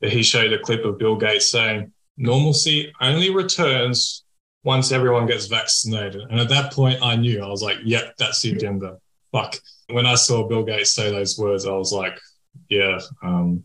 he 0.00 0.22
showed 0.22 0.52
a 0.52 0.58
clip 0.58 0.84
of 0.84 0.98
Bill 0.98 1.16
Gates 1.16 1.50
saying, 1.50 1.92
normalcy 2.16 2.92
only 3.00 3.30
returns 3.30 4.24
once 4.64 4.92
everyone 4.92 5.26
gets 5.26 5.46
vaccinated. 5.46 6.22
And 6.30 6.40
at 6.40 6.48
that 6.48 6.72
point, 6.72 7.02
I 7.02 7.16
knew, 7.16 7.42
I 7.42 7.48
was 7.48 7.62
like, 7.62 7.78
yep, 7.84 8.14
that's 8.18 8.42
the 8.42 8.52
agenda. 8.52 8.98
Fuck. 9.32 9.56
When 9.90 10.06
I 10.06 10.14
saw 10.14 10.46
Bill 10.46 10.64
Gates 10.64 10.92
say 10.92 11.10
those 11.10 11.38
words, 11.38 11.66
I 11.66 11.72
was 11.72 11.92
like, 11.92 12.18
yeah, 12.68 12.98
um, 13.22 13.64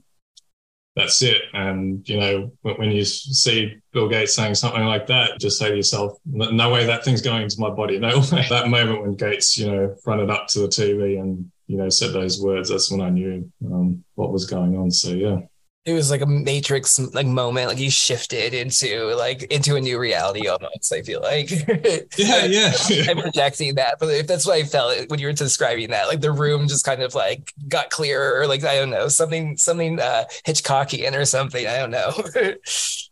that's 0.95 1.21
it. 1.21 1.41
And, 1.53 2.07
you 2.07 2.19
know, 2.19 2.51
when 2.61 2.91
you 2.91 3.05
see 3.05 3.75
Bill 3.93 4.09
Gates 4.09 4.35
saying 4.35 4.55
something 4.55 4.83
like 4.83 5.07
that, 5.07 5.39
just 5.39 5.57
say 5.57 5.69
to 5.69 5.75
yourself, 5.75 6.17
no 6.25 6.69
way 6.71 6.85
that 6.85 7.05
thing's 7.05 7.21
going 7.21 7.43
into 7.43 7.59
my 7.59 7.69
body. 7.69 7.97
No 7.99 8.19
way. 8.31 8.45
That 8.49 8.67
moment 8.67 9.01
when 9.01 9.15
Gates, 9.15 9.57
you 9.57 9.71
know, 9.71 9.95
fronted 10.03 10.29
up 10.29 10.47
to 10.49 10.59
the 10.59 10.67
TV 10.67 11.19
and, 11.19 11.49
you 11.67 11.77
know, 11.77 11.87
said 11.89 12.13
those 12.13 12.41
words, 12.41 12.69
that's 12.69 12.91
when 12.91 13.01
I 13.01 13.09
knew 13.09 13.49
um, 13.65 14.03
what 14.15 14.31
was 14.31 14.45
going 14.45 14.75
on. 14.77 14.91
So, 14.91 15.09
yeah 15.09 15.39
it 15.83 15.93
was 15.93 16.11
like 16.11 16.21
a 16.21 16.25
matrix 16.27 16.99
like 17.13 17.25
moment 17.25 17.67
like 17.67 17.79
you 17.79 17.89
shifted 17.89 18.53
into 18.53 19.15
like 19.15 19.43
into 19.43 19.75
a 19.75 19.81
new 19.81 19.99
reality 19.99 20.47
almost 20.47 20.93
i 20.93 21.01
feel 21.01 21.21
like. 21.21 21.49
Yeah 22.17 22.45
yeah. 22.45 22.73
I'm 23.09 23.17
projecting 23.17 23.75
that 23.75 23.97
but 23.99 24.09
if 24.09 24.27
that's 24.27 24.45
what 24.45 24.57
i 24.57 24.63
felt 24.63 25.09
when 25.09 25.19
you 25.19 25.27
were 25.27 25.33
describing 25.33 25.89
that 25.89 26.07
like 26.07 26.21
the 26.21 26.31
room 26.31 26.67
just 26.67 26.85
kind 26.85 27.01
of 27.01 27.15
like 27.15 27.53
got 27.67 27.89
clearer 27.89 28.39
or 28.39 28.47
like 28.47 28.63
i 28.63 28.75
don't 28.75 28.89
know 28.91 29.07
something 29.07 29.57
something 29.57 29.99
uh 29.99 30.25
hitchcockian 30.45 31.17
or 31.17 31.25
something 31.25 31.65
i 31.65 31.77
don't 31.77 31.91
know 31.91 32.11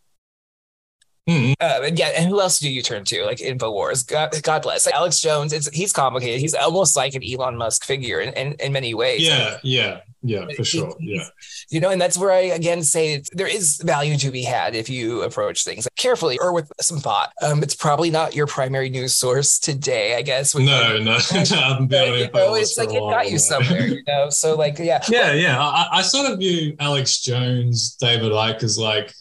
Mm-hmm. 1.30 1.54
Uh, 1.60 1.88
and 1.88 2.00
yeah, 2.00 2.08
and 2.16 2.28
who 2.28 2.42
else 2.42 2.60
do 2.60 2.70
you 2.70 2.82
turn 2.82 3.04
to? 3.06 3.24
Like 3.24 3.38
Infowars. 3.38 4.08
God, 4.08 4.34
God 4.42 4.62
bless. 4.64 4.86
Like 4.86 4.96
Alex 4.96 5.20
Jones. 5.20 5.54
It's 5.54 5.70
he's 5.70 5.94
complicated. 5.94 6.40
He's 6.40 6.56
almost 6.56 6.96
like 6.96 7.14
an 7.14 7.22
Elon 7.24 7.56
Musk 7.56 7.86
figure 7.86 8.20
in, 8.20 8.34
in, 8.34 8.54
in 8.54 8.74
many 8.74 8.94
ways. 8.94 9.22
Yeah, 9.22 9.58
yeah, 9.62 10.00
yeah, 10.24 10.46
for 10.56 10.64
sure. 10.64 10.96
Yeah. 11.00 11.24
You 11.70 11.80
know, 11.80 11.90
and 11.90 12.02
that's 12.02 12.18
where 12.18 12.32
I 12.32 12.40
again 12.40 12.84
say 12.84 13.22
there 13.34 13.48
is 13.48 13.78
value 13.78 14.18
to 14.18 14.32
be 14.32 14.44
had 14.44 14.76
if 14.76 14.90
you 14.90 15.22
approach 15.22 15.64
things 15.64 15.88
carefully 15.96 16.38
or 16.40 16.52
with 16.52 16.72
some 16.82 16.98
thought. 16.98 17.32
Um, 17.42 17.64
it's 17.64 17.76
probably 17.76 18.10
not 18.10 18.36
your 18.36 18.48
primary 18.48 18.90
news 18.90 19.16
source 19.16 19.60
today, 19.60 20.16
I 20.16 20.22
guess. 20.22 20.56
No, 20.56 20.64
no, 20.66 20.98
no, 20.98 21.12
I 21.32 21.46
haven't 21.46 21.88
been 21.90 22.14
you 22.14 22.32
know, 22.32 22.56
it's 22.56 22.78
like 22.78 22.90
it 22.90 23.00
got 23.00 23.30
you 23.32 23.38
somewhere, 23.40 23.88
you 23.88 24.04
know. 24.08 24.30
So 24.30 24.56
like, 24.56 24.80
yeah, 24.80 25.04
yeah, 25.10 25.34
yeah. 25.34 25.60
I, 25.60 25.88
I 25.94 26.02
sort 26.02 26.32
of 26.32 26.40
view 26.40 26.76
Alex 26.80 27.22
Jones, 27.22 27.96
David 27.96 28.32
Icke 28.32 28.64
as 28.64 28.78
like 28.78 29.14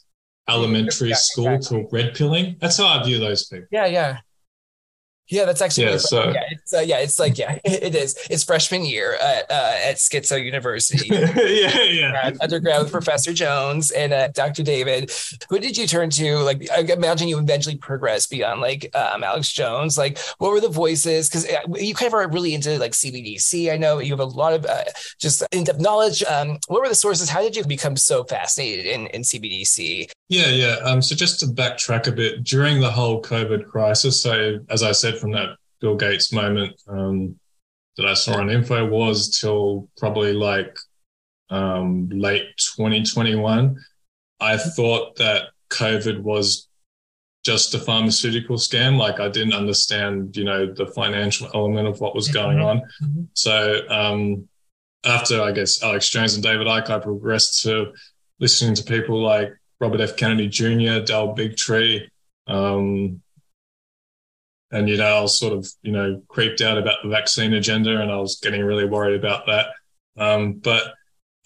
elementary 0.48 1.10
yeah, 1.10 1.16
school 1.16 1.48
exactly. 1.48 1.84
to 1.84 1.88
red 1.90 2.14
pilling. 2.14 2.56
That's 2.60 2.76
how 2.76 2.86
I 2.86 3.02
view 3.04 3.18
those 3.18 3.46
people. 3.46 3.66
Yeah, 3.70 3.86
yeah. 3.86 4.18
Yeah, 5.30 5.44
that's 5.44 5.60
actually 5.60 5.84
yeah. 5.84 5.90
Really 5.90 5.98
so 6.00 6.30
yeah, 6.30 6.42
it's 6.50 6.74
uh, 6.74 6.80
yeah, 6.80 6.98
it's 6.98 7.18
like 7.18 7.36
yeah, 7.36 7.58
it 7.64 7.94
is. 7.94 8.16
It's 8.30 8.44
freshman 8.44 8.84
year 8.84 9.14
at 9.14 9.50
uh, 9.50 9.74
at 9.84 9.96
Schizo 9.96 10.42
University. 10.42 11.08
yeah, 11.08 11.82
yeah. 11.82 12.30
Undergrad 12.40 12.82
with 12.82 12.92
Professor 12.92 13.32
Jones 13.32 13.90
and 13.90 14.12
uh, 14.12 14.28
Dr. 14.28 14.62
David. 14.62 15.12
Who 15.50 15.58
did 15.58 15.76
you 15.76 15.86
turn 15.86 16.10
to? 16.10 16.38
Like, 16.38 16.70
I 16.70 16.80
imagine 16.80 17.28
you 17.28 17.38
eventually 17.38 17.76
progressed 17.76 18.30
beyond 18.30 18.60
like 18.60 18.94
um, 18.96 19.22
Alex 19.22 19.52
Jones. 19.52 19.98
Like, 19.98 20.18
what 20.38 20.50
were 20.50 20.60
the 20.60 20.68
voices? 20.68 21.28
Because 21.28 21.46
uh, 21.46 21.60
you 21.76 21.94
kind 21.94 22.08
of 22.08 22.14
are 22.14 22.28
really 22.30 22.54
into 22.54 22.78
like 22.78 22.92
CBDC. 22.92 23.72
I 23.72 23.76
know 23.76 23.98
you 23.98 24.12
have 24.12 24.20
a 24.20 24.24
lot 24.24 24.54
of 24.54 24.64
uh, 24.64 24.84
just 25.18 25.42
in-depth 25.52 25.80
knowledge. 25.80 26.22
Um, 26.24 26.58
what 26.68 26.80
were 26.80 26.88
the 26.88 26.94
sources? 26.94 27.28
How 27.28 27.42
did 27.42 27.54
you 27.54 27.64
become 27.64 27.96
so 27.96 28.24
fascinated 28.24 28.86
in 28.86 29.08
in 29.08 29.22
CBDC? 29.22 30.10
Yeah, 30.28 30.48
yeah. 30.48 30.76
Um, 30.84 31.00
so 31.00 31.14
just 31.14 31.40
to 31.40 31.46
backtrack 31.46 32.06
a 32.06 32.12
bit, 32.12 32.44
during 32.44 32.80
the 32.80 32.90
whole 32.90 33.22
COVID 33.22 33.66
crisis, 33.66 34.20
so 34.20 34.58
as 34.68 34.82
I 34.82 34.92
said, 34.92 35.17
from 35.18 35.32
that 35.32 35.56
Bill 35.80 35.96
Gates 35.96 36.32
moment 36.32 36.80
um, 36.88 37.38
that 37.96 38.06
I 38.06 38.14
saw 38.14 38.38
on 38.38 38.48
InfoWars 38.48 39.40
till 39.40 39.88
probably 39.96 40.32
like 40.32 40.76
um, 41.50 42.08
late 42.10 42.46
2021, 42.76 43.76
I 44.40 44.56
thought 44.56 45.16
that 45.16 45.48
COVID 45.70 46.20
was 46.20 46.68
just 47.44 47.74
a 47.74 47.78
pharmaceutical 47.78 48.56
scam. 48.56 48.98
Like 48.98 49.20
I 49.20 49.28
didn't 49.28 49.54
understand, 49.54 50.36
you 50.36 50.44
know, 50.44 50.72
the 50.72 50.86
financial 50.86 51.48
element 51.54 51.88
of 51.88 52.00
what 52.00 52.14
was 52.14 52.28
going 52.28 52.60
on. 52.60 52.82
Mm-hmm. 53.02 53.22
So 53.34 53.88
um, 53.88 54.48
after 55.04 55.40
I 55.42 55.52
guess 55.52 55.82
Alex 55.82 56.08
Jones 56.08 56.34
and 56.34 56.42
David 56.42 56.66
Icke, 56.66 56.90
I 56.90 56.98
progressed 56.98 57.62
to 57.62 57.92
listening 58.40 58.74
to 58.74 58.84
people 58.84 59.22
like 59.22 59.52
Robert 59.80 60.00
F. 60.00 60.16
Kennedy 60.16 60.48
Jr., 60.48 61.04
Del 61.04 61.34
Bigtree, 61.34 62.08
um, 62.46 63.22
and, 64.70 64.88
you 64.88 64.96
know, 64.96 65.18
I 65.18 65.20
was 65.20 65.38
sort 65.38 65.52
of, 65.52 65.66
you 65.82 65.92
know, 65.92 66.22
creeped 66.28 66.60
out 66.60 66.78
about 66.78 66.98
the 67.02 67.08
vaccine 67.08 67.54
agenda 67.54 68.00
and 68.00 68.10
I 68.10 68.16
was 68.16 68.38
getting 68.42 68.62
really 68.62 68.84
worried 68.84 69.18
about 69.18 69.46
that. 69.46 69.68
Um, 70.16 70.54
but 70.54 70.94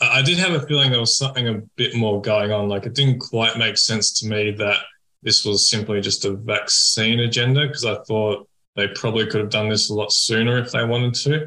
I 0.00 0.22
did 0.22 0.38
have 0.38 0.52
a 0.52 0.66
feeling 0.66 0.90
there 0.90 1.00
was 1.00 1.16
something 1.16 1.46
a 1.46 1.60
bit 1.76 1.94
more 1.94 2.20
going 2.20 2.50
on. 2.50 2.68
Like 2.68 2.86
it 2.86 2.94
didn't 2.94 3.20
quite 3.20 3.56
make 3.56 3.78
sense 3.78 4.20
to 4.20 4.26
me 4.26 4.50
that 4.52 4.78
this 5.22 5.44
was 5.44 5.70
simply 5.70 6.00
just 6.00 6.24
a 6.24 6.32
vaccine 6.32 7.20
agenda 7.20 7.66
because 7.66 7.84
I 7.84 7.96
thought 8.02 8.48
they 8.74 8.88
probably 8.88 9.26
could 9.26 9.40
have 9.40 9.50
done 9.50 9.68
this 9.68 9.90
a 9.90 9.94
lot 9.94 10.12
sooner 10.12 10.58
if 10.58 10.72
they 10.72 10.84
wanted 10.84 11.14
to. 11.14 11.46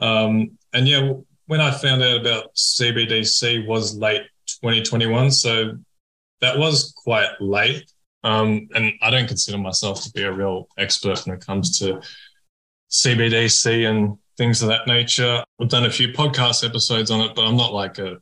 Um, 0.00 0.58
and 0.72 0.86
yeah, 0.86 1.12
when 1.46 1.60
I 1.60 1.70
found 1.70 2.02
out 2.02 2.20
about 2.20 2.54
CBDC 2.54 3.66
was 3.66 3.96
late 3.96 4.22
2021, 4.46 5.30
so 5.30 5.78
that 6.40 6.58
was 6.58 6.94
quite 6.96 7.30
late. 7.40 7.90
Um, 8.28 8.68
and 8.74 8.92
I 9.00 9.08
don't 9.08 9.26
consider 9.26 9.56
myself 9.56 10.02
to 10.02 10.10
be 10.12 10.22
a 10.22 10.30
real 10.30 10.68
expert 10.76 11.24
when 11.24 11.36
it 11.36 11.46
comes 11.46 11.78
to 11.78 12.02
CBDC 12.90 13.88
and 13.88 14.18
things 14.36 14.60
of 14.60 14.68
that 14.68 14.86
nature. 14.86 15.42
I've 15.58 15.70
done 15.70 15.86
a 15.86 15.90
few 15.90 16.08
podcast 16.08 16.62
episodes 16.62 17.10
on 17.10 17.22
it, 17.22 17.34
but 17.34 17.46
I'm 17.46 17.56
not 17.56 17.72
like 17.72 17.98
a 17.98 18.18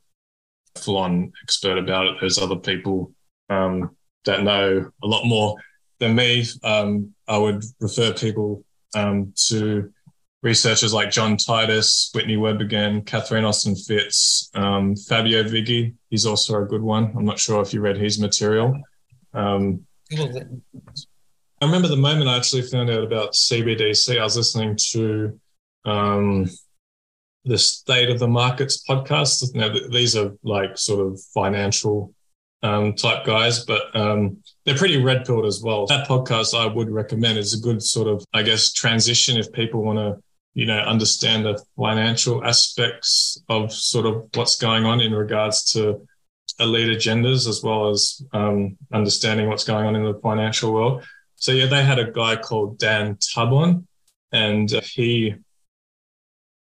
full 0.77 0.97
on 0.99 1.33
expert 1.43 1.77
about 1.77 2.07
it. 2.07 2.19
There's 2.21 2.39
other 2.39 2.55
people 2.55 3.13
um, 3.51 3.97
that 4.27 4.45
know 4.45 4.89
a 5.03 5.07
lot 5.07 5.25
more 5.25 5.57
than 5.99 6.15
me. 6.15 6.45
Um, 6.63 7.13
I 7.27 7.37
would 7.37 7.65
refer 7.81 8.13
people 8.13 8.65
um, 8.95 9.33
to 9.49 9.93
researchers 10.45 10.95
like 10.95 11.11
John 11.11 11.37
Titus, 11.37 12.11
Whitney 12.15 12.37
Webb 12.37 12.61
again, 12.61 13.03
Catherine 13.03 13.45
Austin 13.45 13.75
Fitts, 13.75 14.53
um, 14.55 14.95
Fabio 14.95 15.43
Vighi. 15.43 15.95
He's 16.11 16.27
also 16.27 16.63
a 16.63 16.65
good 16.65 16.83
one. 16.83 17.13
I'm 17.17 17.25
not 17.25 17.41
sure 17.41 17.61
if 17.61 17.75
you 17.75 17.81
read 17.81 17.97
his 17.97 18.21
material. 18.21 18.81
Um, 19.35 19.85
I 20.13 21.65
remember 21.65 21.89
the 21.89 21.97
moment 21.97 22.29
I 22.29 22.37
actually 22.37 22.63
found 22.63 22.91
out 22.91 23.03
about 23.03 23.33
CBDC. 23.33 24.19
I 24.19 24.25
was 24.25 24.37
listening 24.37 24.77
to 24.93 25.41
um, 25.85 26.47
the 27.45 27.59
State 27.59 28.11
of 28.11 28.19
the 28.19 28.29
Markets 28.29 28.85
podcast. 28.89 29.55
Now, 29.55 29.75
these 29.91 30.17
are 30.17 30.33
like 30.43 30.77
sort 30.77 31.07
of 31.07 31.21
financial 31.35 32.13
um, 32.63 32.95
type 32.95 33.25
guys, 33.25 33.65
but 33.65 33.95
um, 33.97 34.39
they're 34.65 34.77
pretty 34.77 35.03
red 35.03 35.25
pilled 35.25 35.47
as 35.47 35.63
well. 35.63 35.87
That 35.87 36.07
podcast 36.07 36.59
I 36.59 36.67
would 36.67 36.91
recommend 36.91 37.39
is 37.39 37.55
a 37.55 37.61
good 37.61 37.83
sort 37.83 38.09
of, 38.09 38.25
I 38.35 38.43
guess, 38.43 38.73
transition 38.73 39.37
if 39.37 39.51
people 39.53 39.83
want 39.83 39.99
to, 39.99 40.23
you 40.55 40.67
know, 40.67 40.79
understand 40.79 41.47
the 41.47 41.63
financial 41.77 42.45
aspects 42.45 43.43
of 43.49 43.73
sort 43.73 44.07
of 44.07 44.29
what's 44.35 44.57
going 44.57 44.85
on 44.85 45.01
in 45.01 45.13
regards 45.13 45.73
to 45.73 46.07
elite 46.59 46.97
agendas 46.97 47.49
as 47.49 47.63
well 47.63 47.91
as 47.91 48.23
um, 48.33 48.77
understanding 48.93 49.49
what's 49.49 49.65
going 49.65 49.87
on 49.87 49.97
in 49.97 50.05
the 50.05 50.19
financial 50.21 50.73
world. 50.73 51.05
So 51.37 51.53
yeah, 51.53 51.67
they 51.67 51.85
had 51.85 51.99
a 51.99 52.11
guy 52.11 52.37
called 52.37 52.79
Dan 52.79 53.17
Taubman, 53.17 53.85
and 54.33 54.71
he 54.71 55.35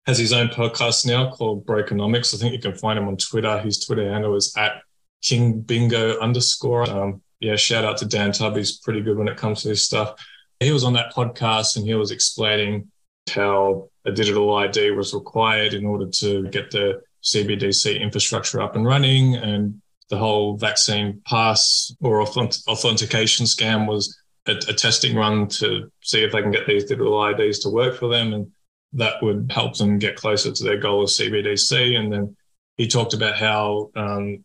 has 0.06 0.18
his 0.18 0.34
own 0.34 0.50
podcast 0.50 1.06
now 1.06 1.32
called 1.32 1.66
Brokenomics. 1.66 2.34
I 2.34 2.38
think 2.38 2.54
you 2.54 2.60
can 2.60 2.78
find 2.78 2.98
him 3.00 3.08
on 3.08 3.18
Twitter. 3.18 3.60
His 3.60 3.80
Twitter 3.86 4.12
handle 4.12 4.36
is 4.36 4.54
at 4.58 4.82
King 5.22 5.62
Bingo 5.62 6.20
underscore. 6.20 6.90
Um, 6.90 7.22
yeah, 7.40 7.56
shout 7.56 7.86
out 7.86 7.98
to 7.98 8.06
Dan 8.06 8.32
Tubb. 8.32 8.56
He's 8.56 8.78
pretty 8.78 9.02
good 9.02 9.18
when 9.18 9.28
it 9.28 9.38
comes 9.38 9.62
to 9.62 9.70
this 9.70 9.84
stuff. 9.84 10.16
He 10.60 10.72
was 10.72 10.84
on 10.84 10.94
that 10.94 11.14
podcast 11.14 11.76
and 11.76 11.86
he 11.86 11.94
was 11.94 12.12
explaining 12.12 12.90
how 13.30 13.90
a 14.06 14.12
digital 14.12 14.54
ID 14.56 14.92
was 14.92 15.14
required 15.14 15.74
in 15.74 15.86
order 15.86 16.08
to 16.08 16.48
get 16.50 16.72
the 16.72 17.02
CBDC 17.24 18.00
infrastructure 18.00 18.62
up 18.62 18.76
and 18.76 18.86
running 18.86 19.36
and 19.36 19.82
the 20.10 20.18
whole 20.18 20.58
vaccine 20.58 21.22
pass 21.26 21.96
or 22.02 22.22
authentication 22.22 23.46
scam 23.46 23.88
was 23.88 24.20
a, 24.46 24.52
a, 24.52 24.74
testing 24.74 25.16
run 25.16 25.48
to 25.48 25.90
see 26.02 26.24
if 26.24 26.32
they 26.32 26.42
can 26.42 26.52
get 26.52 26.68
these 26.68 26.84
digital 26.84 27.26
IDs 27.26 27.60
to 27.60 27.70
work 27.70 27.96
for 27.96 28.10
them. 28.10 28.34
And 28.34 28.52
that 28.94 29.16
would 29.22 29.52
help 29.52 29.78
them 29.78 29.98
get 29.98 30.18
closer 30.18 30.52
to 30.52 30.64
their 30.64 30.78
goal 30.78 31.04
of 31.04 31.10
CBDC. 31.10 31.98
And 31.98 32.12
then 32.12 32.36
he 32.78 32.88
talked 32.88 33.14
about 33.14 33.38
how 33.38 33.90
um, 33.96 34.44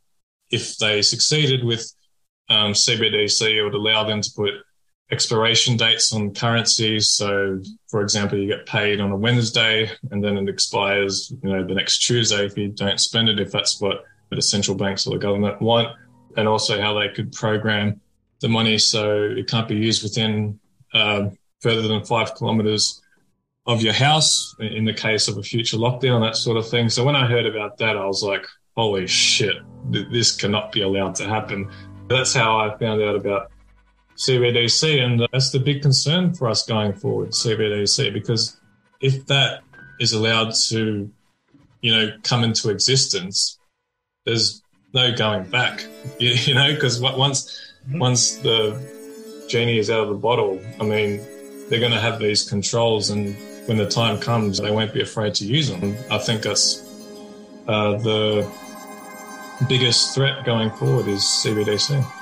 if 0.50 0.78
they 0.78 1.02
succeeded 1.02 1.64
with 1.64 1.92
um, 2.48 2.72
CBDC, 2.72 3.56
it 3.56 3.62
would 3.62 3.74
allow 3.74 4.04
them 4.04 4.22
to 4.22 4.30
put 4.34 4.54
expiration 5.10 5.76
dates 5.76 6.12
on 6.12 6.34
currencies. 6.34 7.08
So, 7.08 7.60
for 7.88 8.02
example, 8.02 8.38
you 8.38 8.46
get 8.46 8.66
paid 8.66 9.00
on 9.00 9.10
a 9.10 9.16
Wednesday 9.16 9.90
and 10.10 10.22
then 10.22 10.36
it 10.36 10.48
expires, 10.48 11.32
you 11.42 11.50
know, 11.50 11.66
the 11.66 11.74
next 11.74 11.98
Tuesday 12.00 12.44
if 12.44 12.56
you 12.56 12.68
don't 12.68 13.00
spend 13.00 13.28
it, 13.28 13.40
if 13.40 13.50
that's 13.50 13.80
what 13.80 14.04
the 14.30 14.42
central 14.42 14.76
banks 14.76 15.06
or 15.06 15.10
the 15.14 15.18
government 15.18 15.60
want, 15.62 15.88
and 16.36 16.46
also 16.46 16.80
how 16.80 16.98
they 16.98 17.08
could 17.08 17.32
program 17.32 18.00
the 18.40 18.48
money 18.48 18.78
so 18.78 19.22
it 19.22 19.48
can't 19.48 19.66
be 19.66 19.76
used 19.76 20.02
within 20.02 20.60
uh, 20.92 21.28
further 21.60 21.88
than 21.88 22.04
five 22.04 22.34
kilometers 22.34 23.02
of 23.66 23.82
your 23.82 23.92
house 23.92 24.54
in 24.60 24.84
the 24.84 24.94
case 24.94 25.28
of 25.28 25.36
a 25.36 25.42
future 25.42 25.76
lockdown, 25.76 26.20
that 26.20 26.36
sort 26.36 26.56
of 26.56 26.68
thing. 26.68 26.88
So 26.88 27.04
when 27.04 27.16
I 27.16 27.26
heard 27.26 27.46
about 27.46 27.78
that, 27.78 27.96
I 27.96 28.06
was 28.06 28.22
like, 28.22 28.46
holy 28.76 29.06
shit, 29.06 29.56
this 29.90 30.34
cannot 30.36 30.72
be 30.72 30.82
allowed 30.82 31.14
to 31.16 31.28
happen. 31.28 31.70
That's 32.08 32.32
how 32.32 32.58
I 32.58 32.76
found 32.78 33.02
out 33.02 33.16
about 33.16 33.50
CBDC. 34.18 35.00
And 35.00 35.26
that's 35.32 35.50
the 35.50 35.60
big 35.60 35.82
concern 35.82 36.34
for 36.34 36.48
us 36.48 36.66
going 36.66 36.92
forward, 36.92 37.30
CBDC, 37.30 38.12
because 38.12 38.56
if 39.00 39.26
that 39.26 39.62
is 40.00 40.12
allowed 40.12 40.54
to, 40.68 41.10
you 41.80 41.94
know, 41.94 42.12
come 42.22 42.44
into 42.44 42.70
existence, 42.70 43.58
there's 44.26 44.62
no 44.92 45.14
going 45.14 45.44
back, 45.50 45.84
you, 46.18 46.30
you 46.30 46.54
know, 46.54 46.74
because 46.74 47.00
once, 47.00 47.72
mm-hmm. 47.88 47.98
once 47.98 48.36
the 48.36 48.78
genie 49.48 49.78
is 49.78 49.90
out 49.90 50.00
of 50.00 50.08
the 50.08 50.14
bottle, 50.14 50.60
I 50.80 50.84
mean, 50.84 51.20
they're 51.68 51.80
going 51.80 51.92
to 51.92 52.00
have 52.00 52.18
these 52.18 52.48
controls 52.48 53.10
and 53.10 53.36
when 53.68 53.76
the 53.76 53.88
time 53.88 54.18
comes, 54.18 54.58
they 54.58 54.70
won't 54.70 54.94
be 54.94 55.02
afraid 55.02 55.34
to 55.34 55.44
use 55.44 55.68
them. 55.68 55.94
I 56.10 56.16
think 56.16 56.40
that's 56.40 56.82
uh, 57.68 57.98
the 57.98 58.50
biggest 59.68 60.14
threat 60.14 60.46
going 60.46 60.70
forward 60.70 61.06
is 61.06 61.20
CBDC. 61.20 62.17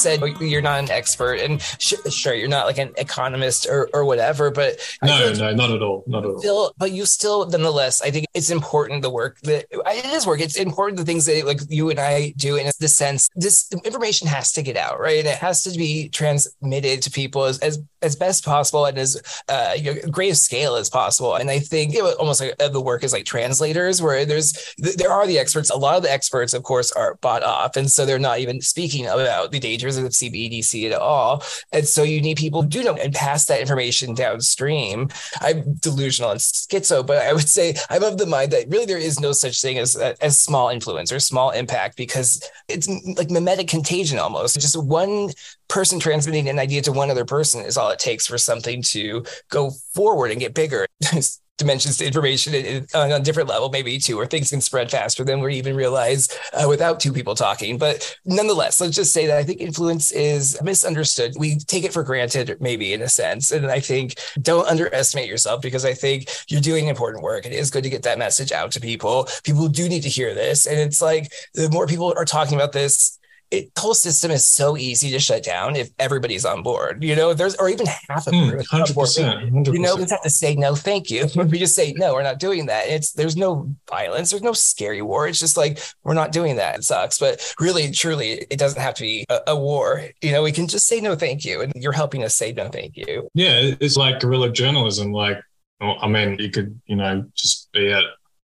Said 0.00 0.22
you're 0.40 0.62
not 0.62 0.78
an 0.80 0.90
expert, 0.90 1.40
and 1.40 1.60
sh- 1.78 1.94
sure, 2.10 2.34
you're 2.34 2.48
not 2.48 2.66
like 2.66 2.78
an 2.78 2.92
economist 2.96 3.66
or, 3.68 3.88
or 3.92 4.04
whatever, 4.04 4.50
but 4.50 4.78
no, 5.02 5.32
no, 5.32 5.54
not 5.54 5.70
at 5.70 5.82
all, 5.82 6.04
not 6.06 6.24
at 6.24 6.30
all. 6.30 6.38
Still, 6.38 6.72
but 6.78 6.92
you 6.92 7.06
still, 7.06 7.46
nonetheless, 7.48 8.02
I 8.02 8.10
think 8.10 8.26
it's 8.34 8.50
important 8.50 9.02
the 9.02 9.10
work 9.10 9.40
that 9.42 9.66
it 9.70 10.04
is 10.06 10.26
work. 10.26 10.40
It's 10.40 10.56
important 10.56 10.98
the 10.98 11.04
things 11.04 11.26
that 11.26 11.46
like 11.46 11.60
you 11.68 11.90
and 11.90 12.00
I 12.00 12.32
do 12.36 12.56
in 12.56 12.70
the 12.80 12.88
sense 12.88 13.28
this 13.34 13.70
information 13.84 14.28
has 14.28 14.52
to 14.52 14.62
get 14.62 14.76
out, 14.76 15.00
right? 15.00 15.18
And 15.18 15.28
it 15.28 15.38
has 15.38 15.62
to 15.62 15.70
be 15.76 16.08
transmitted 16.08 17.02
to 17.02 17.10
people 17.10 17.44
as 17.44 17.58
as, 17.60 17.80
as 18.02 18.16
best 18.16 18.44
possible 18.44 18.86
and 18.86 18.98
as 18.98 19.20
uh, 19.48 19.74
you 19.76 19.94
know, 19.94 20.00
great 20.10 20.36
scale 20.36 20.76
as 20.76 20.88
possible. 20.88 21.34
And 21.34 21.50
I 21.50 21.58
think 21.58 21.94
it 21.94 22.02
was 22.02 22.14
almost 22.14 22.40
like 22.40 22.56
the 22.58 22.80
work 22.80 23.04
is 23.04 23.12
like 23.12 23.24
translators, 23.24 24.00
where 24.00 24.24
there's 24.24 24.74
there 24.78 25.12
are 25.12 25.26
the 25.26 25.38
experts. 25.38 25.70
A 25.70 25.76
lot 25.76 25.96
of 25.96 26.02
the 26.02 26.12
experts, 26.12 26.54
of 26.54 26.62
course, 26.62 26.92
are 26.92 27.14
bought 27.20 27.42
off, 27.42 27.76
and 27.76 27.90
so 27.90 28.06
they're 28.06 28.18
not 28.18 28.38
even 28.38 28.60
speaking 28.60 29.06
about 29.06 29.52
the 29.52 29.58
dangers 29.58 29.89
of 29.98 30.04
CBDC 30.04 30.90
at 30.90 30.98
all. 30.98 31.42
And 31.72 31.86
so 31.86 32.02
you 32.02 32.20
need 32.20 32.36
people 32.36 32.62
who 32.62 32.68
do 32.68 32.82
know 32.82 32.94
and 32.94 33.14
pass 33.14 33.46
that 33.46 33.60
information 33.60 34.14
downstream. 34.14 35.08
I'm 35.40 35.74
delusional 35.74 36.30
and 36.30 36.40
schizo, 36.40 37.06
but 37.06 37.18
I 37.18 37.32
would 37.32 37.48
say 37.48 37.74
I'm 37.88 38.02
of 38.02 38.18
the 38.18 38.26
mind 38.26 38.52
that 38.52 38.68
really 38.68 38.86
there 38.86 38.98
is 38.98 39.20
no 39.20 39.32
such 39.32 39.60
thing 39.60 39.78
as 39.78 39.96
as 39.96 40.38
small 40.38 40.68
influence 40.68 41.12
or 41.12 41.20
small 41.20 41.50
impact 41.50 41.96
because 41.96 42.42
it's 42.68 42.88
like 43.16 43.30
mimetic 43.30 43.68
contagion 43.68 44.18
almost. 44.18 44.60
Just 44.60 44.80
one 44.82 45.30
person 45.68 46.00
transmitting 46.00 46.48
an 46.48 46.58
idea 46.58 46.82
to 46.82 46.92
one 46.92 47.10
other 47.10 47.24
person 47.24 47.64
is 47.64 47.76
all 47.76 47.90
it 47.90 47.98
takes 47.98 48.26
for 48.26 48.38
something 48.38 48.82
to 48.82 49.24
go 49.48 49.70
forward 49.94 50.30
and 50.30 50.40
get 50.40 50.54
bigger. 50.54 50.86
dimensions 51.60 51.98
to 51.98 52.06
information 52.06 52.86
on 52.94 53.12
a 53.12 53.20
different 53.20 53.48
level, 53.48 53.68
maybe 53.70 53.98
too, 53.98 54.18
or 54.18 54.26
things 54.26 54.50
can 54.50 54.60
spread 54.60 54.90
faster 54.90 55.22
than 55.22 55.40
we 55.40 55.54
even 55.54 55.76
realize 55.76 56.28
uh, 56.54 56.66
without 56.68 56.98
two 56.98 57.12
people 57.12 57.36
talking. 57.36 57.78
But 57.78 58.16
nonetheless, 58.24 58.80
let's 58.80 58.96
just 58.96 59.12
say 59.12 59.26
that 59.26 59.36
I 59.36 59.44
think 59.44 59.60
influence 59.60 60.10
is 60.10 60.60
misunderstood. 60.62 61.34
We 61.38 61.58
take 61.58 61.84
it 61.84 61.92
for 61.92 62.02
granted, 62.02 62.56
maybe 62.60 62.92
in 62.92 63.02
a 63.02 63.08
sense. 63.08 63.52
And 63.52 63.66
I 63.66 63.78
think 63.78 64.14
don't 64.40 64.66
underestimate 64.66 65.28
yourself 65.28 65.62
because 65.62 65.84
I 65.84 65.94
think 65.94 66.28
you're 66.48 66.60
doing 66.60 66.88
important 66.88 67.22
work. 67.22 67.46
It 67.46 67.52
is 67.52 67.70
good 67.70 67.84
to 67.84 67.90
get 67.90 68.02
that 68.02 68.18
message 68.18 68.50
out 68.50 68.72
to 68.72 68.80
people. 68.80 69.28
People 69.44 69.68
do 69.68 69.88
need 69.88 70.02
to 70.02 70.08
hear 70.08 70.34
this. 70.34 70.66
And 70.66 70.80
it's 70.80 71.00
like 71.00 71.32
the 71.54 71.70
more 71.70 71.86
people 71.86 72.12
are 72.16 72.24
talking 72.24 72.56
about 72.56 72.72
this, 72.72 73.19
it, 73.50 73.74
the 73.74 73.80
whole 73.80 73.94
system 73.94 74.30
is 74.30 74.46
so 74.46 74.76
easy 74.76 75.10
to 75.10 75.18
shut 75.18 75.42
down 75.42 75.74
if 75.74 75.90
everybody's 75.98 76.44
on 76.44 76.62
board, 76.62 77.02
you 77.02 77.16
know, 77.16 77.34
there's, 77.34 77.56
or 77.56 77.68
even 77.68 77.86
half 77.86 78.26
of 78.26 78.32
them. 78.32 78.50
Mm, 78.50 78.62
100%, 78.64 78.94
100%. 78.94 79.74
You 79.74 79.80
know, 79.80 79.96
we 79.96 80.02
have 80.02 80.22
to 80.22 80.30
say, 80.30 80.54
no, 80.54 80.76
thank 80.76 81.10
you. 81.10 81.26
we 81.34 81.58
just 81.58 81.74
say, 81.74 81.92
no, 81.96 82.14
we're 82.14 82.22
not 82.22 82.38
doing 82.38 82.66
that. 82.66 82.88
It's, 82.88 83.12
there's 83.12 83.36
no 83.36 83.74
violence. 83.88 84.30
There's 84.30 84.42
no 84.42 84.52
scary 84.52 85.02
war. 85.02 85.26
It's 85.26 85.40
just 85.40 85.56
like, 85.56 85.80
we're 86.04 86.14
not 86.14 86.30
doing 86.30 86.56
that. 86.56 86.78
It 86.78 86.84
sucks. 86.84 87.18
But 87.18 87.54
really, 87.58 87.90
truly, 87.90 88.46
it 88.50 88.58
doesn't 88.58 88.80
have 88.80 88.94
to 88.94 89.02
be 89.02 89.24
a, 89.28 89.40
a 89.48 89.56
war. 89.56 90.04
You 90.22 90.30
know, 90.30 90.42
we 90.42 90.52
can 90.52 90.68
just 90.68 90.86
say, 90.86 91.00
no, 91.00 91.16
thank 91.16 91.44
you. 91.44 91.60
And 91.60 91.72
you're 91.74 91.92
helping 91.92 92.22
us 92.22 92.36
say, 92.36 92.52
no, 92.52 92.68
thank 92.68 92.96
you. 92.96 93.28
Yeah. 93.34 93.74
It's 93.80 93.96
like 93.96 94.20
guerrilla 94.20 94.52
journalism. 94.52 95.12
Like, 95.12 95.38
I 95.80 96.06
mean, 96.06 96.38
you 96.38 96.50
could, 96.50 96.80
you 96.86 96.96
know, 96.96 97.24
just 97.34 97.72
be 97.72 97.92
at 97.92 98.04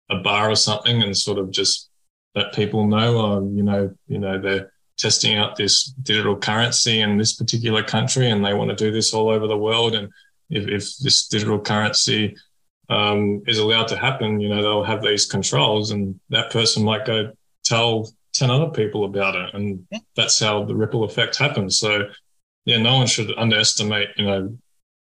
a 0.09 0.17
bar 0.21 0.51
or 0.51 0.57
something 0.57 1.03
and 1.03 1.17
sort 1.17 1.39
of 1.39 1.51
just 1.51 1.91
let 2.35 2.55
people 2.55 2.87
know, 2.87 3.19
or, 3.19 3.43
you 3.43 3.63
know, 3.63 3.95
you 4.09 4.19
know, 4.19 4.41
they're, 4.41 4.71
testing 4.97 5.37
out 5.37 5.57
this 5.57 5.87
digital 6.03 6.37
currency 6.37 7.01
in 7.01 7.19
this 7.19 7.35
particular 7.35 7.83
country 7.83 8.31
and 8.31 8.45
they 8.45 8.55
want 8.55 8.71
to 8.71 8.77
do 8.77 8.93
this 8.93 9.13
all 9.13 9.29
over 9.29 9.47
the 9.47 9.57
world. 9.57 9.95
And 9.95 10.11
if, 10.51 10.69
if 10.69 10.97
this 10.99 11.27
digital 11.27 11.61
currency 11.61 12.37
um, 12.89 13.43
is 13.47 13.59
allowed 13.59 13.89
to 13.89 13.97
happen, 13.97 14.41
you 14.41 14.49
know, 14.49 14.63
they'll 14.63 14.85
have 14.85 15.03
these 15.03 15.27
controls 15.27 15.91
and 15.91 16.19
that 16.31 16.51
person 16.51 16.85
might 16.85 17.07
go 17.07 17.33
tell 17.65 18.13
10 18.35 18.51
other 18.51 18.71
people 18.71 19.05
about 19.05 19.35
it. 19.35 19.55
And 19.55 19.87
that's 20.15 20.39
how 20.39 20.65
the 20.65 20.75
ripple 20.75 21.05
effect 21.05 21.37
happens. 21.37 21.79
So, 21.79 22.09
yeah, 22.65 22.79
no 22.79 22.97
one 22.97 23.07
should 23.07 23.37
underestimate, 23.37 24.11
you 24.17 24.27
know, 24.27 24.57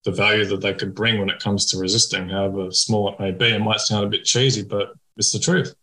the 0.04 0.12
value 0.12 0.44
that 0.46 0.60
they 0.60 0.74
could 0.74 0.94
bring 0.94 1.18
when 1.18 1.30
it 1.30 1.40
comes 1.40 1.66
to 1.66 1.78
resisting, 1.78 2.28
however 2.28 2.70
small 2.70 3.12
it 3.12 3.20
may 3.20 3.30
be. 3.30 3.52
It 3.52 3.58
might 3.58 3.80
sound 3.80 4.04
a 4.04 4.08
bit 4.08 4.24
cheesy, 4.24 4.62
but 4.62 4.92
it's 5.16 5.32
the 5.32 5.38
truth. 5.38 5.74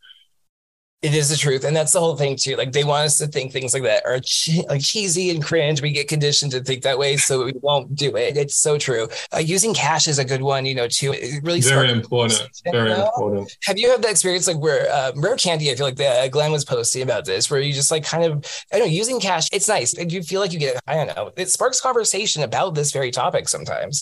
It 1.05 1.13
is 1.13 1.29
the 1.29 1.37
truth, 1.37 1.63
and 1.63 1.75
that's 1.75 1.91
the 1.91 1.99
whole 1.99 2.15
thing 2.15 2.35
too. 2.35 2.55
Like 2.55 2.71
they 2.71 2.83
want 2.83 3.05
us 3.05 3.19
to 3.19 3.27
think 3.27 3.51
things 3.51 3.75
like 3.75 3.83
that 3.83 4.03
are 4.07 4.19
che- 4.21 4.65
like 4.67 4.81
cheesy 4.81 5.29
and 5.29 5.43
cringe. 5.43 5.79
We 5.79 5.91
get 5.91 6.07
conditioned 6.07 6.51
to 6.53 6.63
think 6.63 6.81
that 6.81 6.97
way, 6.97 7.15
so 7.17 7.45
we 7.45 7.53
won't 7.61 7.93
do 7.93 8.17
it. 8.17 8.35
It's 8.35 8.55
so 8.55 8.79
true. 8.79 9.07
Uh, 9.31 9.37
using 9.37 9.75
cash 9.75 10.07
is 10.07 10.17
a 10.17 10.25
good 10.25 10.41
one, 10.41 10.65
you 10.65 10.73
know. 10.73 10.87
Too 10.87 11.13
it 11.13 11.43
really 11.43 11.61
very 11.61 11.91
important. 11.91 12.49
Very 12.63 12.89
you 12.89 12.97
know? 12.97 13.11
important. 13.15 13.55
Have 13.65 13.77
you 13.77 13.91
had 13.91 14.01
the 14.01 14.09
experience 14.09 14.47
like 14.47 14.57
where 14.57 14.91
uh, 14.91 15.11
Rare 15.15 15.35
Candy? 15.35 15.69
I 15.69 15.75
feel 15.75 15.85
like 15.85 15.97
the 15.97 16.07
uh, 16.07 16.27
Glenn 16.27 16.51
was 16.51 16.65
posting 16.65 17.03
about 17.03 17.25
this, 17.25 17.51
where 17.51 17.59
you 17.59 17.71
just 17.71 17.91
like 17.91 18.03
kind 18.03 18.23
of 18.23 18.43
I 18.73 18.79
don't 18.79 18.87
know 18.87 18.91
using 18.91 19.19
cash. 19.19 19.47
It's 19.51 19.67
nice. 19.67 19.93
And 19.93 20.11
you 20.11 20.23
feel 20.23 20.41
like 20.41 20.53
you 20.53 20.59
get 20.59 20.79
I 20.87 20.95
don't 20.95 21.15
know. 21.15 21.31
It 21.37 21.51
sparks 21.51 21.79
conversation 21.81 22.41
about 22.41 22.73
this 22.73 22.91
very 22.91 23.11
topic 23.11 23.47
sometimes. 23.47 24.01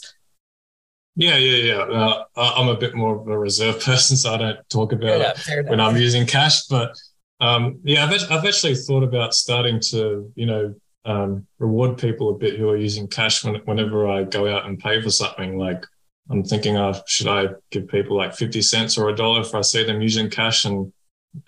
Yeah, 1.16 1.38
yeah, 1.38 1.74
yeah. 1.74 1.82
Uh, 1.82 2.24
I'm 2.36 2.70
a 2.70 2.78
bit 2.78 2.95
more 2.95 3.16
of 3.20 3.28
a 3.28 3.38
reserved 3.38 3.82
person, 3.86 4.18
so 4.18 4.34
I 4.34 4.38
don't 4.38 4.70
talk 4.70 4.91
about 4.91 5.22
enough, 5.22 5.49
it 5.49 5.68
when 5.68 5.80
I'm 5.80 5.97
using 5.97 6.26
cash. 6.26 6.66
But 6.68 6.97
um, 7.39 7.80
yeah, 7.84 8.05
I've, 8.05 8.32
I've 8.32 8.45
actually 8.45 8.76
thought 8.76 9.03
about 9.03 9.34
starting 9.34 9.80
to, 9.91 10.32
you 10.36 10.45
know, 10.45 10.74
um, 11.05 11.45
reward 11.59 11.97
people 11.97 12.30
a 12.30 12.38
bit 12.38 12.57
who 12.57 12.70
are 12.70 12.78
using 12.78 13.07
cash 13.07 13.43
when, 13.43 13.55
whenever 13.66 14.07
I 14.09 14.24
go 14.24 14.47
out 14.47 14.66
and 14.66 14.80
pay 14.80 15.01
for 15.01 15.09
something. 15.09 15.57
Like 15.57 15.86
I'm 16.30 16.43
thinking, 16.43 16.78
of 16.78 17.03
should 17.07 17.28
I 17.28 17.47
give 17.72 17.88
people 17.88 18.18
like 18.18 18.34
50 18.34 18.61
cents 18.61 18.97
or 18.97 19.09
a 19.09 19.16
dollar 19.16 19.41
if 19.41 19.53
I 19.53 19.61
see 19.61 19.84
them 19.84 20.01
using 20.01 20.30
cash 20.30 20.66
and 20.66 20.91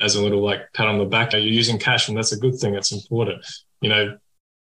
as 0.02 0.16
a 0.16 0.22
little 0.22 0.44
like 0.44 0.74
pat 0.74 0.88
on 0.88 0.98
the 0.98 1.06
back, 1.06 1.34
are 1.34 1.38
you're 1.38 1.54
using 1.54 1.80
cash 1.80 2.08
and 2.08 2.18
that's 2.18 2.32
a 2.32 2.38
good 2.38 2.56
thing. 2.56 2.76
It's 2.76 2.92
important. 2.92 3.46
You 3.82 3.90
know, 3.90 4.18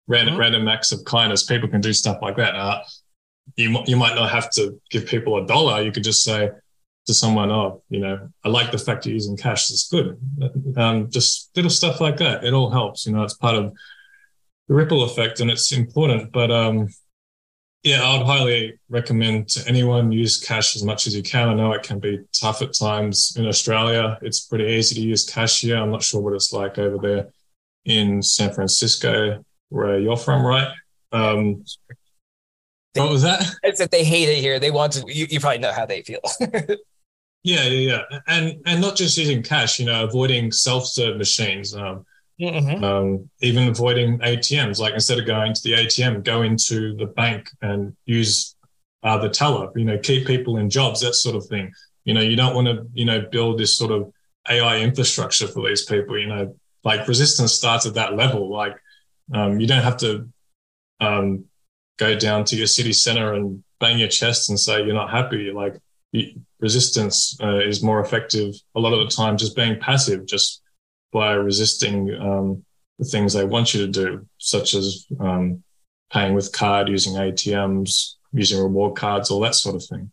random, 0.08 0.34
mm-hmm. 0.34 0.42
random 0.42 0.68
acts 0.68 0.92
of 0.92 1.06
kindness, 1.06 1.44
people 1.44 1.70
can 1.70 1.82
do 1.82 1.94
stuff 1.94 2.18
like 2.22 2.36
that. 2.38 2.56
Uh, 2.56 2.82
you 3.56 3.78
you 3.86 3.96
might 3.96 4.16
not 4.16 4.32
have 4.32 4.50
to 4.52 4.80
give 4.90 5.06
people 5.06 5.38
a 5.38 5.46
dollar. 5.46 5.82
You 5.82 5.92
could 5.92 6.04
just 6.04 6.24
say 6.24 6.50
to 7.06 7.14
someone, 7.14 7.52
"Oh, 7.52 7.84
you 7.90 8.00
know, 8.00 8.30
I 8.44 8.50
like 8.50 8.72
the 8.72 8.78
fact 8.78 9.06
you're 9.06 9.14
using 9.14 9.38
cash. 9.38 9.70
It's 9.70 9.90
good." 9.90 10.18
Um, 10.78 11.10
just 11.10 11.50
little 11.56 11.72
stuff 11.72 12.02
like 12.02 12.18
that. 12.18 12.44
It 12.44 12.54
all 12.54 12.70
helps. 12.70 13.06
You 13.06 13.14
know, 13.14 13.24
it's 13.24 13.36
part 13.36 13.56
of 13.56 13.74
the 14.68 14.74
ripple 14.74 15.04
effect, 15.04 15.40
and 15.40 15.52
it's 15.52 15.72
important. 15.72 16.32
But 16.32 16.52
um, 16.52 16.88
yeah, 17.84 18.02
I 18.02 18.18
would 18.18 18.26
highly 18.26 18.80
recommend 18.90 19.50
to 19.50 19.68
anyone 19.68 20.12
use 20.12 20.38
cash 20.38 20.76
as 20.76 20.84
much 20.84 21.06
as 21.06 21.16
you 21.16 21.22
can. 21.22 21.50
I 21.50 21.54
know 21.54 21.74
it 21.74 21.84
can 21.84 22.00
be 22.00 22.20
tough 22.32 22.62
at 22.62 22.74
times 22.74 23.36
in 23.38 23.46
Australia. 23.46 24.18
It's 24.22 24.42
pretty 24.42 24.66
easy 24.66 24.96
to 24.96 25.02
use 25.02 25.30
cash 25.30 25.62
here. 25.62 25.78
I'm 25.78 25.92
not 25.92 26.04
sure 26.04 26.22
what 26.22 26.34
it's 26.34 26.54
like 26.54 26.78
over 26.78 26.98
there 26.98 27.28
in 27.84 28.22
San 28.22 28.54
Francisco, 28.54 29.44
where 29.68 30.00
you're 30.00 30.16
from, 30.16 30.46
right? 30.46 30.70
Um, 31.12 31.66
what 32.96 33.10
was 33.10 33.24
that? 33.24 33.44
It's 33.64 33.80
that 33.80 33.92
they 33.92 34.04
hate 34.04 34.30
it 34.30 34.42
here. 34.42 34.60
They 34.60 34.72
want 34.72 34.94
to. 34.94 35.04
You, 35.08 35.28
you 35.30 35.40
probably 35.40 35.60
know 35.60 35.74
how 35.74 35.86
they 35.86 36.02
feel. 36.02 36.20
yeah, 37.44 37.64
yeah, 37.64 37.68
yeah, 37.70 38.20
and 38.28 38.62
and 38.66 38.82
not 38.82 38.96
just 38.96 39.18
using 39.18 39.42
cash. 39.44 39.80
You 39.80 39.88
know, 39.88 40.04
avoiding 40.04 40.52
self-serve 40.52 41.18
machines. 41.18 41.76
Um, 41.76 42.06
Mm-hmm. 42.42 42.84
Um, 42.84 43.30
even 43.42 43.70
avoiding 43.70 44.18
ATMs, 44.20 44.80
like 44.80 44.94
instead 44.94 45.20
of 45.20 45.26
going 45.26 45.54
to 45.54 45.62
the 45.64 45.74
ATM, 45.74 46.24
go 46.24 46.42
into 46.42 46.96
the 46.96 47.06
bank 47.06 47.50
and 47.62 47.96
use 48.06 48.56
uh, 49.04 49.18
the 49.18 49.30
teller. 49.30 49.70
You 49.76 49.86
know, 49.86 49.98
keep 49.98 50.26
people 50.26 50.58
in 50.58 50.70
jobs, 50.70 51.02
that 51.02 51.14
sort 51.14 51.36
of 51.36 51.46
thing. 51.46 51.72
You 52.06 52.14
know, 52.14 52.22
you 52.22 52.36
don't 52.36 52.56
want 52.56 52.68
to, 52.68 52.88
you 52.94 53.06
know, 53.06 53.22
build 53.22 53.60
this 53.60 53.78
sort 53.78 53.92
of 53.92 54.12
AI 54.50 54.80
infrastructure 54.80 55.48
for 55.48 55.68
these 55.68 55.86
people. 55.86 56.18
You 56.18 56.28
know, 56.28 56.56
like 56.84 57.08
resistance 57.08 57.54
starts 57.54 57.86
at 57.86 57.94
that 57.94 58.16
level. 58.16 58.52
Like, 58.52 58.76
um, 59.34 59.60
you 59.60 59.68
don't 59.68 59.84
have 59.84 59.98
to 59.98 60.28
um, 61.00 61.46
go 61.98 62.18
down 62.18 62.44
to 62.46 62.56
your 62.56 62.68
city 62.68 62.94
center 62.94 63.34
and 63.34 63.64
bang 63.80 64.00
your 64.00 64.08
chest 64.08 64.50
and 64.50 64.60
say 64.60 64.84
you're 64.84 64.94
not 64.94 65.12
happy. 65.12 65.52
Like, 65.52 65.80
resistance 66.60 67.38
uh, 67.42 67.60
is 67.60 67.84
more 67.84 68.00
effective 68.00 68.54
a 68.76 68.80
lot 68.80 68.94
of 68.94 69.00
the 69.00 69.14
time 69.14 69.38
just 69.38 69.56
being 69.56 69.80
passive, 69.80 70.26
just 70.26 70.62
by 71.12 71.34
resisting 71.34 72.14
um, 72.20 72.64
the 73.00 73.06
things 73.06 73.34
they 73.34 73.46
want 73.46 73.74
you 73.74 73.86
to 73.86 73.92
do, 73.92 74.26
such 74.38 74.74
as 74.74 75.06
um, 75.20 75.64
paying 76.12 76.34
with 76.34 76.54
card, 76.54 76.88
using 76.88 77.14
ATMs, 77.14 78.16
using 78.32 78.62
reward 78.62 78.96
cards, 78.96 79.30
all 79.30 79.42
that 79.42 79.56
sort 79.56 79.76
of 79.76 79.84
thing. 79.84 80.12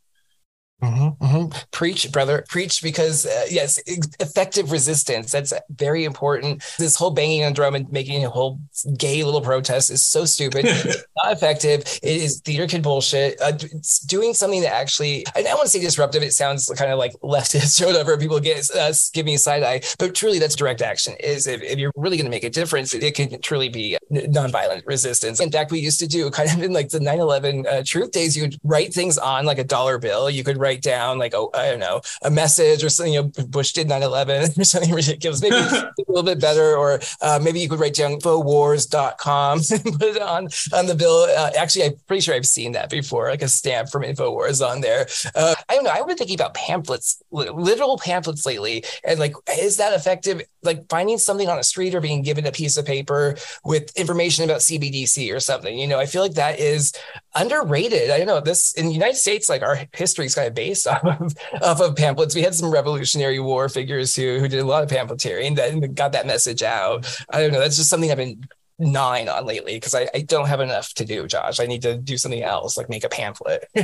Mm-hmm, 0.82 1.24
mm-hmm. 1.24 1.58
Preach, 1.72 2.10
brother, 2.10 2.44
preach, 2.48 2.82
because 2.82 3.26
uh, 3.26 3.44
yes, 3.50 3.78
effective 4.18 4.72
resistance. 4.72 5.30
That's 5.30 5.52
very 5.68 6.04
important. 6.04 6.62
This 6.78 6.96
whole 6.96 7.10
banging 7.10 7.44
on 7.44 7.52
drum 7.52 7.74
and 7.74 7.90
making 7.92 8.24
a 8.24 8.30
whole 8.30 8.58
gay 8.96 9.22
little 9.22 9.42
protest 9.42 9.90
is 9.90 10.04
so 10.04 10.24
stupid. 10.24 10.64
it's 10.68 11.04
not 11.22 11.32
effective. 11.32 11.80
It 12.02 12.22
is 12.22 12.40
theater 12.40 12.66
kid 12.66 12.82
bullshit. 12.82 13.38
Uh, 13.40 13.52
it's 13.60 14.00
doing 14.00 14.32
something 14.32 14.62
that 14.62 14.72
actually, 14.72 15.26
I 15.34 15.42
don't 15.42 15.54
want 15.54 15.66
to 15.66 15.70
say 15.70 15.80
disruptive. 15.80 16.22
It 16.22 16.32
sounds 16.32 16.70
kind 16.76 16.90
of 16.90 16.98
like 16.98 17.12
leftist 17.22 17.82
or 17.82 17.86
whatever. 17.86 18.16
People 18.16 18.40
get 18.40 18.68
uh, 18.74 18.92
give 19.12 19.26
me 19.26 19.34
a 19.34 19.38
side 19.38 19.62
eye, 19.62 19.82
but 19.98 20.14
truly, 20.14 20.38
that's 20.38 20.56
direct 20.56 20.80
action. 20.80 21.14
Is 21.20 21.46
if, 21.46 21.62
if 21.62 21.78
you're 21.78 21.92
really 21.94 22.16
going 22.16 22.24
to 22.24 22.30
make 22.30 22.44
a 22.44 22.50
difference, 22.50 22.94
it 22.94 23.14
can 23.14 23.38
truly 23.42 23.68
be 23.68 23.98
nonviolent 24.10 24.86
resistance. 24.86 25.40
In 25.40 25.50
fact, 25.50 25.72
we 25.72 25.80
used 25.80 26.00
to 26.00 26.06
do 26.06 26.30
kind 26.30 26.50
of 26.50 26.62
in 26.62 26.72
like 26.72 26.88
the 26.88 27.00
9/11 27.00 27.66
uh, 27.66 27.82
truth 27.84 28.12
days. 28.12 28.34
You 28.34 28.44
would 28.44 28.58
write 28.64 28.94
things 28.94 29.18
on 29.18 29.44
like 29.44 29.58
a 29.58 29.64
dollar 29.64 29.98
bill. 29.98 30.30
You 30.30 30.42
could 30.42 30.56
write 30.56 30.69
write 30.70 30.82
down 30.82 31.18
like 31.18 31.34
oh 31.34 31.50
I 31.54 31.70
don't 31.70 31.80
know 31.80 32.00
a 32.22 32.30
message 32.30 32.84
or 32.84 32.88
something. 32.88 33.14
You 33.14 33.22
know, 33.22 33.46
Bush 33.46 33.72
did 33.72 33.88
9/11 33.88 34.58
or 34.60 34.64
something 34.64 34.92
ridiculous. 34.92 35.42
Maybe 35.42 35.56
a 35.56 35.92
little 36.08 36.22
bit 36.22 36.40
better, 36.40 36.76
or 36.76 37.00
uh, 37.20 37.38
maybe 37.42 37.60
you 37.60 37.68
could 37.68 37.80
write 37.80 37.94
down 37.94 38.12
Infowars.com 38.12 39.58
and 39.72 39.98
put 39.98 40.16
it 40.16 40.22
on 40.22 40.48
on 40.72 40.86
the 40.86 40.94
bill. 40.94 41.26
Uh, 41.36 41.50
actually, 41.58 41.84
I'm 41.86 41.94
pretty 42.06 42.20
sure 42.20 42.34
I've 42.34 42.46
seen 42.46 42.72
that 42.72 42.90
before, 42.90 43.28
like 43.30 43.42
a 43.42 43.48
stamp 43.48 43.88
from 43.90 44.02
Infowars 44.02 44.64
on 44.66 44.80
there. 44.80 45.06
Uh, 45.34 45.54
I 45.68 45.74
don't 45.74 45.84
know. 45.84 45.90
I've 45.90 46.06
been 46.06 46.16
thinking 46.16 46.36
about 46.36 46.54
pamphlets, 46.54 47.22
literal 47.30 47.98
pamphlets 47.98 48.46
lately, 48.46 48.84
and 49.04 49.18
like, 49.18 49.34
is 49.58 49.76
that 49.78 49.92
effective? 49.92 50.42
Like 50.62 50.88
finding 50.88 51.18
something 51.18 51.48
on 51.48 51.58
a 51.58 51.64
street 51.64 51.94
or 51.94 52.00
being 52.00 52.22
given 52.22 52.46
a 52.46 52.52
piece 52.52 52.76
of 52.76 52.84
paper 52.84 53.36
with 53.64 53.96
information 53.96 54.44
about 54.44 54.60
CBDC 54.60 55.34
or 55.34 55.40
something. 55.40 55.78
You 55.78 55.86
know, 55.86 55.98
I 55.98 56.06
feel 56.06 56.22
like 56.22 56.34
that 56.34 56.58
is 56.58 56.92
underrated. 57.34 58.10
I 58.10 58.18
don't 58.18 58.26
know 58.26 58.40
this 58.40 58.72
in 58.74 58.86
the 58.86 58.92
United 58.92 59.16
States. 59.16 59.48
Like 59.48 59.62
our 59.62 59.80
history 59.92 60.26
is 60.26 60.34
kind 60.34 60.48
of 60.48 60.54
based 60.54 60.86
off 60.86 61.04
of, 61.04 61.34
off 61.62 61.80
of 61.80 61.96
pamphlets. 61.96 62.34
We 62.34 62.42
had 62.42 62.54
some 62.54 62.70
Revolutionary 62.70 63.40
War 63.40 63.68
figures 63.68 64.14
who 64.14 64.38
who 64.38 64.48
did 64.48 64.60
a 64.60 64.64
lot 64.64 64.82
of 64.82 64.88
pamphleteering 64.88 65.56
that 65.56 65.94
got 65.94 66.12
that 66.12 66.26
message 66.26 66.62
out. 66.62 67.06
I 67.30 67.40
don't 67.40 67.52
know. 67.52 67.60
That's 67.60 67.76
just 67.76 67.90
something 67.90 68.10
I've 68.10 68.16
been 68.16 68.42
nine 68.80 69.28
on 69.28 69.44
lately 69.46 69.76
because 69.76 69.94
I, 69.94 70.08
I 70.14 70.22
don't 70.22 70.48
have 70.48 70.60
enough 70.60 70.92
to 70.94 71.04
do, 71.04 71.26
Josh. 71.26 71.60
I 71.60 71.66
need 71.66 71.82
to 71.82 71.96
do 71.96 72.16
something 72.16 72.42
else, 72.42 72.76
like 72.76 72.88
make 72.88 73.04
a 73.04 73.08
pamphlet. 73.08 73.66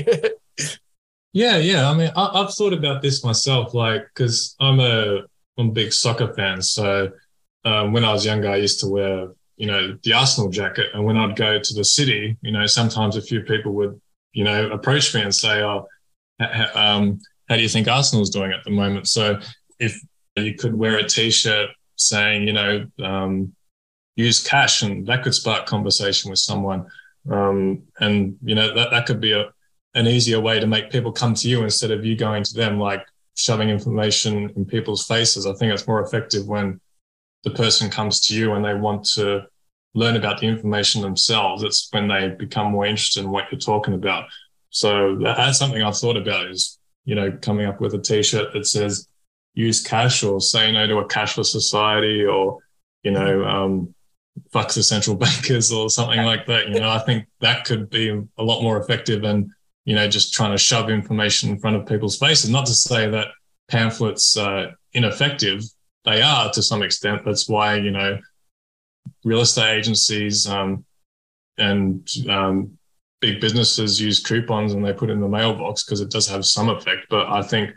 yeah, 1.32 1.58
yeah. 1.58 1.88
I 1.88 1.94
mean, 1.94 2.10
I, 2.16 2.40
have 2.40 2.54
thought 2.54 2.72
about 2.72 3.02
this 3.02 3.22
myself, 3.22 3.74
like 3.74 4.08
because 4.14 4.56
I'm 4.58 4.80
a 4.80 5.22
I'm 5.58 5.68
a 5.68 5.72
big 5.72 5.92
soccer 5.92 6.32
fan. 6.34 6.62
So 6.62 7.10
um, 7.64 7.92
when 7.92 8.04
I 8.04 8.12
was 8.12 8.24
younger, 8.24 8.50
I 8.50 8.56
used 8.56 8.80
to 8.80 8.88
wear 8.88 9.28
you 9.56 9.66
know 9.66 9.98
the 10.02 10.12
Arsenal 10.12 10.50
jacket, 10.50 10.86
and 10.94 11.04
when 11.04 11.16
I'd 11.16 11.36
go 11.36 11.58
to 11.58 11.74
the 11.74 11.84
city, 11.84 12.36
you 12.42 12.52
know, 12.52 12.66
sometimes 12.66 13.16
a 13.16 13.22
few 13.22 13.40
people 13.40 13.72
would 13.72 14.00
you 14.32 14.44
know 14.44 14.70
approach 14.70 15.14
me 15.14 15.22
and 15.22 15.34
say, 15.34 15.62
"Oh, 15.62 15.86
um, 16.74 17.18
how 17.48 17.56
do 17.56 17.62
you 17.62 17.68
think 17.68 17.88
Arsenal's 17.88 18.30
doing 18.30 18.52
at 18.52 18.64
the 18.64 18.70
moment? 18.70 19.08
So 19.08 19.40
if 19.78 20.00
you 20.36 20.54
could 20.54 20.74
wear 20.74 20.98
a 20.98 21.08
T-shirt 21.08 21.70
saying, 21.96 22.46
you 22.46 22.52
know, 22.52 22.86
um, 23.02 23.54
use 24.16 24.42
cash, 24.46 24.82
and 24.82 25.06
that 25.06 25.22
could 25.22 25.34
spark 25.34 25.66
conversation 25.66 26.30
with 26.30 26.38
someone, 26.38 26.86
um, 27.30 27.82
and 27.98 28.36
you 28.42 28.54
know 28.54 28.74
that 28.74 28.90
that 28.90 29.06
could 29.06 29.20
be 29.20 29.32
a 29.32 29.50
an 29.94 30.06
easier 30.06 30.38
way 30.38 30.60
to 30.60 30.66
make 30.66 30.90
people 30.90 31.10
come 31.10 31.32
to 31.32 31.48
you 31.48 31.62
instead 31.62 31.90
of 31.90 32.04
you 32.04 32.14
going 32.16 32.42
to 32.42 32.54
them, 32.54 32.78
like 32.78 33.06
shoving 33.36 33.68
information 33.68 34.50
in 34.56 34.64
people's 34.64 35.06
faces. 35.06 35.46
I 35.46 35.52
think 35.54 35.72
it's 35.72 35.86
more 35.86 36.02
effective 36.02 36.46
when 36.46 36.80
the 37.44 37.50
person 37.50 37.90
comes 37.90 38.26
to 38.26 38.34
you 38.34 38.54
and 38.54 38.64
they 38.64 38.74
want 38.74 39.04
to 39.04 39.42
learn 39.94 40.16
about 40.16 40.40
the 40.40 40.46
information 40.46 41.02
themselves. 41.02 41.62
It's 41.62 41.88
when 41.90 42.08
they 42.08 42.30
become 42.30 42.72
more 42.72 42.86
interested 42.86 43.24
in 43.24 43.30
what 43.30 43.44
you're 43.52 43.60
talking 43.60 43.94
about. 43.94 44.24
So 44.70 45.16
that's 45.16 45.58
something 45.58 45.82
I've 45.82 45.96
thought 45.96 46.16
about 46.16 46.50
is, 46.50 46.78
you 47.04 47.14
know, 47.14 47.30
coming 47.40 47.66
up 47.66 47.80
with 47.80 47.94
a 47.94 47.98
t-shirt 47.98 48.52
that 48.52 48.66
says 48.66 49.06
use 49.54 49.82
cash 49.82 50.22
or 50.22 50.40
say 50.40 50.72
no 50.72 50.86
to 50.86 50.98
a 50.98 51.08
cashless 51.08 51.46
society 51.46 52.24
or, 52.24 52.58
you 53.02 53.10
know, 53.10 53.44
um, 53.44 53.94
fuck 54.52 54.72
the 54.72 54.82
central 54.82 55.16
bankers 55.24 55.72
or 55.72 55.88
something 55.90 56.22
like 56.22 56.46
that. 56.46 56.68
You 56.68 56.80
know, 56.80 56.90
I 56.90 56.98
think 56.98 57.26
that 57.40 57.64
could 57.64 57.90
be 57.90 58.08
a 58.08 58.42
lot 58.42 58.62
more 58.62 58.78
effective 58.78 59.22
than, 59.22 59.54
you 59.86 59.94
know, 59.94 60.06
just 60.08 60.34
trying 60.34 60.50
to 60.50 60.58
shove 60.58 60.90
information 60.90 61.48
in 61.48 61.58
front 61.58 61.76
of 61.76 61.86
people's 61.86 62.18
faces. 62.18 62.50
Not 62.50 62.66
to 62.66 62.74
say 62.74 63.08
that 63.08 63.28
pamphlets 63.68 64.36
are 64.36 64.72
ineffective. 64.92 65.62
They 66.04 66.20
are 66.20 66.50
to 66.52 66.62
some 66.62 66.82
extent. 66.82 67.22
That's 67.24 67.48
why, 67.48 67.76
you 67.76 67.92
know, 67.92 68.18
real 69.24 69.40
estate 69.40 69.78
agencies 69.78 70.46
um, 70.46 70.84
and 71.56 72.06
um, 72.28 72.76
big 73.20 73.40
businesses 73.40 74.00
use 74.00 74.18
coupons 74.20 74.72
and 74.72 74.84
they 74.84 74.92
put 74.92 75.08
in 75.08 75.20
the 75.20 75.28
mailbox 75.28 75.84
because 75.84 76.00
it 76.00 76.10
does 76.10 76.26
have 76.26 76.44
some 76.44 76.68
effect. 76.68 77.06
But 77.08 77.28
I 77.28 77.42
think 77.42 77.70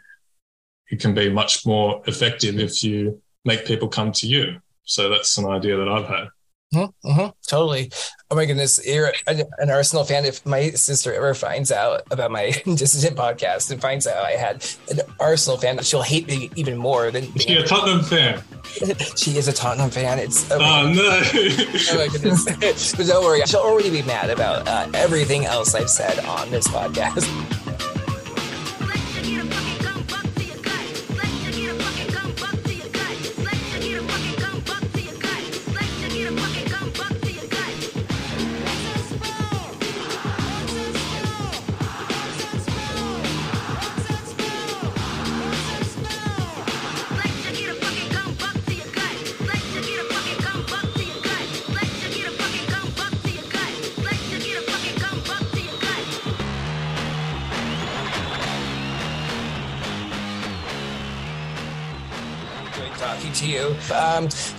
it 0.90 1.00
can 1.00 1.14
be 1.14 1.30
much 1.30 1.64
more 1.64 2.02
effective 2.08 2.60
if 2.60 2.84
you 2.84 3.22
make 3.46 3.66
people 3.66 3.88
come 3.88 4.12
to 4.14 4.28
you. 4.28 4.60
So 4.84 5.10
that's 5.10 5.38
an 5.38 5.46
idea 5.46 5.78
that 5.78 5.88
I've 5.88 6.08
had. 6.08 6.28
Mm-hmm, 6.74 7.10
mm-hmm, 7.10 7.30
totally. 7.48 7.92
Oh 8.30 8.36
my 8.36 8.46
goodness. 8.46 8.86
You're 8.86 9.12
an 9.26 9.72
Arsenal 9.72 10.04
fan. 10.04 10.24
If 10.24 10.46
my 10.46 10.70
sister 10.70 11.12
ever 11.12 11.34
finds 11.34 11.72
out 11.72 12.04
about 12.12 12.30
my 12.30 12.52
dissident 12.66 13.18
podcast 13.18 13.72
and 13.72 13.82
finds 13.82 14.06
out 14.06 14.24
I 14.24 14.34
had 14.34 14.64
an 14.92 15.00
Arsenal 15.20 15.58
fan, 15.58 15.80
she'll 15.80 16.04
hate 16.04 16.28
me 16.28 16.52
even 16.56 16.78
more 16.78 17.10
than 17.10 17.34
she 17.38 17.56
a 17.56 17.66
Tottenham 17.66 18.04
fan. 18.04 18.44
she 19.16 19.36
is 19.38 19.48
a 19.48 19.54
Tottenham 19.54 19.90
fan. 19.90 20.20
It's 20.20 20.50
oh, 20.52 20.60
oh 20.62 20.94
no. 20.94 21.02
oh 21.34 21.98
my 21.98 22.08
goodness. 22.08 22.96
but 22.96 23.08
don't 23.08 23.26
worry. 23.26 23.42
She'll 23.48 23.62
already 23.62 23.90
be 23.90 24.04
mad 24.04 24.30
about 24.30 24.68
uh, 24.68 24.92
everything 24.94 25.46
else 25.46 25.74
I've 25.74 25.90
said 25.90 26.20
on 26.26 26.52
this 26.52 26.68
podcast. 26.68 27.26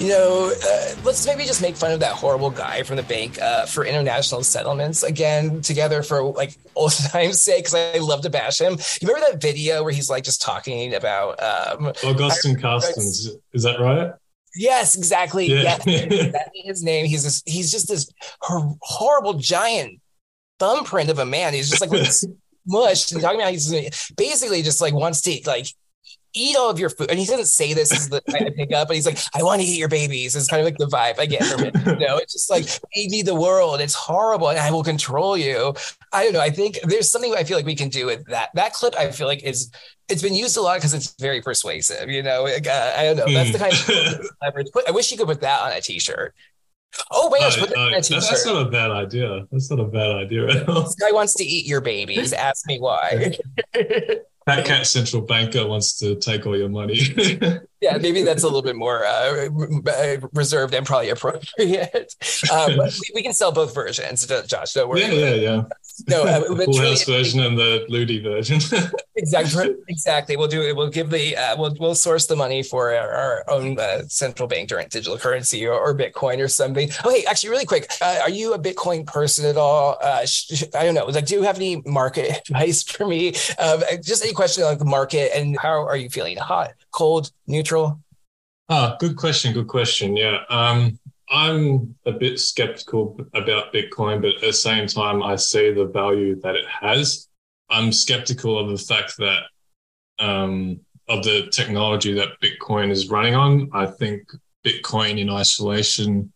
You 0.00 0.08
know, 0.08 0.50
uh, 0.50 0.94
let's 1.04 1.26
maybe 1.26 1.44
just 1.44 1.60
make 1.60 1.76
fun 1.76 1.92
of 1.92 2.00
that 2.00 2.14
horrible 2.14 2.50
guy 2.50 2.82
from 2.84 2.96
the 2.96 3.02
bank 3.02 3.38
uh, 3.38 3.66
for 3.66 3.84
international 3.84 4.42
settlements 4.42 5.02
again 5.02 5.60
together 5.60 6.02
for 6.02 6.22
like 6.22 6.56
old 6.74 6.92
times' 6.92 7.42
sake 7.42 7.64
because 7.64 7.74
I 7.74 7.98
love 7.98 8.22
to 8.22 8.30
bash 8.30 8.62
him. 8.62 8.78
You 9.02 9.08
remember 9.08 9.30
that 9.30 9.42
video 9.42 9.82
where 9.84 9.92
he's 9.92 10.08
like 10.08 10.24
just 10.24 10.40
talking 10.40 10.94
about 10.94 11.38
um, 11.42 11.88
Agustin 12.02 12.56
Carstens? 12.56 13.28
Is 13.52 13.62
that 13.64 13.78
right? 13.78 14.12
Yes, 14.56 14.96
exactly. 14.96 15.46
Yeah, 15.46 15.78
his 16.54 16.82
name. 16.82 17.04
He's 17.04 17.24
this, 17.24 17.42
he's 17.44 17.70
just 17.70 17.86
this 17.86 18.10
horrible 18.40 19.34
giant 19.34 20.00
thumbprint 20.58 21.10
of 21.10 21.18
a 21.18 21.26
man. 21.26 21.52
He's 21.52 21.68
just 21.68 21.82
like 21.82 21.90
mushed 22.66 23.12
and 23.12 23.20
talking 23.20 23.38
about 23.38 23.52
he's 23.52 24.10
basically 24.16 24.62
just 24.62 24.80
like 24.80 24.94
wants 24.94 25.20
to 25.22 25.40
like 25.44 25.66
eat 26.34 26.56
all 26.56 26.70
of 26.70 26.78
your 26.78 26.90
food. 26.90 27.10
And 27.10 27.18
he 27.18 27.26
doesn't 27.26 27.46
say 27.46 27.72
this 27.72 27.92
is 27.92 28.08
the 28.08 28.20
kind 28.30 28.46
of 28.46 28.54
pick 28.54 28.72
up, 28.72 28.88
but 28.88 28.94
he's 28.94 29.06
like, 29.06 29.18
I 29.34 29.42
want 29.42 29.60
to 29.60 29.66
eat 29.66 29.78
your 29.78 29.88
babies. 29.88 30.36
It's 30.36 30.46
kind 30.46 30.60
of 30.60 30.64
like 30.64 30.78
the 30.78 30.86
vibe 30.86 31.18
I 31.18 31.26
get 31.26 31.44
from 31.44 31.64
it. 31.64 31.74
You 31.86 32.06
know, 32.06 32.16
it's 32.18 32.32
just 32.32 32.50
like 32.50 32.66
feed 32.94 33.26
the 33.26 33.34
world. 33.34 33.80
It's 33.80 33.94
horrible, 33.94 34.48
and 34.48 34.58
I 34.58 34.70
will 34.70 34.84
control 34.84 35.36
you. 35.36 35.74
I 36.12 36.24
don't 36.24 36.32
know. 36.32 36.40
I 36.40 36.50
think 36.50 36.78
there's 36.84 37.10
something 37.10 37.34
I 37.34 37.44
feel 37.44 37.56
like 37.56 37.66
we 37.66 37.74
can 37.74 37.88
do 37.88 38.06
with 38.06 38.24
that. 38.26 38.50
That 38.54 38.72
clip 38.72 38.94
I 38.96 39.10
feel 39.10 39.26
like 39.26 39.42
is 39.42 39.70
it's 40.08 40.22
been 40.22 40.34
used 40.34 40.56
a 40.56 40.60
lot 40.60 40.76
because 40.76 40.94
it's 40.94 41.14
very 41.18 41.40
persuasive. 41.40 42.08
You 42.08 42.22
know, 42.22 42.44
like, 42.44 42.66
uh, 42.66 42.94
I 42.96 43.04
don't 43.04 43.16
know. 43.16 43.32
That's 43.32 43.52
the 43.52 43.58
kind 43.58 43.72
of 43.72 44.26
leverage. 44.42 44.68
I 44.86 44.90
wish 44.90 45.10
you 45.10 45.18
could 45.18 45.26
put 45.26 45.40
that 45.40 45.60
on 45.62 45.72
a 45.72 45.80
t-shirt. 45.80 46.34
Oh 47.12 47.30
my 47.30 47.38
gosh, 47.38 47.56
uh, 47.58 47.66
uh, 47.66 47.90
that's 47.90 48.46
not 48.46 48.66
a 48.66 48.70
bad 48.70 48.90
idea. 48.90 49.46
That's 49.52 49.70
not 49.70 49.78
a 49.78 49.84
bad 49.84 50.10
idea 50.10 50.48
at 50.48 50.68
all. 50.68 50.82
This 50.82 50.96
guy 50.96 51.12
wants 51.12 51.34
to 51.34 51.44
eat 51.44 51.66
your 51.66 51.80
babies. 51.80 52.32
Ask 52.32 52.66
me 52.66 52.80
why. 52.80 53.36
Fat 54.46 54.64
Cat 54.64 54.86
Central 54.86 55.22
Banker 55.22 55.66
wants 55.66 55.98
to 55.98 56.16
take 56.16 56.46
all 56.46 56.56
your 56.56 56.68
money. 56.68 56.98
yeah, 57.80 57.98
maybe 57.98 58.22
that's 58.22 58.42
a 58.42 58.46
little 58.46 58.62
bit 58.62 58.76
more 58.76 59.04
uh, 59.04 59.48
reserved 60.32 60.74
and 60.74 60.86
probably 60.86 61.10
appropriate. 61.10 62.14
Um, 62.52 62.76
we, 62.78 63.10
we, 63.16 63.22
can 63.22 63.32
sell 63.32 63.52
both 63.52 63.74
versions, 63.74 64.26
Josh. 64.46 64.72
Don't 64.72 64.88
worry. 64.88 65.02
Yeah, 65.02 65.10
yeah, 65.10 65.34
yeah. 65.34 65.62
No, 66.08 66.22
uh, 66.22 66.40
Poolhouse 66.66 67.06
version 67.06 67.40
and 67.40 67.58
the 67.58 67.86
Luty 67.90 68.22
version. 68.22 68.60
exactly, 69.16 69.74
exactly. 69.88 70.36
We'll 70.36 70.48
do 70.48 70.62
it. 70.62 70.74
We'll 70.74 70.90
give 70.90 71.10
the 71.10 71.36
uh, 71.36 71.56
we'll 71.58 71.76
we'll 71.78 71.94
source 71.94 72.26
the 72.26 72.36
money 72.36 72.62
for 72.62 72.94
our, 72.94 73.10
our 73.10 73.44
own 73.48 73.78
uh, 73.78 74.02
central 74.08 74.48
bank 74.48 74.68
during 74.68 74.88
digital 74.88 75.18
currency 75.18 75.66
or, 75.66 75.74
or, 75.74 75.94
Bitcoin 75.94 76.38
or 76.38 76.48
something. 76.48 76.90
Oh, 77.04 77.10
hey, 77.10 77.24
actually, 77.24 77.50
really 77.50 77.66
quick, 77.66 77.90
uh, 78.00 78.20
are 78.22 78.30
you 78.30 78.54
a 78.54 78.58
Bitcoin 78.58 79.06
person 79.06 79.44
at 79.44 79.56
all? 79.56 79.98
Uh, 80.00 80.24
sh- 80.24 80.64
I 80.74 80.84
don't 80.84 80.94
know. 80.94 81.06
Like, 81.06 81.26
do 81.26 81.34
you 81.34 81.42
have 81.42 81.56
any 81.56 81.82
market 81.84 82.40
advice 82.48 82.82
for 82.82 83.06
me? 83.06 83.34
Um, 83.58 83.82
just 84.02 84.24
any 84.30 84.36
question 84.36 84.62
on 84.62 84.78
the 84.78 84.84
market 84.84 85.32
and 85.34 85.58
how 85.58 85.84
are 85.84 85.96
you 85.96 86.08
feeling? 86.08 86.36
Hot, 86.36 86.72
cold, 86.92 87.32
neutral? 87.48 88.00
Ah, 88.68 88.96
good 89.00 89.16
question. 89.16 89.52
Good 89.52 89.66
question. 89.66 90.16
Yeah. 90.16 90.38
Um, 90.48 90.98
I'm 91.28 91.96
a 92.06 92.12
bit 92.12 92.38
skeptical 92.38 93.18
about 93.34 93.72
Bitcoin, 93.72 94.22
but 94.22 94.36
at 94.36 94.40
the 94.40 94.52
same 94.52 94.86
time, 94.86 95.20
I 95.22 95.34
see 95.34 95.72
the 95.72 95.86
value 95.86 96.40
that 96.42 96.54
it 96.54 96.64
has. 96.66 97.28
I'm 97.70 97.90
skeptical 97.92 98.56
of 98.58 98.70
the 98.70 98.84
fact 98.84 99.16
that 99.18 99.42
um, 100.20 100.80
of 101.08 101.24
the 101.24 101.48
technology 101.50 102.12
that 102.14 102.40
Bitcoin 102.40 102.90
is 102.90 103.08
running 103.08 103.34
on. 103.34 103.68
I 103.72 103.86
think 103.86 104.30
Bitcoin 104.64 105.18
in 105.18 105.28
isolation 105.28 106.32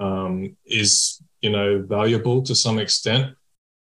um, 0.00 0.56
is, 0.64 1.22
you 1.42 1.50
know, 1.50 1.84
valuable 1.86 2.42
to 2.42 2.54
some 2.56 2.80
extent. 2.80 3.36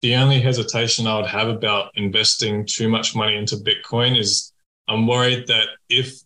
The 0.05 0.17
only 0.17 0.39
hesitation 0.39 1.07
I 1.07 1.17
would 1.17 1.31
have 1.31 1.49
about 1.49 1.93
investing 1.95 2.67
too 2.67 2.91
much 2.91 3.17
money 3.17 3.37
into 3.37 3.57
Bitcoin 3.57 4.21
is 4.21 4.53
I'm 4.87 5.07
worried 5.07 5.47
that 5.47 5.69
if 5.89 6.21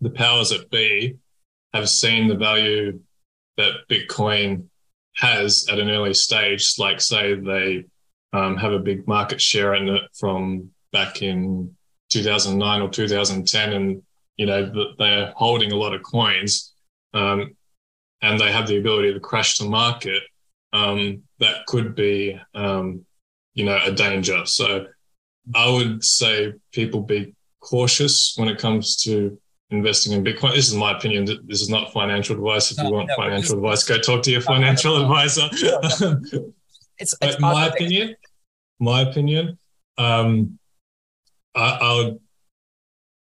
the 0.00 0.10
powers 0.10 0.50
that 0.50 0.68
be 0.72 1.16
have 1.72 1.88
seen 1.88 2.26
the 2.26 2.34
value 2.34 2.98
that 3.58 3.86
Bitcoin 3.88 4.64
has 5.14 5.68
at 5.70 5.78
an 5.78 5.88
early 5.88 6.14
stage, 6.14 6.80
like 6.80 7.00
say 7.00 7.34
they 7.34 7.84
um, 8.32 8.56
have 8.56 8.72
a 8.72 8.80
big 8.80 9.06
market 9.06 9.40
share 9.40 9.74
in 9.76 9.88
it 9.88 10.02
from 10.18 10.70
back 10.90 11.22
in 11.22 11.76
2009 12.08 12.82
or 12.82 12.88
2010, 12.90 13.72
and 13.72 14.02
you 14.36 14.46
know 14.46 14.92
they're 14.98 15.32
holding 15.36 15.70
a 15.70 15.76
lot 15.76 15.94
of 15.94 16.02
coins, 16.02 16.72
um, 17.14 17.54
and 18.20 18.40
they 18.40 18.50
have 18.50 18.66
the 18.66 18.78
ability 18.78 19.14
to 19.14 19.20
crash 19.20 19.58
the 19.58 19.64
market. 19.64 20.24
Um, 20.72 21.22
that 21.38 21.66
could 21.66 21.94
be, 21.94 22.38
um, 22.54 23.04
you 23.54 23.64
know, 23.64 23.78
a 23.84 23.90
danger. 23.90 24.46
So 24.46 24.86
I 25.54 25.68
would 25.68 26.04
say 26.04 26.52
people 26.72 27.00
be 27.02 27.34
cautious 27.60 28.34
when 28.36 28.48
it 28.48 28.58
comes 28.58 28.96
to 29.04 29.38
investing 29.70 30.12
in 30.12 30.24
Bitcoin. 30.24 30.54
This 30.54 30.68
is 30.68 30.74
my 30.74 30.96
opinion. 30.96 31.26
This 31.46 31.60
is 31.60 31.68
not 31.68 31.92
financial 31.92 32.36
advice. 32.36 32.70
If 32.70 32.78
no, 32.78 32.84
you 32.84 32.94
want 32.94 33.08
no, 33.08 33.16
financial 33.16 33.56
advice, 33.56 33.84
go 33.84 33.98
talk 33.98 34.22
to 34.24 34.30
your 34.30 34.40
financial 34.54 34.96
no, 34.96 35.02
advisor. 35.02 35.48
it's, 36.98 37.14
it's 37.20 37.40
my 37.40 37.66
opinion. 37.66 38.16
My 38.78 39.02
opinion. 39.02 39.58
Um, 39.98 40.58
I, 41.54 41.78
I, 41.82 41.94
would 41.96 42.20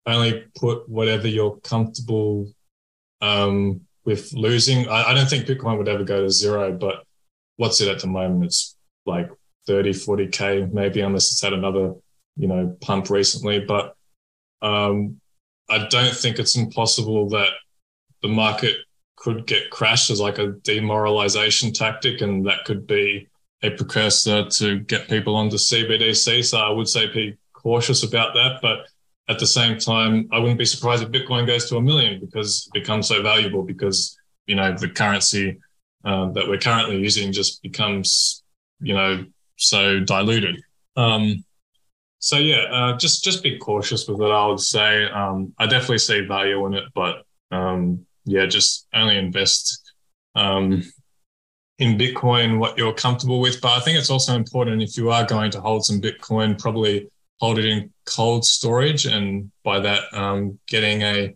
only 0.05 0.43
put 0.55 0.89
whatever 0.89 1.27
you're 1.27 1.57
comfortable 1.57 2.51
um, 3.21 3.81
with 4.03 4.33
losing. 4.33 4.87
I, 4.89 5.11
I 5.11 5.13
don't 5.13 5.29
think 5.29 5.45
Bitcoin 5.45 5.77
would 5.77 5.87
ever 5.87 6.03
go 6.03 6.23
to 6.23 6.29
zero, 6.29 6.73
but 6.73 7.03
what's 7.57 7.81
it 7.81 7.87
at 7.87 7.99
the 7.99 8.07
moment? 8.07 8.45
It's 8.45 8.75
like 9.05 9.29
30, 9.67 9.91
40K, 9.91 10.71
maybe, 10.71 11.01
unless 11.01 11.31
it's 11.31 11.41
had 11.41 11.53
another, 11.53 11.93
you 12.35 12.47
know, 12.47 12.77
pump 12.81 13.09
recently. 13.09 13.59
But 13.59 13.95
um, 14.61 15.19
I 15.69 15.87
don't 15.89 16.15
think 16.15 16.39
it's 16.39 16.55
impossible 16.55 17.29
that 17.29 17.49
the 18.21 18.27
market 18.27 18.77
could 19.15 19.47
get 19.47 19.69
crashed 19.69 20.09
as 20.09 20.19
like 20.19 20.37
a 20.37 20.47
demoralization 20.63 21.73
tactic, 21.73 22.21
and 22.21 22.45
that 22.45 22.65
could 22.65 22.85
be 22.85 23.27
a 23.63 23.71
precursor 23.71 24.45
to 24.49 24.79
get 24.81 25.09
people 25.09 25.35
onto 25.35 25.57
CBDC. 25.57 26.43
So 26.45 26.59
I 26.59 26.69
would 26.69 26.87
say 26.87 27.11
be 27.11 27.37
cautious 27.53 28.03
about 28.03 28.33
that, 28.35 28.59
but 28.61 28.85
at 29.27 29.39
the 29.39 29.47
same 29.47 29.79
time, 29.79 30.27
I 30.31 30.39
wouldn't 30.39 30.59
be 30.59 30.65
surprised 30.65 31.01
if 31.01 31.09
Bitcoin 31.09 31.47
goes 31.47 31.67
to 31.69 31.77
a 31.77 31.81
million 31.81 32.19
because 32.19 32.67
it 32.67 32.79
becomes 32.79 33.07
so 33.07 33.23
valuable 33.23 33.63
because 33.63 34.17
you 34.45 34.55
know 34.55 34.73
the 34.73 34.89
currency 34.89 35.57
uh, 36.05 36.29
that 36.31 36.47
we're 36.47 36.59
currently 36.59 36.97
using 36.97 37.31
just 37.31 37.61
becomes 37.61 38.43
you 38.79 38.93
know 38.93 39.25
so 39.57 39.99
diluted. 39.99 40.61
Um, 40.95 41.43
so 42.19 42.37
yeah, 42.37 42.63
uh, 42.71 42.97
just 42.97 43.23
just 43.23 43.43
be 43.43 43.57
cautious 43.57 44.07
with 44.07 44.21
it. 44.21 44.31
I 44.31 44.45
would 44.47 44.59
say 44.59 45.05
um, 45.05 45.53
I 45.57 45.65
definitely 45.65 45.99
see 45.99 46.21
value 46.21 46.65
in 46.65 46.73
it, 46.73 46.85
but 46.93 47.23
um, 47.51 48.05
yeah, 48.25 48.45
just 48.45 48.87
only 48.93 49.17
invest 49.17 49.93
um, 50.35 50.83
in 51.79 51.97
Bitcoin 51.97 52.59
what 52.59 52.77
you're 52.77 52.93
comfortable 52.93 53.39
with. 53.39 53.61
But 53.61 53.73
I 53.73 53.79
think 53.79 53.97
it's 53.97 54.09
also 54.09 54.35
important 54.35 54.81
if 54.81 54.97
you 54.97 55.11
are 55.11 55.25
going 55.25 55.51
to 55.51 55.61
hold 55.61 55.85
some 55.85 56.01
Bitcoin, 56.01 56.59
probably 56.59 57.09
hold 57.39 57.59
it 57.59 57.65
in 57.65 57.91
cold 58.05 58.45
storage, 58.45 59.05
and 59.05 59.51
by 59.63 59.79
that, 59.79 60.03
um, 60.13 60.57
getting 60.67 61.01
a 61.01 61.35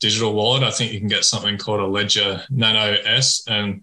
digital 0.00 0.34
wallet. 0.34 0.62
I 0.62 0.70
think 0.70 0.92
you 0.92 0.98
can 0.98 1.08
get 1.08 1.24
something 1.24 1.56
called 1.56 1.80
a 1.80 1.86
Ledger 1.86 2.42
Nano 2.50 2.96
S, 3.04 3.44
and 3.48 3.82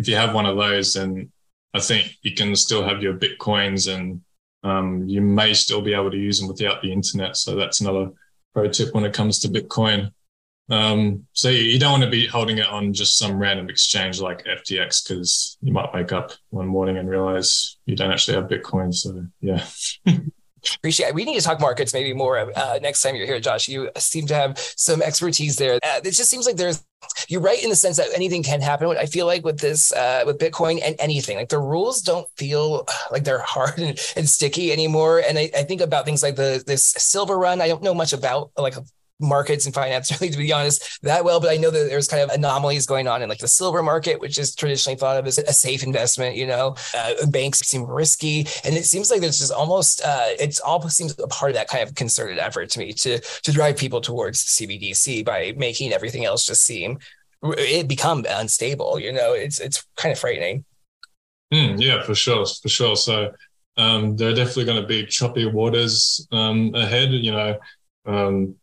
if 0.00 0.08
you 0.08 0.16
have 0.16 0.34
one 0.34 0.46
of 0.46 0.56
those, 0.56 0.94
then 0.94 1.30
I 1.74 1.80
think 1.80 2.16
you 2.22 2.34
can 2.34 2.56
still 2.56 2.82
have 2.82 3.02
your 3.02 3.14
bitcoins 3.14 3.94
and 3.94 4.22
um, 4.62 5.06
you 5.06 5.20
may 5.20 5.52
still 5.52 5.82
be 5.82 5.92
able 5.92 6.10
to 6.10 6.16
use 6.16 6.40
them 6.40 6.48
without 6.48 6.80
the 6.80 6.90
internet. 6.90 7.36
So 7.36 7.54
that's 7.54 7.82
another 7.82 8.10
pro 8.54 8.68
tip 8.68 8.94
when 8.94 9.04
it 9.04 9.12
comes 9.12 9.38
to 9.40 9.48
Bitcoin. 9.48 10.10
Um, 10.70 11.26
so 11.32 11.50
you 11.50 11.78
don't 11.78 11.92
want 11.92 12.04
to 12.04 12.10
be 12.10 12.26
holding 12.26 12.58
it 12.58 12.66
on 12.66 12.94
just 12.94 13.18
some 13.18 13.38
random 13.38 13.68
exchange 13.68 14.20
like 14.20 14.44
FTX 14.44 15.06
because 15.06 15.58
you 15.60 15.72
might 15.72 15.92
wake 15.92 16.12
up 16.12 16.32
one 16.48 16.66
morning 16.66 16.96
and 16.96 17.08
realize 17.08 17.76
you 17.84 17.94
don't 17.94 18.10
actually 18.10 18.36
have 18.36 18.48
Bitcoin. 18.48 18.94
So 18.94 19.26
yeah. 19.40 19.64
Appreciate 20.76 21.08
it. 21.08 21.14
We 21.14 21.24
need 21.24 21.38
to 21.38 21.44
talk 21.44 21.60
markets 21.60 21.94
maybe 21.94 22.12
more 22.12 22.38
uh, 22.56 22.78
next 22.82 23.02
time 23.02 23.16
you're 23.16 23.26
here, 23.26 23.40
Josh. 23.40 23.68
You 23.68 23.90
seem 23.96 24.26
to 24.26 24.34
have 24.34 24.58
some 24.58 25.02
expertise 25.02 25.56
there. 25.56 25.74
Uh, 25.74 26.00
it 26.04 26.12
just 26.12 26.30
seems 26.30 26.46
like 26.46 26.56
there's 26.56 26.84
you're 27.28 27.40
right 27.40 27.62
in 27.62 27.70
the 27.70 27.76
sense 27.76 27.96
that 27.96 28.08
anything 28.14 28.42
can 28.42 28.60
happen. 28.60 28.88
I 28.88 29.06
feel 29.06 29.26
like 29.26 29.44
with 29.44 29.58
this, 29.60 29.92
uh, 29.92 30.22
with 30.26 30.38
Bitcoin 30.38 30.80
and 30.84 30.96
anything, 30.98 31.36
like 31.36 31.48
the 31.48 31.58
rules 31.58 32.02
don't 32.02 32.26
feel 32.36 32.86
like 33.10 33.24
they're 33.24 33.40
hard 33.40 33.78
and, 33.78 33.98
and 34.16 34.28
sticky 34.28 34.72
anymore. 34.72 35.22
And 35.26 35.38
I, 35.38 35.50
I, 35.56 35.62
think 35.62 35.80
about 35.80 36.04
things 36.04 36.22
like 36.22 36.36
the 36.36 36.62
this 36.66 36.84
silver 36.84 37.38
run. 37.38 37.60
I 37.60 37.68
don't 37.68 37.82
know 37.82 37.94
much 37.94 38.12
about 38.12 38.50
like 38.56 38.74
markets 39.20 39.66
and 39.66 39.74
finance 39.74 40.10
really 40.20 40.30
to 40.32 40.38
be 40.38 40.52
honest 40.52 41.00
that 41.02 41.24
well 41.24 41.40
but 41.40 41.50
i 41.50 41.56
know 41.56 41.70
that 41.70 41.88
there's 41.88 42.08
kind 42.08 42.22
of 42.22 42.30
anomalies 42.30 42.86
going 42.86 43.06
on 43.06 43.22
in 43.22 43.28
like 43.28 43.38
the 43.38 43.48
silver 43.48 43.82
market 43.82 44.20
which 44.20 44.38
is 44.38 44.54
traditionally 44.54 44.96
thought 44.96 45.16
of 45.16 45.26
as 45.26 45.38
a 45.38 45.52
safe 45.52 45.82
investment 45.82 46.36
you 46.36 46.46
know? 46.46 46.74
Uh, 46.96 47.26
banks 47.26 47.60
seem 47.60 47.84
risky 47.84 48.46
and 48.64 48.76
it 48.76 48.84
seems 48.84 49.10
like 49.10 49.20
there's 49.20 49.38
just 49.38 49.52
almost 49.52 50.02
uh, 50.04 50.28
it's 50.38 50.60
all 50.60 50.80
seems 50.88 51.18
a 51.18 51.28
part 51.28 51.50
of 51.50 51.54
that 51.54 51.68
kind 51.68 51.86
of 51.86 51.94
concerted 51.94 52.38
effort 52.38 52.70
to 52.70 52.78
me 52.78 52.92
to 52.92 53.18
to 53.20 53.52
drive 53.52 53.76
people 53.76 54.00
towards 54.00 54.44
cbdc 54.44 55.24
by 55.24 55.52
making 55.56 55.92
everything 55.92 56.24
else 56.24 56.46
just 56.46 56.64
seem 56.64 56.98
it 57.42 57.88
become 57.88 58.24
unstable 58.28 58.98
you 58.98 59.12
know? 59.12 59.32
It's 59.32 59.60
it's 59.60 59.86
kind 59.96 60.12
of 60.12 60.18
frightening. 60.18 60.64
Mm, 61.52 61.80
yeah 61.80 62.02
for 62.02 62.14
sure 62.14 62.46
for 62.46 62.68
sure. 62.68 62.96
So 62.96 63.32
um, 63.76 64.16
there 64.16 64.28
are 64.30 64.34
definitely 64.34 64.66
going 64.66 64.82
to 64.82 64.86
be 64.86 65.06
choppy 65.06 65.46
waters 65.46 66.26
um, 66.32 66.74
ahead 66.74 67.10
you 67.10 67.32
know? 67.32 67.58
Um, 68.06 68.56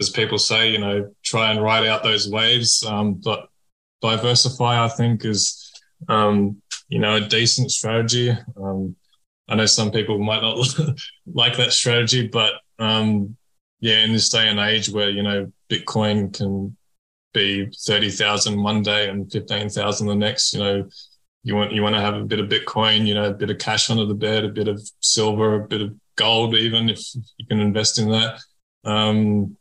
as 0.00 0.10
people 0.10 0.38
say, 0.38 0.70
you 0.70 0.78
know, 0.78 1.12
try 1.22 1.50
and 1.50 1.62
ride 1.62 1.86
out 1.86 2.02
those 2.02 2.28
waves. 2.28 2.84
Um, 2.84 3.14
but 3.14 3.48
diversify, 4.00 4.84
I 4.84 4.88
think, 4.88 5.24
is 5.24 5.72
um, 6.08 6.60
you 6.88 6.98
know 6.98 7.16
a 7.16 7.20
decent 7.20 7.70
strategy. 7.70 8.36
Um, 8.56 8.96
I 9.48 9.54
know 9.54 9.66
some 9.66 9.90
people 9.90 10.18
might 10.18 10.42
not 10.42 10.58
like 11.26 11.56
that 11.56 11.72
strategy, 11.72 12.26
but 12.26 12.54
um, 12.78 13.36
yeah, 13.80 14.04
in 14.04 14.12
this 14.12 14.28
day 14.28 14.48
and 14.48 14.58
age 14.58 14.90
where 14.90 15.10
you 15.10 15.22
know 15.22 15.52
Bitcoin 15.70 16.36
can 16.36 16.76
be 17.32 17.70
thirty 17.86 18.10
thousand 18.10 18.62
one 18.62 18.82
day 18.82 19.08
and 19.08 19.30
fifteen 19.30 19.68
thousand 19.68 20.08
the 20.08 20.14
next, 20.14 20.52
you 20.52 20.60
know, 20.60 20.88
you 21.44 21.54
want 21.54 21.72
you 21.72 21.82
want 21.82 21.94
to 21.94 22.00
have 22.00 22.14
a 22.14 22.24
bit 22.24 22.40
of 22.40 22.48
Bitcoin, 22.48 23.06
you 23.06 23.14
know, 23.14 23.30
a 23.30 23.34
bit 23.34 23.50
of 23.50 23.58
cash 23.58 23.90
under 23.90 24.04
the 24.04 24.14
bed, 24.14 24.44
a 24.44 24.48
bit 24.48 24.68
of 24.68 24.80
silver, 25.00 25.56
a 25.56 25.66
bit 25.66 25.80
of 25.80 25.94
gold, 26.16 26.54
even 26.54 26.88
if 26.88 27.00
you 27.14 27.46
can 27.46 27.60
invest 27.60 27.98
in 27.98 28.10
that. 28.10 28.40
Um, 28.84 29.56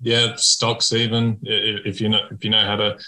yeah, 0.00 0.34
stocks 0.36 0.92
even 0.92 1.38
if 1.42 2.00
you 2.00 2.08
know 2.08 2.20
if 2.30 2.44
you 2.44 2.50
know 2.50 2.64
how 2.64 2.76
to 2.76 2.98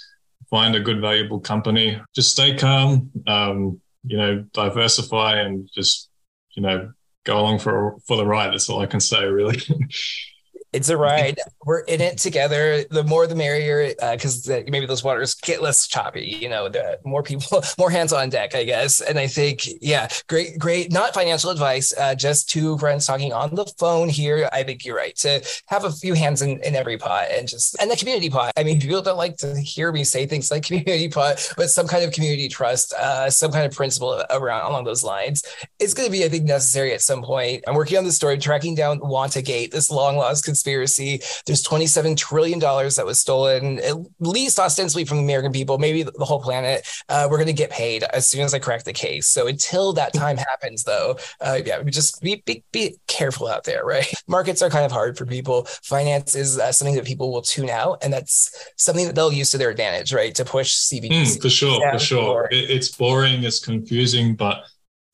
find 0.50 0.74
a 0.76 0.80
good 0.80 1.00
valuable 1.00 1.40
company, 1.40 2.00
just 2.14 2.30
stay 2.30 2.56
calm. 2.56 3.10
Um, 3.26 3.80
you 4.04 4.16
know, 4.16 4.44
diversify 4.52 5.40
and 5.40 5.68
just 5.74 6.08
you 6.52 6.62
know 6.62 6.92
go 7.24 7.38
along 7.38 7.58
for 7.58 7.96
for 8.06 8.16
the 8.16 8.26
ride. 8.26 8.52
That's 8.52 8.68
all 8.68 8.80
I 8.80 8.86
can 8.86 9.00
say, 9.00 9.24
really. 9.24 9.60
it's 10.76 10.90
a 10.90 10.96
ride. 10.96 11.40
We're 11.64 11.80
in 11.80 12.02
it 12.02 12.18
together. 12.18 12.84
The 12.90 13.02
more 13.02 13.26
the 13.26 13.34
merrier, 13.34 13.94
because 14.12 14.48
uh, 14.48 14.62
maybe 14.68 14.84
those 14.84 15.02
waters 15.02 15.34
get 15.34 15.62
less 15.62 15.88
choppy. 15.88 16.36
You 16.38 16.50
know, 16.50 16.68
the 16.68 16.98
more 17.02 17.22
people, 17.22 17.62
more 17.78 17.90
hands 17.90 18.12
on 18.12 18.28
deck, 18.28 18.54
I 18.54 18.64
guess. 18.64 19.00
And 19.00 19.18
I 19.18 19.26
think, 19.26 19.66
yeah, 19.80 20.08
great, 20.28 20.58
great. 20.58 20.92
Not 20.92 21.14
financial 21.14 21.48
advice, 21.48 21.94
uh, 21.98 22.14
just 22.14 22.50
two 22.50 22.76
friends 22.76 23.06
talking 23.06 23.32
on 23.32 23.54
the 23.54 23.64
phone 23.78 24.10
here. 24.10 24.50
I 24.52 24.64
think 24.64 24.84
you're 24.84 24.96
right 24.96 25.16
to 25.16 25.42
have 25.68 25.84
a 25.84 25.90
few 25.90 26.12
hands 26.12 26.42
in, 26.42 26.60
in 26.62 26.76
every 26.76 26.98
pot 26.98 27.28
and 27.30 27.48
just 27.48 27.74
and 27.80 27.90
the 27.90 27.96
community 27.96 28.28
pot. 28.28 28.52
I 28.58 28.62
mean, 28.62 28.78
people 28.78 29.00
don't 29.00 29.16
like 29.16 29.38
to 29.38 29.58
hear 29.58 29.90
me 29.92 30.04
say 30.04 30.26
things 30.26 30.50
like 30.50 30.62
community 30.66 31.08
pot, 31.08 31.54
but 31.56 31.70
some 31.70 31.88
kind 31.88 32.04
of 32.04 32.12
community 32.12 32.48
trust, 32.48 32.92
uh, 32.92 33.30
some 33.30 33.50
kind 33.50 33.64
of 33.64 33.72
principle 33.72 34.22
around 34.28 34.66
along 34.66 34.84
those 34.84 35.02
lines 35.02 35.42
is 35.78 35.94
going 35.94 36.06
to 36.06 36.12
be, 36.12 36.22
I 36.22 36.28
think, 36.28 36.44
necessary 36.44 36.92
at 36.92 37.00
some 37.00 37.22
point. 37.22 37.64
I'm 37.66 37.74
working 37.74 37.96
on 37.96 38.04
the 38.04 38.12
story, 38.12 38.36
tracking 38.36 38.74
down 38.74 39.00
Wantagate, 39.00 39.70
this 39.70 39.90
long 39.90 40.18
lost 40.18 40.44
conspiracy. 40.44 40.65
There's 40.66 41.62
27 41.62 42.16
trillion 42.16 42.58
dollars 42.58 42.96
that 42.96 43.06
was 43.06 43.18
stolen, 43.18 43.78
at 43.80 43.96
least 44.20 44.58
ostensibly 44.58 45.04
from 45.04 45.18
the 45.18 45.24
American 45.24 45.52
people, 45.52 45.78
maybe 45.78 46.02
the 46.02 46.24
whole 46.24 46.40
planet. 46.40 46.86
Uh, 47.08 47.28
we're 47.30 47.36
going 47.36 47.46
to 47.46 47.52
get 47.52 47.70
paid 47.70 48.02
as 48.04 48.28
soon 48.28 48.42
as 48.42 48.54
I 48.54 48.58
crack 48.58 48.84
the 48.84 48.92
case. 48.92 49.28
So 49.28 49.46
until 49.46 49.92
that 49.94 50.12
time 50.12 50.36
happens, 50.36 50.84
though, 50.84 51.18
uh, 51.40 51.60
yeah, 51.64 51.82
just 51.84 52.20
be, 52.20 52.42
be, 52.46 52.64
be 52.72 52.96
careful 53.06 53.46
out 53.46 53.64
there, 53.64 53.84
right? 53.84 54.06
Markets 54.28 54.62
are 54.62 54.70
kind 54.70 54.84
of 54.84 54.92
hard 54.92 55.16
for 55.16 55.26
people. 55.26 55.64
Finance 55.82 56.34
is 56.34 56.58
uh, 56.58 56.72
something 56.72 56.94
that 56.96 57.04
people 57.04 57.32
will 57.32 57.42
tune 57.42 57.70
out, 57.70 58.02
and 58.02 58.12
that's 58.12 58.72
something 58.76 59.06
that 59.06 59.14
they'll 59.14 59.32
use 59.32 59.50
to 59.50 59.58
their 59.58 59.70
advantage, 59.70 60.12
right? 60.12 60.34
To 60.34 60.44
push 60.44 60.74
CBDC. 60.74 61.10
Mm, 61.10 61.42
for 61.42 61.50
sure, 61.50 61.92
for 61.92 61.98
sure. 61.98 62.48
It, 62.50 62.70
it's 62.70 62.94
boring, 62.94 63.44
it's 63.44 63.60
confusing, 63.60 64.34
but 64.34 64.64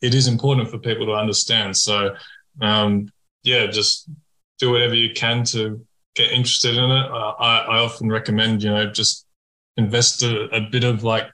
it 0.01 0.15
is 0.15 0.27
important 0.27 0.71
for 0.71 0.79
people 0.79 1.07
to 1.07 1.13
understand. 1.13 1.77
So, 1.77 2.15
um, 2.61 3.09
yeah, 3.43 3.67
just 3.67 4.09
do 4.63 4.71
whatever 4.71 4.95
you 4.95 5.13
can 5.13 5.43
to 5.43 5.85
get 6.15 6.31
interested 6.31 6.77
in 6.77 6.91
it. 6.91 7.11
Uh, 7.11 7.35
I, 7.39 7.59
I 7.59 7.79
often 7.79 8.09
recommend, 8.09 8.63
you 8.63 8.71
know, 8.71 8.91
just 8.91 9.27
invest 9.77 10.23
a, 10.23 10.45
a, 10.55 10.61
bit 10.71 10.85
of 10.85 11.03
like 11.03 11.29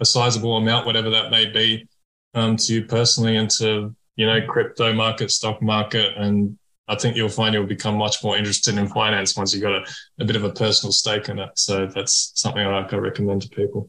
a 0.00 0.04
sizable 0.04 0.58
amount, 0.58 0.84
whatever 0.84 1.08
that 1.10 1.30
may 1.30 1.46
be, 1.46 1.88
um, 2.34 2.56
to 2.56 2.74
you 2.74 2.84
personally 2.84 3.36
into, 3.36 3.94
you 4.16 4.26
know, 4.26 4.46
crypto 4.46 4.92
market, 4.92 5.30
stock 5.30 5.62
market. 5.62 6.14
And 6.16 6.58
I 6.88 6.96
think 6.96 7.16
you'll 7.16 7.30
find 7.30 7.54
you'll 7.54 7.66
become 7.66 7.96
much 7.96 8.22
more 8.22 8.36
interested 8.36 8.76
in 8.76 8.86
finance 8.88 9.34
once 9.34 9.54
you've 9.54 9.62
got 9.62 9.76
a, 9.76 9.84
a 10.20 10.24
bit 10.26 10.36
of 10.36 10.44
a 10.44 10.50
personal 10.50 10.92
stake 10.92 11.30
in 11.30 11.38
it. 11.38 11.50
So 11.54 11.86
that's 11.86 12.32
something 12.34 12.66
I 12.66 12.82
can 12.82 13.00
recommend 13.00 13.42
to 13.42 13.48
people. 13.48 13.88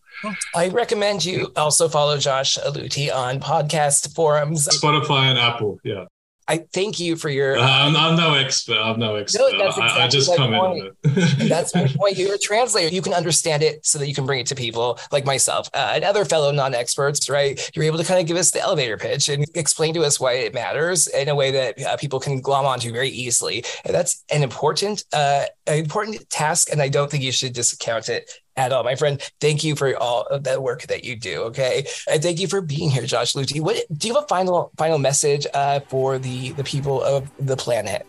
I 0.56 0.70
recommend 0.70 1.26
you 1.26 1.52
also 1.58 1.90
follow 1.90 2.18
Josh 2.18 2.58
Luty 2.60 3.14
on 3.14 3.42
podcast 3.42 4.16
forums. 4.16 4.70
Spotify 4.70 5.24
and 5.32 5.38
Apple. 5.38 5.80
Yeah. 5.84 6.06
I 6.48 6.58
thank 6.74 7.00
you 7.00 7.16
for 7.16 7.30
your. 7.30 7.58
Uh, 7.58 7.62
I'm, 7.62 7.96
I'm, 7.96 8.16
no 8.16 8.34
expert. 8.34 8.78
I'm 8.78 9.00
no 9.00 9.16
expert. 9.16 9.40
No, 9.40 9.58
that's 9.58 9.78
exactly 9.78 10.02
I, 10.02 10.06
I 10.06 10.08
just 10.08 10.36
come 10.36 10.54
point. 10.54 10.94
in. 11.04 11.48
that's 11.48 11.74
my 11.74 11.88
point. 11.96 12.18
You're 12.18 12.36
a 12.36 12.40
translator. 12.40 12.94
You 12.94 13.02
can 13.02 13.14
understand 13.14 13.64
it 13.64 13.86
so 13.86 14.00
that 14.00 14.08
you 14.08 14.14
can 14.14 14.26
bring 14.26 14.40
it 14.40 14.48
to 14.48 14.56
people 14.56 15.00
like 15.12 15.26
myself 15.26 15.70
uh, 15.74 15.92
and 15.94 16.04
other 16.04 16.26
fellow 16.26 16.52
non-experts. 16.52 17.30
Right? 17.30 17.72
You're 17.76 17.86
able 17.86 17.98
to 17.98 18.04
kind 18.04 18.20
of 18.20 18.28
give 18.28 18.38
us 18.38 18.52
the 18.52 18.62
elevator 18.62 18.98
pitch 18.98 19.30
and 19.30 19.46
explain 19.56 19.94
to 19.94 20.04
us 20.04 20.20
why 20.20 20.34
it 20.34 20.54
matters 20.54 21.08
in 21.08 21.30
a 21.30 21.36
way 21.36 21.52
that 21.52 21.82
uh, 21.82 21.98
people 21.98 22.20
can 22.20 22.42
glom 22.42 22.66
onto 22.66 22.92
very 22.92 23.10
easily. 23.10 23.64
And 23.86 23.94
that's 23.94 24.24
an 24.32 24.44
important, 24.44 25.04
uh, 25.14 25.46
an 25.68 25.80
important 25.80 26.30
task. 26.30 26.72
And 26.72 26.82
I 26.82 26.90
don't 26.90 27.10
think 27.10 27.24
you 27.24 27.32
should 27.32 27.54
discount 27.54 28.10
it 28.10 28.30
at 28.56 28.72
all, 28.72 28.84
my 28.84 28.96
friend. 28.96 29.22
Thank 29.40 29.64
you 29.64 29.76
for 29.76 29.96
all 29.98 30.24
of 30.24 30.44
that 30.44 30.62
work 30.62 30.84
that 30.84 31.04
you 31.04 31.16
do. 31.16 31.44
Okay, 31.44 31.86
and 32.10 32.22
thank 32.22 32.40
you 32.40 32.48
for 32.48 32.62
being 32.62 32.90
here, 32.90 33.06
Josh 33.06 33.34
Luty. 33.34 33.62
What 33.62 33.78
do 33.96 34.08
you 34.08 34.14
have 34.14 34.24
a 34.24 34.28
final 34.28 34.72
final 34.78 34.98
message 34.98 35.48
uh, 35.54 35.80
for 35.82 36.18
the 36.18 36.52
the 36.54 36.64
people 36.64 37.02
of 37.02 37.30
the 37.40 37.58
planet? 37.58 38.06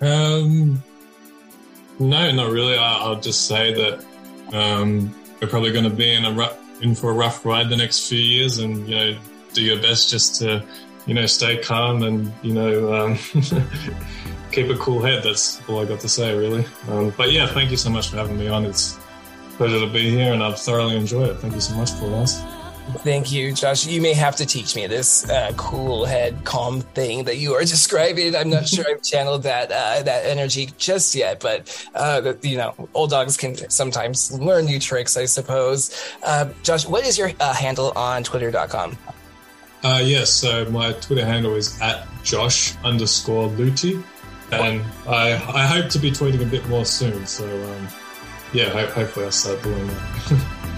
Um, 0.00 0.82
no, 1.98 2.30
not 2.32 2.50
really. 2.50 2.76
I, 2.76 3.08
will 3.08 3.20
just 3.20 3.46
say 3.46 3.72
that 3.72 4.04
um, 4.52 5.14
we're 5.40 5.48
probably 5.48 5.72
going 5.72 5.84
to 5.84 5.90
be 5.90 6.12
in 6.12 6.24
a 6.24 6.32
rough, 6.32 6.58
in 6.82 6.94
for 6.94 7.10
a 7.10 7.14
rough 7.14 7.44
ride 7.44 7.68
the 7.68 7.76
next 7.76 8.08
few 8.08 8.18
years, 8.18 8.58
and 8.58 8.88
you 8.88 8.96
know, 8.96 9.18
do 9.52 9.62
your 9.62 9.80
best 9.80 10.10
just 10.10 10.40
to 10.40 10.64
you 11.06 11.14
know 11.14 11.26
stay 11.26 11.58
calm 11.58 12.02
and 12.02 12.32
you 12.42 12.54
know. 12.54 12.94
Um, 12.94 13.18
keep 14.52 14.68
a 14.68 14.76
cool 14.76 15.02
head. 15.02 15.24
That's 15.24 15.66
all 15.68 15.80
I 15.80 15.84
got 15.86 16.00
to 16.00 16.08
say, 16.08 16.36
really. 16.36 16.64
Um, 16.88 17.12
but 17.16 17.32
yeah, 17.32 17.46
thank 17.46 17.70
you 17.70 17.76
so 17.76 17.90
much 17.90 18.10
for 18.10 18.16
having 18.16 18.38
me 18.38 18.48
on. 18.48 18.64
It's 18.64 18.98
pleasure 19.62 19.86
to 19.86 19.92
be 19.92 20.10
here, 20.10 20.32
and 20.32 20.42
I've 20.42 20.58
thoroughly 20.58 20.96
enjoyed 20.96 21.30
it. 21.30 21.34
Thank 21.34 21.54
you 21.54 21.60
so 21.60 21.76
much 21.76 21.92
for 21.92 22.08
this. 22.08 22.42
Thank 23.04 23.30
you, 23.30 23.52
Josh. 23.52 23.86
You 23.86 24.02
may 24.02 24.12
have 24.12 24.34
to 24.36 24.44
teach 24.44 24.74
me 24.74 24.88
this 24.88 25.30
uh, 25.30 25.52
cool 25.56 26.04
head, 26.04 26.42
calm 26.42 26.80
thing 26.80 27.22
that 27.24 27.36
you 27.36 27.54
are 27.54 27.60
describing. 27.76 28.34
I'm 28.34 28.50
not 28.50 28.66
sure 28.66 28.84
I've 28.90 29.04
channeled 29.04 29.44
that 29.44 29.70
uh, 29.70 30.02
that 30.02 30.26
energy 30.26 30.70
just 30.78 31.14
yet, 31.14 31.38
but 31.38 31.86
uh, 31.94 32.34
you 32.42 32.56
know, 32.56 32.74
old 32.92 33.10
dogs 33.10 33.36
can 33.36 33.54
sometimes 33.70 34.32
learn 34.32 34.64
new 34.64 34.80
tricks, 34.80 35.16
I 35.16 35.26
suppose. 35.26 35.96
Uh, 36.24 36.48
Josh, 36.64 36.84
what 36.84 37.06
is 37.06 37.16
your 37.16 37.30
uh, 37.38 37.54
handle 37.54 37.92
on 37.94 38.24
Twitter.com? 38.24 38.98
Uh, 39.84 40.00
yes, 40.02 40.28
so 40.30 40.64
my 40.70 40.92
Twitter 40.94 41.24
handle 41.24 41.54
is 41.54 41.80
at 41.80 42.08
Josh 42.24 42.74
underscore 42.82 43.48
Luty, 43.50 44.02
and 44.50 44.82
I 45.06 45.34
I 45.34 45.66
hope 45.66 45.88
to 45.90 46.00
be 46.00 46.10
tweeting 46.10 46.42
a 46.42 46.50
bit 46.50 46.66
more 46.68 46.84
soon. 46.84 47.26
So. 47.26 47.46
Um, 47.46 47.88
yeah, 48.52 48.68
hopefully 48.68 49.26
I'll 49.26 49.32
start 49.32 49.62
doing 49.62 49.86
that. 49.86 50.68